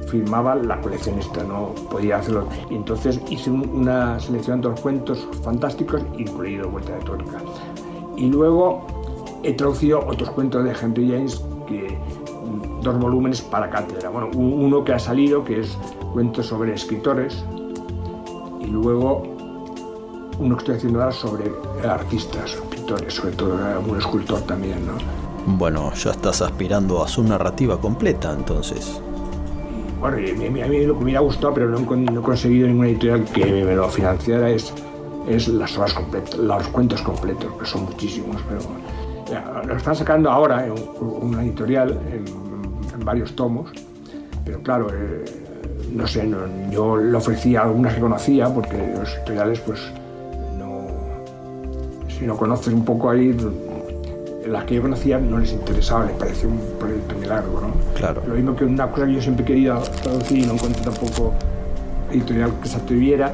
firmaba 0.08 0.54
la 0.56 0.80
coleccionista, 0.80 1.44
no 1.44 1.74
podía 1.90 2.18
hacerlo. 2.18 2.48
Y 2.70 2.76
entonces 2.76 3.20
hice 3.30 3.50
un- 3.50 3.68
una 3.70 4.20
selección 4.20 4.62
de 4.62 4.70
los 4.70 4.80
cuentos 4.80 5.28
fantásticos, 5.42 6.04
incluido 6.18 6.70
Vuelta 6.70 6.94
de 6.94 7.00
Tuerca. 7.00 7.40
Y 8.16 8.28
luego 8.28 8.86
he 9.44 9.54
traducido 9.54 10.00
otros 10.08 10.30
cuentos 10.32 10.64
de 10.64 10.72
Henry 10.82 11.10
James, 11.12 11.44
que, 11.68 11.98
mm, 11.98 12.82
dos 12.82 12.98
volúmenes 13.00 13.42
para 13.42 13.70
cátedra. 13.70 14.10
Bueno, 14.10 14.30
un- 14.36 14.54
uno 14.66 14.84
que 14.84 14.94
ha 14.94 15.00
salido, 15.00 15.44
que 15.44 15.60
es 15.62 15.78
cuentos 16.14 16.48
sobre 16.48 16.74
escritores, 16.74 17.44
y 18.62 18.68
luego 18.68 19.24
uno 20.40 20.56
que 20.56 20.62
estoy 20.62 20.76
haciendo 20.76 21.00
ahora 21.02 21.12
sobre 21.12 21.52
artistas, 21.88 22.58
pintores, 22.70 23.14
sobre 23.14 23.34
todo 23.36 23.58
algún 23.64 23.98
escultor 23.98 24.42
también, 24.42 24.86
¿no? 24.86 24.94
Bueno, 25.58 25.92
ya 25.94 26.12
estás 26.12 26.42
aspirando 26.42 27.04
a 27.04 27.08
su 27.08 27.22
narrativa 27.24 27.78
completa, 27.80 28.34
entonces. 28.34 29.00
Bueno, 30.00 30.20
y 30.20 30.30
a 30.32 30.50
mí, 30.50 30.62
a 30.62 30.68
mí 30.68 30.86
lo 30.86 30.94
que 30.94 31.00
me 31.00 31.04
hubiera 31.06 31.20
gustado, 31.22 31.54
pero 31.54 31.70
no, 31.70 31.80
no 31.80 32.20
he 32.20 32.24
conseguido 32.24 32.68
ninguna 32.68 32.88
editorial 32.90 33.26
que 33.26 33.46
me 33.46 33.76
lo 33.76 33.88
financiara, 33.90 34.50
es, 34.50 34.74
es 35.28 35.48
las 35.48 35.78
obras 35.78 35.94
completas, 35.94 36.36
los 36.38 36.68
cuentos 36.70 37.02
completos, 37.02 37.52
que 37.60 37.66
son 37.66 37.86
muchísimos. 37.86 38.38
Pero 38.50 38.62
ya, 39.34 39.62
lo 39.66 39.76
están 39.78 39.96
sacando 39.96 40.30
ahora 40.32 40.66
en 40.66 40.72
un- 40.74 41.18
una 41.30 41.44
editorial, 41.44 41.92
en, 42.12 42.26
en 43.00 43.06
varios 43.06 43.36
tomos, 43.36 43.72
pero 44.46 44.62
claro, 44.62 44.88
eh, 44.94 45.26
no 45.94 46.06
sé, 46.08 46.24
no- 46.26 46.38
yo 46.72 46.98
le 46.98 47.16
ofrecía 47.18 47.62
algunas 47.62 47.96
que 47.96 48.02
conocía, 48.02 48.48
porque 48.54 48.78
los 48.98 49.10
editoriales, 49.18 49.60
pues, 49.62 49.80
no, 50.58 50.88
si 52.08 52.26
no 52.26 52.36
conoces 52.38 52.74
un 52.74 52.86
poco 52.86 53.10
ahí, 53.10 53.36
las 54.48 54.66
que 54.66 54.76
yo 54.76 54.82
conocía 54.82 55.20
no 55.20 55.38
les 55.40 55.54
interesaba, 55.54 56.06
les 56.06 56.16
parecía 56.16 56.50
un 56.50 56.60
proyecto 56.80 57.16
muy 57.16 57.26
largo, 57.28 57.62
¿no? 57.62 57.68
Claro. 57.96 58.22
Lo 58.28 58.36
mismo 58.36 58.56
que 58.56 58.66
una 58.66 58.90
cosa 58.92 59.06
que 59.06 59.14
yo 59.14 59.22
siempre 59.22 59.46
querido 59.46 59.80
traducir 60.02 60.40
y 60.40 60.46
no 60.46 60.54
encontré 60.54 60.82
tampoco 60.84 61.34
editorial 62.12 62.52
que 62.62 62.68
se 62.68 62.78
atreviera. 62.78 63.34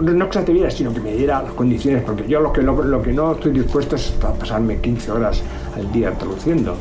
No 0.00 0.26
que 0.26 0.32
se 0.32 0.38
atreviera, 0.40 0.70
sino 0.70 0.92
que 0.92 1.00
me 1.00 1.12
diera 1.12 1.42
las 1.42 1.52
condiciones, 1.52 2.02
porque 2.02 2.26
yo 2.26 2.40
lo 2.40 2.52
que, 2.52 2.62
lo, 2.62 2.82
lo 2.82 3.00
que 3.02 3.12
no 3.12 3.32
estoy 3.32 3.52
dispuesto 3.52 3.94
es 3.96 4.12
a 4.24 4.32
pasarme 4.32 4.78
15 4.80 5.12
horas 5.12 5.42
al 5.76 5.90
día 5.92 6.10
traduciendo 6.12 6.74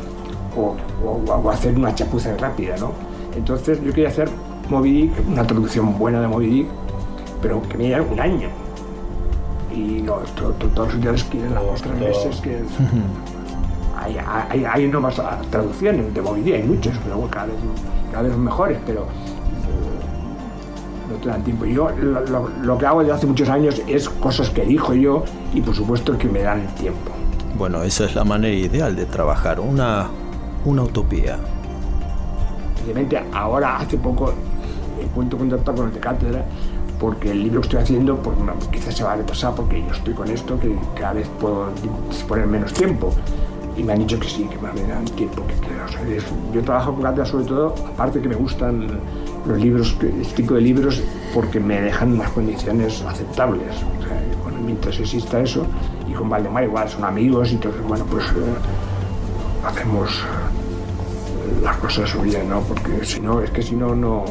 o, 0.57 0.75
o- 1.05 1.31
o 1.31 1.49
hacer 1.51 1.75
una 1.75 1.93
chapuza 1.93 2.35
rápida, 2.37 2.75
¿no? 2.77 2.91
Entonces 3.35 3.79
yo 3.83 3.89
quería 3.93 4.09
hacer 4.09 4.29
Moby 4.69 4.91
Dick, 4.91 5.11
una 5.29 5.45
traducción 5.45 5.97
buena 5.97 6.21
de 6.21 6.27
Moby 6.27 6.47
Dick, 6.47 6.67
pero 7.41 7.61
que 7.63 7.77
me 7.77 7.85
diera 7.85 8.01
un 8.01 8.19
año. 8.19 8.49
Y 9.75 10.01
no, 10.01 10.15
to- 10.35 10.51
to- 10.53 10.67
todos 10.67 10.87
los 10.87 10.93
editoriales 10.95 11.23
quieren 11.25 11.53
los 11.55 11.81
tres 11.81 11.99
meses 11.99 12.41
que... 12.41 12.61
Hay, 13.95 14.17
hay, 14.49 14.65
hay 14.65 14.87
nuevas 14.87 15.21
traducciones 15.49 16.13
de 16.13 16.21
Moby 16.21 16.41
Dick, 16.41 16.55
hay 16.55 16.63
muchos, 16.63 16.93
pero 17.03 17.27
cada 17.29 17.45
vez, 17.45 17.55
cada 18.11 18.23
vez 18.27 18.37
mejores, 18.37 18.77
pero 18.85 19.05
no 21.13 21.17
te 21.19 21.29
dan 21.29 21.43
tiempo. 21.43 21.65
Yo 21.65 21.89
lo, 21.91 22.19
lo- 22.25 22.49
lo 22.61 22.77
que 22.77 22.85
hago 22.85 22.99
desde 23.01 23.13
hace 23.13 23.27
muchos 23.27 23.49
años 23.49 23.81
es 23.87 24.09
cosas 24.09 24.49
que 24.49 24.63
elijo 24.63 24.93
yo 24.93 25.23
y 25.53 25.61
por 25.61 25.75
supuesto 25.75 26.17
que 26.17 26.27
me 26.27 26.41
dan 26.41 26.65
tiempo. 26.75 27.11
Bueno, 27.57 27.83
esa 27.83 28.05
es 28.05 28.15
la 28.15 28.23
manera 28.23 28.53
ideal 28.55 28.95
de 28.95 29.05
trabajar, 29.05 29.59
una, 29.59 30.07
una 30.65 30.83
utopía. 30.83 31.37
Evidentemente, 32.79 33.23
ahora 33.33 33.77
hace 33.77 33.97
poco 33.97 34.33
he 35.01 35.05
puesto 35.07 35.37
contacto 35.37 35.73
con 35.73 35.87
el 35.87 35.93
de 35.93 35.99
cátedra 35.99 36.45
porque 36.99 37.31
el 37.31 37.43
libro 37.43 37.61
que 37.61 37.67
estoy 37.67 37.81
haciendo 37.81 38.15
pues, 38.17 38.37
no, 38.39 38.53
quizás 38.71 38.95
se 38.95 39.03
va 39.03 39.13
a 39.13 39.15
retrasar 39.17 39.53
porque 39.55 39.81
yo 39.85 39.91
estoy 39.93 40.13
con 40.13 40.29
esto, 40.29 40.59
que 40.59 40.75
cada 40.95 41.13
vez 41.13 41.27
puedo 41.39 41.67
disponer 42.09 42.47
menos 42.47 42.73
tiempo. 42.73 43.13
Y 43.75 43.83
me 43.83 43.93
han 43.93 43.99
dicho 43.99 44.19
que 44.19 44.27
sí, 44.29 44.43
que 44.43 44.57
me 44.59 44.87
dan 44.87 45.03
tiempo 45.05 45.41
que 45.47 45.53
quiero. 45.55 45.85
O 45.85 45.87
sea, 45.89 46.01
yo 46.53 46.61
trabajo 46.63 46.93
con 46.93 47.03
cátedra 47.03 47.25
sobre 47.25 47.45
todo, 47.45 47.75
aparte 47.93 48.21
que 48.21 48.29
me 48.29 48.35
gustan 48.35 48.87
los 49.45 49.59
libros, 49.59 49.93
que- 49.99 50.13
este 50.21 50.35
tipo 50.43 50.53
de 50.53 50.61
libros, 50.61 51.01
porque 51.33 51.59
me 51.59 51.81
dejan 51.81 52.13
unas 52.13 52.29
condiciones 52.31 53.01
aceptables. 53.03 53.67
O 53.99 54.03
sea, 54.07 54.21
bueno, 54.43 54.59
mientras 54.63 54.99
exista 54.99 55.39
eso, 55.41 55.65
y 56.09 56.13
con 56.13 56.29
Valdemar 56.29 56.63
igual 56.63 56.87
son 56.89 57.03
amigos 57.05 57.51
y 57.51 57.55
entonces, 57.55 57.81
bueno, 57.87 58.05
pues 58.09 58.23
eh, 58.25 59.65
hacemos 59.65 60.09
eh, 60.09 61.61
las 61.63 61.77
cosas 61.77 62.21
bien, 62.23 62.49
¿no? 62.49 62.61
Porque 62.61 63.03
si 63.05 63.19
no, 63.19 63.41
es 63.41 63.49
que 63.51 63.61
si 63.61 63.75
no, 63.75 63.95
no... 63.95 64.23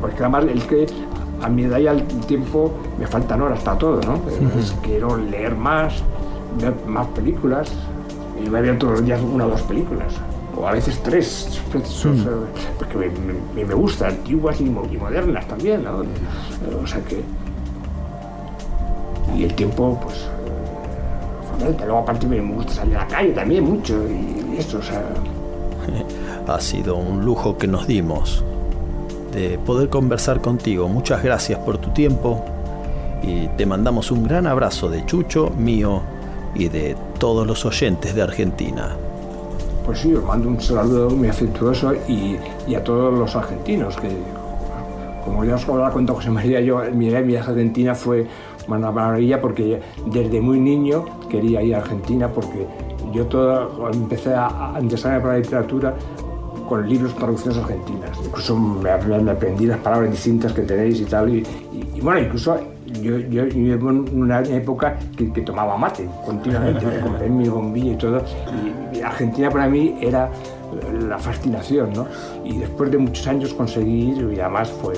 Porque 0.00 0.20
además 0.20 0.44
es 0.54 0.64
que 0.64 0.86
a 1.42 1.48
mi 1.48 1.64
edad 1.64 1.78
y 1.78 1.86
al 1.86 2.02
tiempo 2.26 2.72
me 2.98 3.06
faltan 3.06 3.42
horas 3.42 3.60
para 3.62 3.76
todo, 3.78 4.00
¿no? 4.02 4.14
Entonces, 4.40 4.74
quiero 4.82 5.16
leer 5.16 5.54
más, 5.54 6.02
ver 6.60 6.74
más 6.86 7.06
películas. 7.08 7.70
Y 8.44 8.48
me 8.48 8.60
veo 8.62 8.76
todos 8.78 8.94
los 8.94 9.04
días 9.04 9.20
una 9.20 9.46
o 9.46 9.50
dos 9.50 9.62
películas. 9.62 10.12
O 10.56 10.66
a 10.66 10.72
veces 10.72 10.98
tres. 11.02 11.60
Eso, 11.74 12.14
sea, 12.14 12.32
porque 12.78 12.96
me, 12.96 13.08
me, 13.54 13.64
me 13.64 13.74
gusta, 13.74 14.08
antiguas 14.08 14.60
y, 14.60 14.64
mo- 14.64 14.86
y 14.90 14.96
modernas 14.96 15.46
también, 15.46 15.84
¿no? 15.84 16.02
O 16.82 16.86
sea 16.86 17.00
que... 17.02 17.22
Y 19.36 19.44
el 19.44 19.54
tiempo, 19.54 19.98
pues... 20.02 20.26
fundamental. 21.50 21.86
Luego 21.86 22.02
aparte 22.02 22.26
me 22.26 22.40
gusta 22.40 22.72
salir 22.72 22.96
a 22.96 23.00
la 23.00 23.06
calle 23.06 23.30
también 23.32 23.64
mucho 23.64 23.94
y 24.08 24.56
esto, 24.58 24.78
o 24.78 24.82
sea... 24.82 25.02
Ha 26.48 26.60
sido 26.60 26.94
un 26.96 27.24
lujo 27.24 27.58
que 27.58 27.66
nos 27.66 27.88
dimos 27.88 28.44
de 29.32 29.58
poder 29.58 29.88
conversar 29.88 30.40
contigo. 30.40 30.86
Muchas 30.88 31.22
gracias 31.24 31.58
por 31.58 31.76
tu 31.78 31.90
tiempo 31.90 32.40
y 33.20 33.48
te 33.56 33.66
mandamos 33.66 34.12
un 34.12 34.22
gran 34.22 34.46
abrazo 34.46 34.88
de 34.88 35.04
Chucho, 35.04 35.50
mío 35.58 36.02
y 36.54 36.68
de 36.68 36.96
todos 37.18 37.46
los 37.48 37.64
oyentes 37.66 38.14
de 38.14 38.22
Argentina. 38.22 38.96
Pues 39.86 40.00
sí, 40.00 40.12
os 40.12 40.24
mando 40.24 40.48
un 40.48 40.60
saludo 40.60 41.10
muy 41.10 41.28
afectuoso 41.28 41.94
y, 42.08 42.36
a 42.74 42.82
todos 42.82 43.16
los 43.16 43.36
argentinos, 43.36 43.96
que 43.96 44.08
como 45.24 45.44
ya 45.44 45.54
os 45.54 45.68
habrá 45.68 45.90
contado 45.90 46.16
José 46.16 46.30
María, 46.30 46.60
yo 46.60 46.82
mi 46.92 47.08
viaje 47.08 47.48
a 47.48 47.52
Argentina 47.52 47.94
fue 47.94 48.26
una 48.66 48.90
maravilla 48.90 49.40
porque 49.40 49.80
desde 50.06 50.40
muy 50.40 50.58
niño 50.58 51.04
quería 51.30 51.62
ir 51.62 51.76
a 51.76 51.78
Argentina 51.78 52.28
porque 52.28 52.66
yo 53.12 53.26
todo, 53.26 53.88
empecé 53.92 54.34
a, 54.34 54.74
a 54.74 54.80
interesarme 54.80 55.28
la 55.28 55.38
literatura 55.38 55.94
con 56.68 56.88
libros 56.88 57.14
traducciones 57.14 57.56
argentinas. 57.58 58.18
Incluso 58.24 58.56
me, 58.56 58.90
aprendí 58.90 59.66
las 59.66 59.78
palabras 59.78 60.10
distintas 60.10 60.52
que 60.52 60.62
tenéis 60.62 61.00
y 61.00 61.04
tal. 61.04 61.30
Y 61.30 62.00
bueno, 62.00 62.20
incluso 62.20 62.58
yo, 63.00 63.18
yo, 63.18 63.42
en 63.44 63.82
una 64.22 64.40
época 64.42 64.96
que, 65.16 65.32
que 65.32 65.42
tomaba 65.42 65.76
mate 65.76 66.08
continuamente, 66.24 66.86
me 66.94 67.00
compré 67.00 67.28
mi 67.28 67.48
bombilla 67.48 67.92
y 67.92 67.96
todo. 67.96 68.22
Y, 68.92 68.98
y 68.98 69.02
Argentina 69.02 69.50
para 69.50 69.68
mí 69.68 69.96
era 70.00 70.30
la 71.08 71.18
fascinación, 71.18 71.92
¿no? 71.92 72.06
Y 72.44 72.58
después 72.58 72.90
de 72.90 72.98
muchos 72.98 73.26
años 73.26 73.54
conseguí 73.54 74.12
y 74.12 74.40
además 74.40 74.70
fue, 74.70 74.94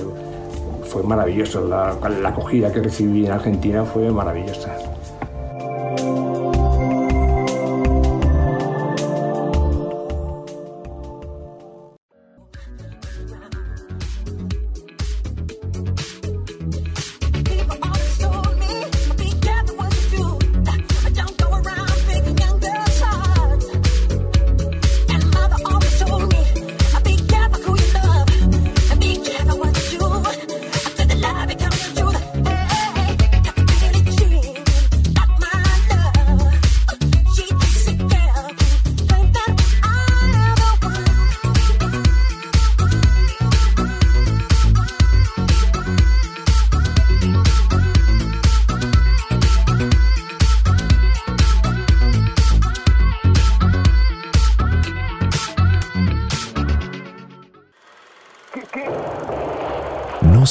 fue 0.83 1.03
maravilloso. 1.03 1.67
La, 1.67 1.95
la 2.09 2.29
acogida 2.29 2.71
que 2.71 2.81
recibí 2.81 3.25
en 3.25 3.31
Argentina 3.31 3.83
fue 3.83 4.09
maravillosa. 4.11 4.88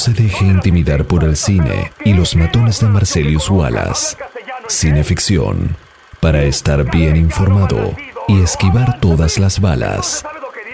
Se 0.09 0.23
deje 0.23 0.45
intimidar 0.45 1.05
por 1.05 1.23
el 1.23 1.35
cine 1.35 1.91
y 2.03 2.13
los 2.13 2.35
matones 2.35 2.79
de 2.79 2.87
Marcelius 2.87 3.49
Wallace. 3.49 4.17
Cineficción, 4.67 5.75
para 6.19 6.43
estar 6.43 6.89
bien 6.89 7.15
informado 7.15 7.95
y 8.27 8.41
esquivar 8.41 8.99
todas 8.99 9.37
las 9.37 9.59
balas. 9.59 10.25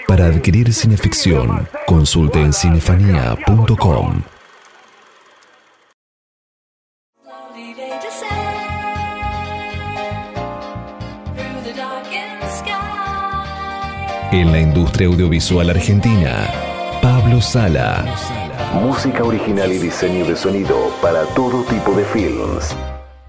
Para 0.06 0.26
adquirir 0.26 0.72
cineficción, 0.72 1.68
consulte 1.86 2.40
en 2.40 2.52
cinefanía.com. 2.52 4.22
En 14.32 14.52
la 14.52 14.60
industria 14.60 15.08
audiovisual 15.08 15.70
argentina, 15.70 16.48
Pablo 17.02 17.40
Sala. 17.40 18.35
Música 18.82 19.22
original 19.24 19.72
y 19.72 19.78
diseño 19.78 20.26
de 20.26 20.36
sonido 20.36 20.76
para 21.00 21.24
todo 21.34 21.62
tipo 21.64 21.92
de 21.92 22.04
films. 22.04 22.76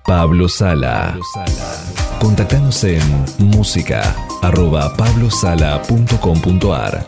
Pablo 0.05 0.49
Sala. 0.49 1.17
Contactanos 2.19 2.83
en 2.83 2.99
música 3.39 4.13
arroba 4.41 4.93
pablosala.com.ar. 4.95 7.05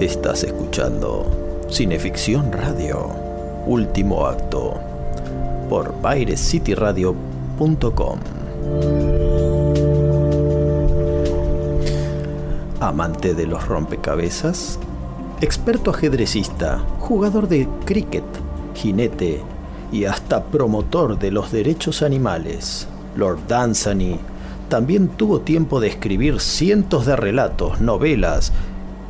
Estás 0.00 0.44
escuchando 0.44 1.66
Cineficción 1.70 2.50
Radio, 2.52 3.10
último 3.66 4.26
acto, 4.26 4.91
por 5.72 5.98
BairesCityRadio.com. 6.02 8.18
Amante 12.78 13.32
de 13.32 13.46
los 13.46 13.66
rompecabezas, 13.66 14.78
experto 15.40 15.90
ajedrecista, 15.90 16.84
jugador 16.98 17.48
de 17.48 17.66
cricket, 17.86 18.22
jinete 18.74 19.40
y 19.90 20.04
hasta 20.04 20.44
promotor 20.44 21.18
de 21.18 21.30
los 21.30 21.50
derechos 21.50 22.02
animales, 22.02 22.86
Lord 23.16 23.38
Dunsany 23.48 24.18
también 24.68 25.08
tuvo 25.08 25.40
tiempo 25.40 25.80
de 25.80 25.88
escribir 25.88 26.38
cientos 26.40 27.06
de 27.06 27.16
relatos, 27.16 27.80
novelas 27.80 28.52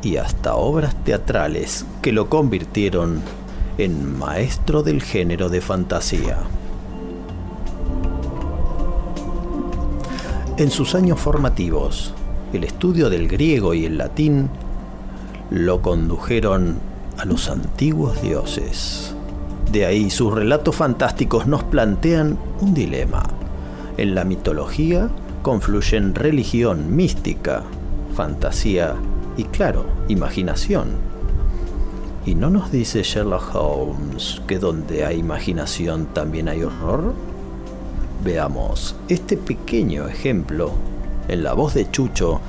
y 0.01 0.15
hasta 0.15 0.55
obras 0.55 0.95
teatrales 1.03 1.85
que 2.01 2.13
lo 2.13 2.29
convirtieron 2.29 3.21
en 3.77 4.17
maestro 4.17 4.83
del 4.83 5.01
género 5.01 5.49
de 5.49 5.61
fantasía. 5.61 6.37
En 10.57 10.69
sus 10.69 10.93
años 10.93 11.19
formativos, 11.19 12.13
el 12.53 12.63
estudio 12.63 13.09
del 13.09 13.27
griego 13.27 13.73
y 13.73 13.85
el 13.85 13.97
latín 13.97 14.49
lo 15.49 15.81
condujeron 15.81 16.77
a 17.17 17.25
los 17.25 17.49
antiguos 17.49 18.21
dioses. 18.21 19.15
De 19.71 19.87
ahí 19.87 20.11
sus 20.11 20.31
relatos 20.31 20.75
fantásticos 20.75 21.47
nos 21.47 21.63
plantean 21.63 22.37
un 22.61 22.75
dilema. 22.75 23.23
En 23.97 24.13
la 24.13 24.23
mitología 24.23 25.09
confluyen 25.41 26.13
religión 26.13 26.95
mística, 26.95 27.63
fantasía 28.15 28.93
y 29.35 29.45
claro, 29.45 29.85
imaginación. 30.07 31.12
¿Y 32.25 32.35
no 32.35 32.49
nos 32.49 32.71
dice 32.71 33.03
Sherlock 33.03 33.53
Holmes 33.53 34.41
que 34.47 34.57
donde 34.57 35.05
hay 35.05 35.19
imaginación 35.19 36.05
también 36.13 36.47
hay 36.47 36.63
horror? 36.63 37.13
Veamos 38.23 38.95
este 39.09 39.35
pequeño 39.35 40.07
ejemplo 40.07 40.71
en 41.27 41.43
la 41.43 41.53
voz 41.53 41.73
de 41.73 41.91
Chucho 41.91 42.39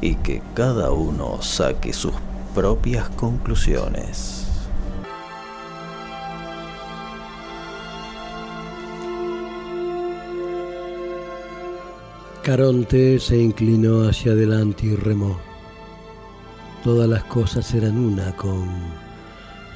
y 0.00 0.16
que 0.16 0.42
cada 0.54 0.90
uno 0.90 1.40
saque 1.42 1.92
sus 1.92 2.12
propias 2.56 3.08
conclusiones. 3.10 4.48
Caronte 12.42 13.20
se 13.20 13.38
inclinó 13.38 14.08
hacia 14.08 14.32
adelante 14.32 14.86
y 14.86 14.96
remó. 14.96 15.38
Todas 16.82 17.08
las 17.08 17.24
cosas 17.24 17.72
eran 17.72 17.96
una 17.96 18.36
con 18.36 18.68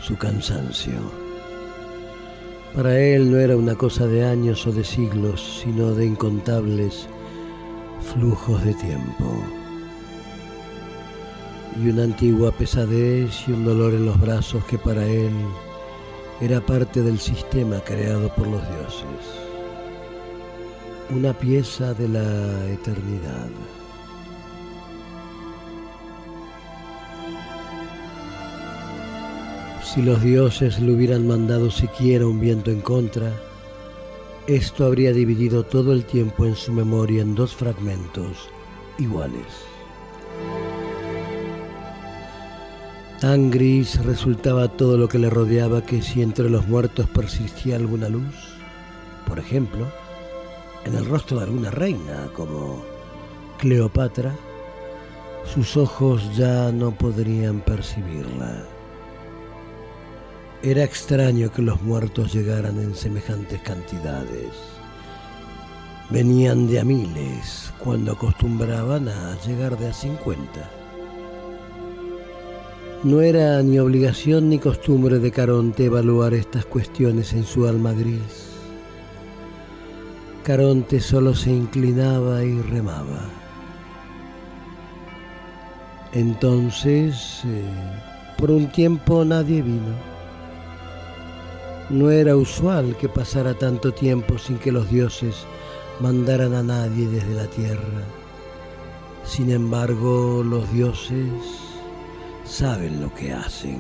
su 0.00 0.16
cansancio. 0.16 0.94
Para 2.74 2.98
él 2.98 3.30
no 3.30 3.38
era 3.38 3.56
una 3.56 3.74
cosa 3.74 4.06
de 4.06 4.24
años 4.24 4.66
o 4.66 4.72
de 4.72 4.84
siglos, 4.84 5.60
sino 5.62 5.92
de 5.92 6.06
incontables 6.06 7.08
flujos 8.12 8.64
de 8.64 8.74
tiempo. 8.74 9.42
Y 11.82 11.90
una 11.90 12.04
antigua 12.04 12.52
pesadez 12.52 13.48
y 13.48 13.52
un 13.52 13.64
dolor 13.64 13.94
en 13.94 14.06
los 14.06 14.20
brazos 14.20 14.64
que 14.64 14.78
para 14.78 15.04
él 15.06 15.32
era 16.40 16.60
parte 16.60 17.02
del 17.02 17.18
sistema 17.18 17.80
creado 17.80 18.28
por 18.34 18.46
los 18.46 18.62
dioses. 18.68 19.04
Una 21.10 21.32
pieza 21.32 21.94
de 21.94 22.08
la 22.08 22.66
eternidad. 22.66 23.48
Si 29.98 30.04
los 30.04 30.22
dioses 30.22 30.78
le 30.78 30.92
hubieran 30.92 31.26
mandado 31.26 31.72
siquiera 31.72 32.24
un 32.24 32.38
viento 32.38 32.70
en 32.70 32.82
contra, 32.82 33.32
esto 34.46 34.86
habría 34.86 35.12
dividido 35.12 35.64
todo 35.64 35.92
el 35.92 36.04
tiempo 36.04 36.46
en 36.46 36.54
su 36.54 36.70
memoria 36.70 37.20
en 37.20 37.34
dos 37.34 37.56
fragmentos 37.56 38.48
iguales. 38.96 39.42
Tan 43.20 43.50
gris 43.50 44.00
resultaba 44.04 44.68
todo 44.68 44.96
lo 44.96 45.08
que 45.08 45.18
le 45.18 45.30
rodeaba 45.30 45.84
que 45.84 46.00
si 46.00 46.22
entre 46.22 46.48
los 46.48 46.68
muertos 46.68 47.08
persistía 47.08 47.74
alguna 47.74 48.08
luz, 48.08 48.36
por 49.26 49.40
ejemplo, 49.40 49.88
en 50.84 50.94
el 50.94 51.06
rostro 51.06 51.38
de 51.38 51.46
alguna 51.46 51.72
reina 51.72 52.28
como 52.36 52.84
Cleopatra, 53.58 54.32
sus 55.52 55.76
ojos 55.76 56.22
ya 56.36 56.70
no 56.70 56.92
podrían 56.92 57.58
percibirla. 57.62 58.77
Era 60.62 60.82
extraño 60.82 61.52
que 61.52 61.62
los 61.62 61.80
muertos 61.82 62.32
llegaran 62.32 62.78
en 62.80 62.93
semejantes 62.97 63.60
cantidades. 63.62 64.51
Venían 66.10 66.66
de 66.66 66.80
a 66.80 66.85
miles 66.85 67.72
cuando 67.78 68.12
acostumbraban 68.12 69.09
a 69.09 69.39
llegar 69.47 69.78
de 69.78 69.89
a 69.89 69.93
cincuenta. 69.93 70.68
No 73.05 73.20
era 73.20 73.62
ni 73.62 73.78
obligación 73.78 74.48
ni 74.48 74.59
costumbre 74.59 75.20
de 75.20 75.30
Caronte 75.30 75.85
evaluar 75.85 76.35
estas 76.35 76.64
cuestiones 76.64 77.32
en 77.35 77.44
su 77.44 77.68
alma 77.68 77.93
gris. 77.93 78.48
Caronte 80.43 80.98
solo 80.98 81.36
se 81.36 81.52
inclinaba 81.52 82.43
y 82.43 82.60
remaba. 82.62 83.30
Entonces, 86.12 87.43
eh, 87.44 87.62
por 88.36 88.51
un 88.51 88.66
tiempo 88.72 89.24
nadie 89.24 89.62
vino. 89.62 90.07
No 91.90 92.10
era 92.10 92.36
usual 92.36 92.97
que 92.97 93.09
pasara 93.09 93.55
tanto 93.55 93.93
tiempo 93.93 94.36
sin 94.36 94.59
que 94.59 94.70
los 94.70 94.90
dioses 94.90 95.47
mandaran 96.01 96.52
a 96.55 96.62
nadie 96.62 97.09
desde 97.09 97.35
la 97.35 97.47
tierra. 97.47 98.05
Sin 99.24 99.51
embargo, 99.51 100.43
los 100.44 100.70
dioses 100.70 101.31
saben 102.44 103.01
lo 103.01 103.15
que 103.15 103.32
hacen. 103.32 103.78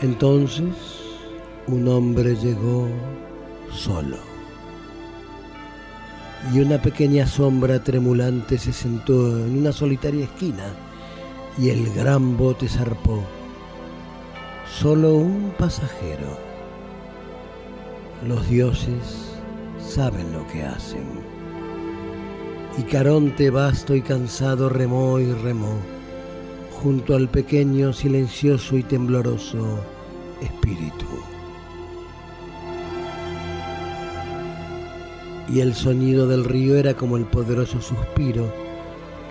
Entonces, 0.00 0.74
un 1.66 1.86
hombre 1.88 2.34
llegó 2.36 2.88
solo. 3.70 4.16
Y 6.52 6.60
una 6.60 6.80
pequeña 6.80 7.26
sombra 7.26 7.82
tremulante 7.82 8.58
se 8.58 8.72
sentó 8.72 9.38
en 9.38 9.58
una 9.58 9.72
solitaria 9.72 10.24
esquina 10.24 10.74
y 11.58 11.70
el 11.70 11.92
gran 11.92 12.36
bote 12.36 12.68
zarpó. 12.68 13.22
Solo 14.70 15.14
un 15.16 15.52
pasajero. 15.58 16.38
Los 18.26 18.48
dioses 18.48 19.34
saben 19.78 20.32
lo 20.32 20.46
que 20.48 20.62
hacen. 20.62 21.04
Y 22.78 22.82
Caronte, 22.82 23.50
vasto 23.50 23.94
y 23.94 24.02
cansado, 24.02 24.68
remó 24.68 25.20
y 25.20 25.32
remó 25.32 25.76
junto 26.82 27.14
al 27.14 27.28
pequeño, 27.28 27.92
silencioso 27.92 28.76
y 28.76 28.82
tembloroso 28.82 29.78
espíritu. 30.42 31.06
Y 35.48 35.60
el 35.60 35.74
sonido 35.74 36.26
del 36.26 36.44
río 36.44 36.76
era 36.76 36.94
como 36.94 37.16
el 37.16 37.24
poderoso 37.24 37.80
suspiro 37.80 38.52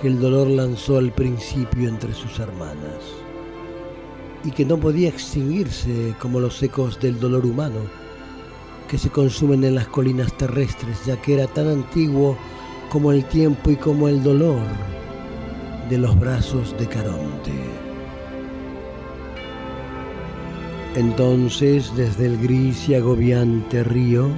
que 0.01 0.07
el 0.07 0.19
dolor 0.19 0.47
lanzó 0.47 0.97
al 0.97 1.11
principio 1.11 1.89
entre 1.89 2.13
sus 2.13 2.39
hermanas. 2.39 3.22
Y 4.43 4.51
que 4.51 4.65
no 4.65 4.77
podía 4.77 5.09
extinguirse 5.09 6.15
como 6.19 6.39
los 6.39 6.61
ecos 6.61 6.99
del 6.99 7.19
dolor 7.19 7.45
humano 7.45 7.79
que 8.87 8.97
se 8.97 9.09
consumen 9.09 9.63
en 9.63 9.75
las 9.75 9.87
colinas 9.87 10.31
terrestres, 10.37 11.05
ya 11.05 11.19
que 11.19 11.33
era 11.33 11.47
tan 11.47 11.67
antiguo 11.67 12.37
como 12.89 13.11
el 13.11 13.25
tiempo 13.25 13.71
y 13.71 13.75
como 13.75 14.07
el 14.07 14.21
dolor 14.21 14.61
de 15.89 15.97
los 15.97 16.19
brazos 16.19 16.75
de 16.77 16.87
Caronte. 16.87 17.51
Entonces, 20.95 21.91
desde 21.95 22.27
el 22.27 22.37
gris 22.37 22.87
y 22.87 22.93
agobiante 22.93 23.83
río, 23.83 24.29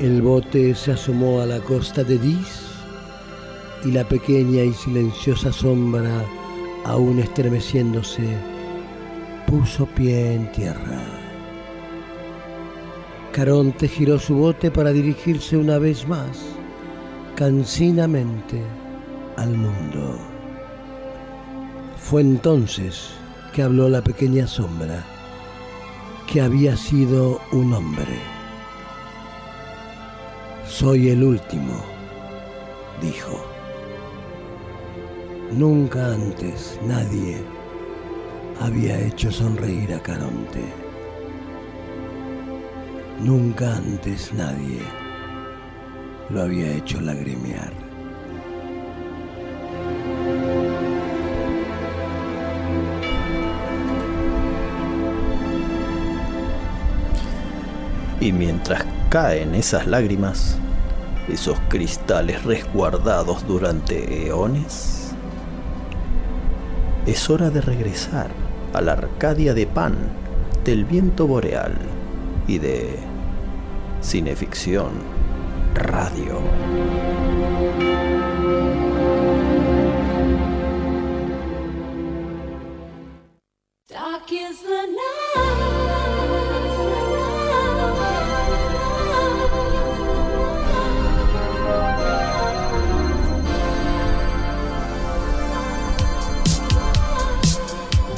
el 0.00 0.22
bote 0.22 0.74
se 0.74 0.92
asomó 0.92 1.40
a 1.40 1.46
la 1.46 1.60
costa 1.60 2.02
de 2.02 2.16
Dis 2.16 2.62
y 3.84 3.90
la 3.90 4.08
pequeña 4.08 4.62
y 4.62 4.72
silenciosa 4.72 5.52
sombra, 5.52 6.24
aún 6.86 7.18
estremeciéndose, 7.18 8.51
puso 9.46 9.86
pie 9.86 10.34
en 10.34 10.50
tierra. 10.52 11.00
Caronte 13.32 13.88
giró 13.88 14.18
su 14.18 14.34
bote 14.34 14.70
para 14.70 14.92
dirigirse 14.92 15.56
una 15.56 15.78
vez 15.78 16.06
más, 16.06 16.38
cansinamente, 17.34 18.62
al 19.36 19.56
mundo. 19.56 20.18
Fue 21.96 22.20
entonces 22.20 23.10
que 23.54 23.62
habló 23.62 23.88
la 23.88 24.02
pequeña 24.02 24.46
sombra, 24.46 25.02
que 26.26 26.42
había 26.42 26.76
sido 26.76 27.40
un 27.52 27.72
hombre. 27.72 28.18
Soy 30.66 31.08
el 31.08 31.22
último, 31.24 31.82
dijo. 33.00 33.42
Nunca 35.52 36.14
antes 36.14 36.78
nadie 36.86 37.42
había 38.64 38.96
hecho 38.96 39.32
sonreír 39.32 39.92
a 39.92 40.00
Caronte. 40.00 40.62
Nunca 43.18 43.74
antes 43.74 44.32
nadie 44.32 44.80
lo 46.30 46.42
había 46.42 46.70
hecho 46.72 47.00
lagrimear. 47.00 47.72
Y 58.20 58.30
mientras 58.30 58.84
caen 59.08 59.56
esas 59.56 59.88
lágrimas, 59.88 60.56
esos 61.28 61.58
cristales 61.68 62.44
resguardados 62.44 63.44
durante 63.48 64.28
eones, 64.28 65.12
es 67.06 67.28
hora 67.28 67.50
de 67.50 67.60
regresar 67.60 68.51
a 68.72 68.80
la 68.80 68.92
Arcadia 68.92 69.54
de 69.54 69.66
Pan 69.66 69.94
del 70.64 70.84
viento 70.84 71.26
boreal 71.26 71.74
y 72.46 72.58
de 72.58 72.98
cineficción 74.00 74.90
radio. 75.74 76.40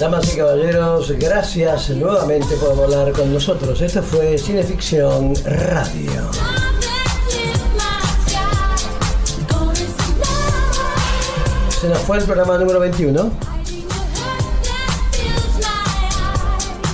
Damas 0.05 0.35
y 0.35 0.37
caballeros, 0.37 1.13
gracias 1.13 1.89
nuevamente 1.89 2.57
por 2.57 2.77
volar 2.77 3.11
con 3.13 3.33
nosotros. 3.33 3.81
Esto 3.81 4.03
fue 4.03 4.37
Cineficción 4.37 5.33
Radio. 5.47 6.31
Se 11.81 11.89
nos 11.89 11.99
fue 12.01 12.19
el 12.19 12.25
programa 12.25 12.59
número 12.59 12.81
21. 12.81 13.31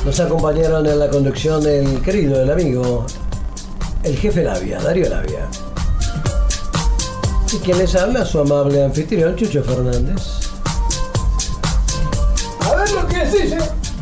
Nos 0.05 0.21
acompañaron 0.21 0.87
en 0.87 0.99
la 1.01 1.09
conducción 1.09 1.67
el 1.67 2.01
querido, 2.03 2.41
el 2.41 2.51
amigo, 2.53 3.07
el 4.05 4.17
jefe 4.17 4.45
Labia, 4.45 4.79
Darío 4.79 5.09
Labia. 5.09 5.49
Y 7.53 7.57
quien 7.57 7.77
les 7.79 7.93
habla, 7.97 8.25
su 8.25 8.39
amable 8.39 8.85
anfitrión, 8.85 9.35
Chucho 9.35 9.65
Fernández. 9.65 10.40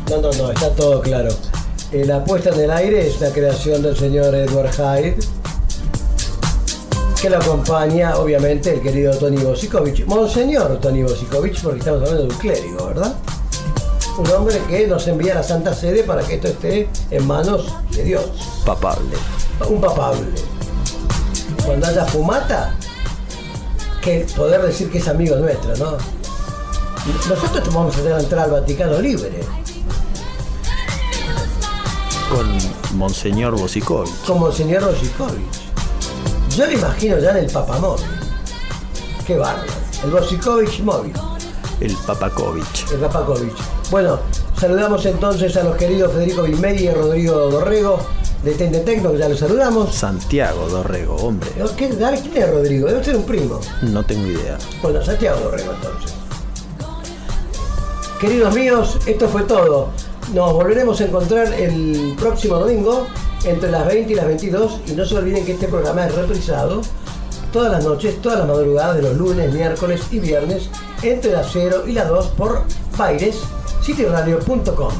No, 0.09 0.17
no, 0.17 0.31
no, 0.33 0.51
está 0.51 0.71
todo 0.71 1.01
claro. 1.01 1.29
Eh, 1.91 2.03
la 2.03 2.23
puesta 2.23 2.49
en 2.49 2.61
el 2.61 2.71
aire 2.71 3.07
es 3.07 3.17
una 3.17 3.29
creación 3.29 3.83
del 3.83 3.95
señor 3.95 4.33
Edward 4.33 4.71
Hyde, 4.71 5.17
que 7.21 7.29
lo 7.29 7.37
acompaña, 7.37 8.17
obviamente, 8.17 8.73
el 8.73 8.81
querido 8.81 9.15
Tony 9.15 9.37
Bosikovich. 9.37 10.05
Monseñor 10.07 10.79
Tony 10.79 11.03
Bosikovich, 11.03 11.61
porque 11.61 11.79
estamos 11.79 12.01
hablando 12.01 12.23
de 12.23 12.29
un 12.33 12.39
clérigo, 12.39 12.87
¿verdad? 12.87 13.13
Un 14.17 14.31
hombre 14.31 14.59
que 14.67 14.87
nos 14.87 15.07
envía 15.07 15.33
a 15.33 15.35
la 15.35 15.43
Santa 15.43 15.75
Sede 15.75 16.01
para 16.01 16.23
que 16.23 16.35
esto 16.35 16.47
esté 16.47 16.89
en 17.11 17.27
manos 17.27 17.71
de 17.91 18.03
Dios. 18.03 18.25
Papable. 18.65 19.15
Un 19.69 19.79
papable. 19.79 20.27
Cuando 21.63 21.85
haya 21.85 22.05
fumata, 22.05 22.75
que 24.01 24.25
poder 24.35 24.63
decir 24.63 24.89
que 24.89 24.97
es 24.97 25.07
amigo 25.07 25.35
nuestro, 25.35 25.75
¿no? 25.77 25.97
Nosotros 27.29 27.73
vamos 27.73 27.95
a 27.97 28.19
entrar 28.19 28.45
al 28.45 28.51
Vaticano 28.51 28.99
libre, 28.99 29.41
Con 32.29 32.47
Monseñor 32.97 33.57
Bosikovich. 33.59 34.11
como 34.25 34.49
el 34.49 34.53
señor 34.53 34.85
Bosikovich. 34.85 35.69
Yo 36.55 36.65
lo 36.65 36.71
imagino 36.73 37.17
ya 37.17 37.31
en 37.31 37.37
el 37.37 37.51
papamóvil. 37.51 38.05
Qué 39.25 39.37
bárbaro. 39.37 39.71
El 40.03 40.11
Bosikovich 40.11 40.79
móvil. 40.81 41.13
El 41.79 41.95
Papakovich. 42.05 42.91
El 42.91 42.99
Papakovich. 42.99 43.53
Bueno, 43.89 44.19
saludamos 44.55 45.05
entonces 45.05 45.55
a 45.57 45.63
los 45.63 45.75
queridos 45.77 46.11
Federico 46.13 46.43
Vilmeri 46.43 46.87
y 46.87 46.91
Rodrigo 46.91 47.49
Dorrego 47.49 47.97
de 48.43 48.53
Tente 48.53 48.79
Tecno, 48.81 49.11
que 49.11 49.17
ya 49.17 49.29
los 49.29 49.39
saludamos. 49.39 49.93
Santiago 49.95 50.67
Dorrego, 50.69 51.15
hombre. 51.15 51.49
¿Qué, 51.75 51.89
¿Quién 51.89 52.37
es 52.37 52.49
Rodrigo? 52.51 52.87
Debe 52.87 53.03
ser 53.03 53.15
un 53.15 53.23
primo. 53.23 53.59
No 53.81 54.03
tengo 54.05 54.27
idea. 54.27 54.57
Bueno, 54.83 55.03
Santiago 55.03 55.39
Dorrego 55.39 55.73
entonces. 55.73 56.13
Queridos 58.21 58.53
míos, 58.53 58.97
esto 59.07 59.27
fue 59.29 59.43
todo. 59.43 59.89
Nos 60.33 60.53
volveremos 60.53 61.01
a 61.01 61.05
encontrar 61.05 61.51
el 61.53 62.13
próximo 62.17 62.57
domingo 62.59 63.07
entre 63.45 63.71
las 63.71 63.85
20 63.87 64.11
y 64.11 64.15
las 64.15 64.27
22 64.27 64.81
y 64.87 64.91
no 64.91 65.05
se 65.05 65.15
olviden 65.17 65.45
que 65.45 65.53
este 65.53 65.67
programa 65.67 66.05
es 66.05 66.13
reprisado 66.15 66.81
todas 67.51 67.71
las 67.71 67.83
noches, 67.83 68.21
todas 68.21 68.39
las 68.39 68.47
madrugadas 68.47 68.97
de 68.97 69.01
los 69.01 69.17
lunes, 69.17 69.51
miércoles 69.51 70.01
y 70.11 70.19
viernes 70.19 70.69
entre 71.01 71.31
las 71.31 71.47
0 71.51 71.83
y 71.87 71.93
las 71.93 72.07
2 72.09 72.27
por 72.37 72.63
Baires, 72.97 73.37
cityradio.com. 73.83 74.93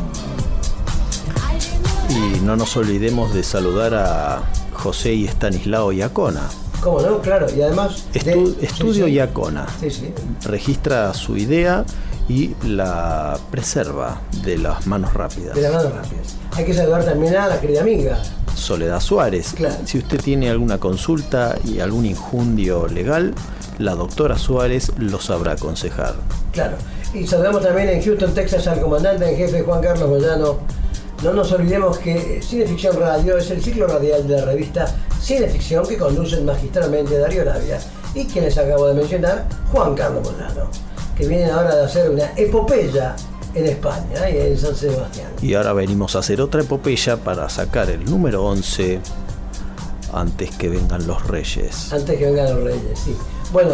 Y 2.10 2.39
no 2.39 2.56
nos 2.56 2.76
olvidemos 2.76 3.31
de 3.34 3.43
saludar 3.43 3.93
a 3.93 4.41
José 4.73 5.14
y 5.14 5.26
Estanislao 5.26 5.91
Iacona. 5.91 6.49
¿Cómo 6.81 7.01
no? 7.01 7.19
Claro, 7.19 7.45
y 7.56 7.61
además... 7.61 8.06
Estu- 8.14 8.56
de- 8.56 8.65
Estudio 8.65 9.06
sí, 9.06 9.11
sí. 9.11 9.15
Iacona. 9.18 9.68
Sí, 9.80 9.91
sí. 9.91 10.14
Registra 10.45 11.14
su 11.14 11.35
idea 11.38 11.84
y 12.30 12.56
la 12.64 13.38
preserva 13.49 14.22
de 14.43 14.60
las 14.60 14.85
manos 14.88 15.14
rápidas. 15.14 15.56
De 15.56 15.64
las 15.64 15.73
manos 15.73 15.93
rápidas. 15.93 16.38
Hay 16.56 16.64
que 16.64 16.73
saludar 16.73 17.03
también 17.03 17.35
a 17.35 17.47
la 17.47 17.60
querida 17.60 17.81
amiga. 17.81 18.19
Soledad 18.56 18.99
Suárez. 18.99 19.53
Claro. 19.56 19.76
Si 19.85 19.97
usted 19.97 20.22
tiene 20.22 20.49
alguna 20.49 20.77
consulta 20.77 21.57
y 21.65 21.80
algún 21.80 22.06
injundio 22.06 22.88
legal, 22.88 23.34
la 23.80 23.95
doctora 23.95 24.38
Suárez 24.38 24.91
lo 24.97 25.19
sabrá 25.19 25.53
aconsejar. 25.53 26.15
Claro. 26.53 26.77
Y 27.14 27.26
saludamos 27.26 27.64
también 27.64 27.89
en 27.89 28.03
Houston, 28.03 28.34
Texas 28.34 28.68
al 28.68 28.80
comandante 28.80 29.27
en 29.27 29.35
jefe 29.35 29.64
Juan 29.64 29.81
Carlos 29.81 30.07
Moyano. 30.07 30.60
No 31.23 31.34
nos 31.34 31.51
olvidemos 31.51 31.97
que 31.97 32.41
Cineficción 32.41 32.97
Radio 32.99 33.38
es 33.38 33.49
el 33.49 33.61
ciclo 33.61 33.88
radial 33.88 34.27
de 34.27 34.38
la 34.38 34.45
revista 34.45 34.85
Cineficción 35.19 35.85
que 35.85 35.97
conducen 35.97 36.45
magistralmente 36.45 37.18
Darío 37.18 37.43
Navia 37.43 37.80
y 38.14 38.26
quien 38.26 38.45
les 38.45 38.57
acabo 38.57 38.88
de 38.88 38.93
mencionar, 38.93 39.47
Juan 39.72 39.95
Carlos 39.95 40.23
Moyano, 40.23 40.69
que 41.19 41.27
vienen 41.27 41.51
ahora 41.51 41.75
de 41.75 41.83
hacer 41.83 42.09
una 42.09 42.31
epopeya 42.37 43.13
en 43.53 43.65
España 43.65 44.29
y 44.29 44.37
en 44.37 44.57
San 44.57 44.73
Sebastián. 44.73 45.27
Y 45.41 45.53
ahora 45.53 45.73
venimos 45.73 46.15
a 46.15 46.19
hacer 46.19 46.39
otra 46.39 46.61
epopeya 46.61 47.17
para 47.17 47.49
sacar 47.49 47.89
el 47.89 48.05
número 48.05 48.45
11 48.45 49.01
antes 50.13 50.51
que 50.51 50.69
vengan 50.69 51.05
los 51.05 51.27
reyes. 51.27 51.91
Antes 51.91 52.17
que 52.17 52.25
vengan 52.25 52.55
los 52.55 52.63
reyes, 52.63 52.97
sí. 52.97 53.17
Bueno, 53.51 53.71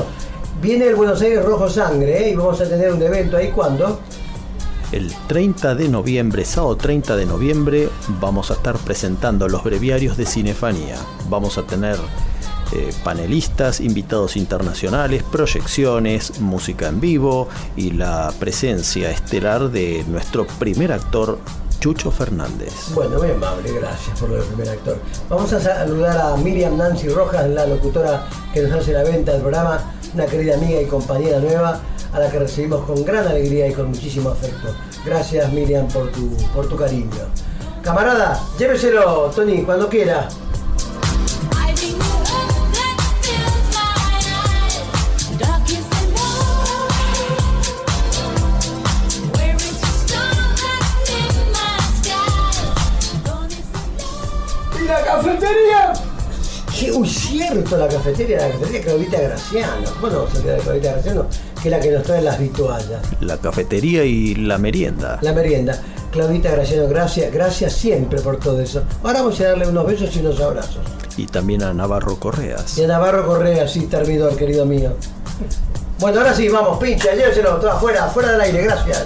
viene 0.60 0.88
el 0.88 0.96
Buenos 0.96 1.22
Aires 1.22 1.46
Rojo 1.46 1.70
Sangre 1.70 2.26
¿eh? 2.26 2.32
y 2.32 2.36
vamos 2.36 2.60
a 2.62 2.68
tener 2.68 2.92
un 2.92 3.02
evento 3.04 3.38
ahí 3.38 3.52
cuando. 3.52 4.00
El 4.92 5.14
30 5.28 5.76
de 5.76 5.88
noviembre, 5.88 6.46
sábado 6.46 6.78
30 6.78 7.16
de 7.16 7.26
noviembre, 7.28 7.90
vamos 8.20 8.50
a 8.50 8.56
estar 8.56 8.76
presentando 8.78 9.48
los 9.48 9.64
breviarios 9.64 10.18
de 10.18 10.26
Cinefanía. 10.26 10.96
Vamos 11.30 11.60
a 11.60 11.64
tener 11.64 11.98
eh, 12.74 12.94
panelistas, 13.04 13.80
invitados 13.80 14.38
internacionales, 14.38 15.24
proyecciones, 15.24 16.40
música 16.40 16.88
en 16.88 17.00
vivo 17.00 17.48
y 17.76 17.92
la 17.92 18.34
presencia 18.40 19.12
estelar 19.12 19.70
de 19.70 20.04
nuestro 20.08 20.46
primer 20.60 20.92
actor, 20.92 21.40
Chucho 21.80 22.10
Fernández. 22.12 22.74
Bueno, 22.94 23.20
muy 23.20 23.32
amable, 23.32 23.72
gracias 23.72 24.20
por 24.20 24.30
lo 24.30 24.36
del 24.36 24.46
primer 24.46 24.70
actor. 24.70 25.00
Vamos 25.30 25.54
a 25.54 25.60
saludar 25.60 26.18
a 26.18 26.38
Miriam 26.38 26.78
Nancy 26.78 27.10
Rojas, 27.10 27.48
la 27.50 27.68
locutora 27.68 28.26
que 28.54 28.62
nos 28.62 28.72
hace 28.72 28.94
la 28.94 29.04
venta 29.04 29.34
del 29.34 29.42
programa, 29.42 29.94
una 30.14 30.26
querida 30.26 30.56
amiga 30.56 30.82
y 30.82 30.86
compañera 30.86 31.40
nueva, 31.40 31.80
a 32.14 32.20
la 32.20 32.32
que 32.32 32.40
recibimos 32.40 32.86
con 32.86 33.04
gran 33.04 33.28
alegría 33.28 33.68
y 33.68 33.74
con 33.74 33.90
muchísimo 33.90 34.30
afecto. 34.30 34.70
Gracias 35.06 35.52
Miriam 35.52 35.88
por 35.90 36.12
tu, 36.12 36.36
por 36.54 36.68
tu 36.68 36.76
cariño. 36.76 37.10
Camarada, 37.84 38.42
lléveselo, 38.58 39.30
Tony, 39.36 39.62
cuando 39.62 39.88
quiera. 39.88 40.28
Cierto, 57.56 57.78
la 57.78 57.88
cafetería, 57.88 58.38
la 58.38 58.50
cafetería 58.50 58.82
Claudita 58.82 59.22
Graciano. 59.22 59.90
Bueno, 60.02 60.26
se 60.34 60.42
queda 60.42 60.58
Claudita 60.58 60.92
Graciano, 60.92 61.28
que 61.62 61.70
es 61.70 61.72
la 61.72 61.80
que 61.80 61.92
nos 61.92 62.04
trae 62.04 62.22
las 62.22 62.40
vituallas. 62.40 63.02
La 63.22 63.38
cafetería 63.38 64.04
y 64.04 64.36
la 64.36 64.58
merienda. 64.58 65.20
La 65.22 65.34
merienda. 65.34 65.80
Claudita 66.12 66.52
Graciano, 66.52 66.88
gracias, 66.88 67.32
gracias 67.34 67.74
siempre 67.74 68.20
por 68.20 68.38
todo 68.38 68.60
eso. 68.60 68.84
Ahora 69.04 69.22
vamos 69.22 69.40
a 69.40 69.46
darle 69.46 69.68
unos 69.68 69.86
besos 69.86 70.16
y 70.16 70.20
unos 70.20 70.40
abrazos. 70.40 70.80
Y 71.18 71.28
también 71.28 71.64
a 71.64 71.74
Navarro 71.74 72.20
Correas. 72.20 72.78
Y 72.78 72.84
a 72.84 72.88
Navarro 72.88 73.26
Correa, 73.26 73.68
sí, 73.68 73.88
termidor, 73.88 74.36
querido 74.36 74.66
mío. 74.66 74.94
Bueno, 76.00 76.20
ahora 76.20 76.34
sí, 76.34 76.50
vamos, 76.50 76.78
pincha, 76.78 77.14
lléveselo, 77.14 77.56
todo 77.56 77.72
afuera, 77.72 78.08
fuera 78.08 78.34
del 78.34 78.42
aire, 78.42 78.64
gracias. 78.64 79.06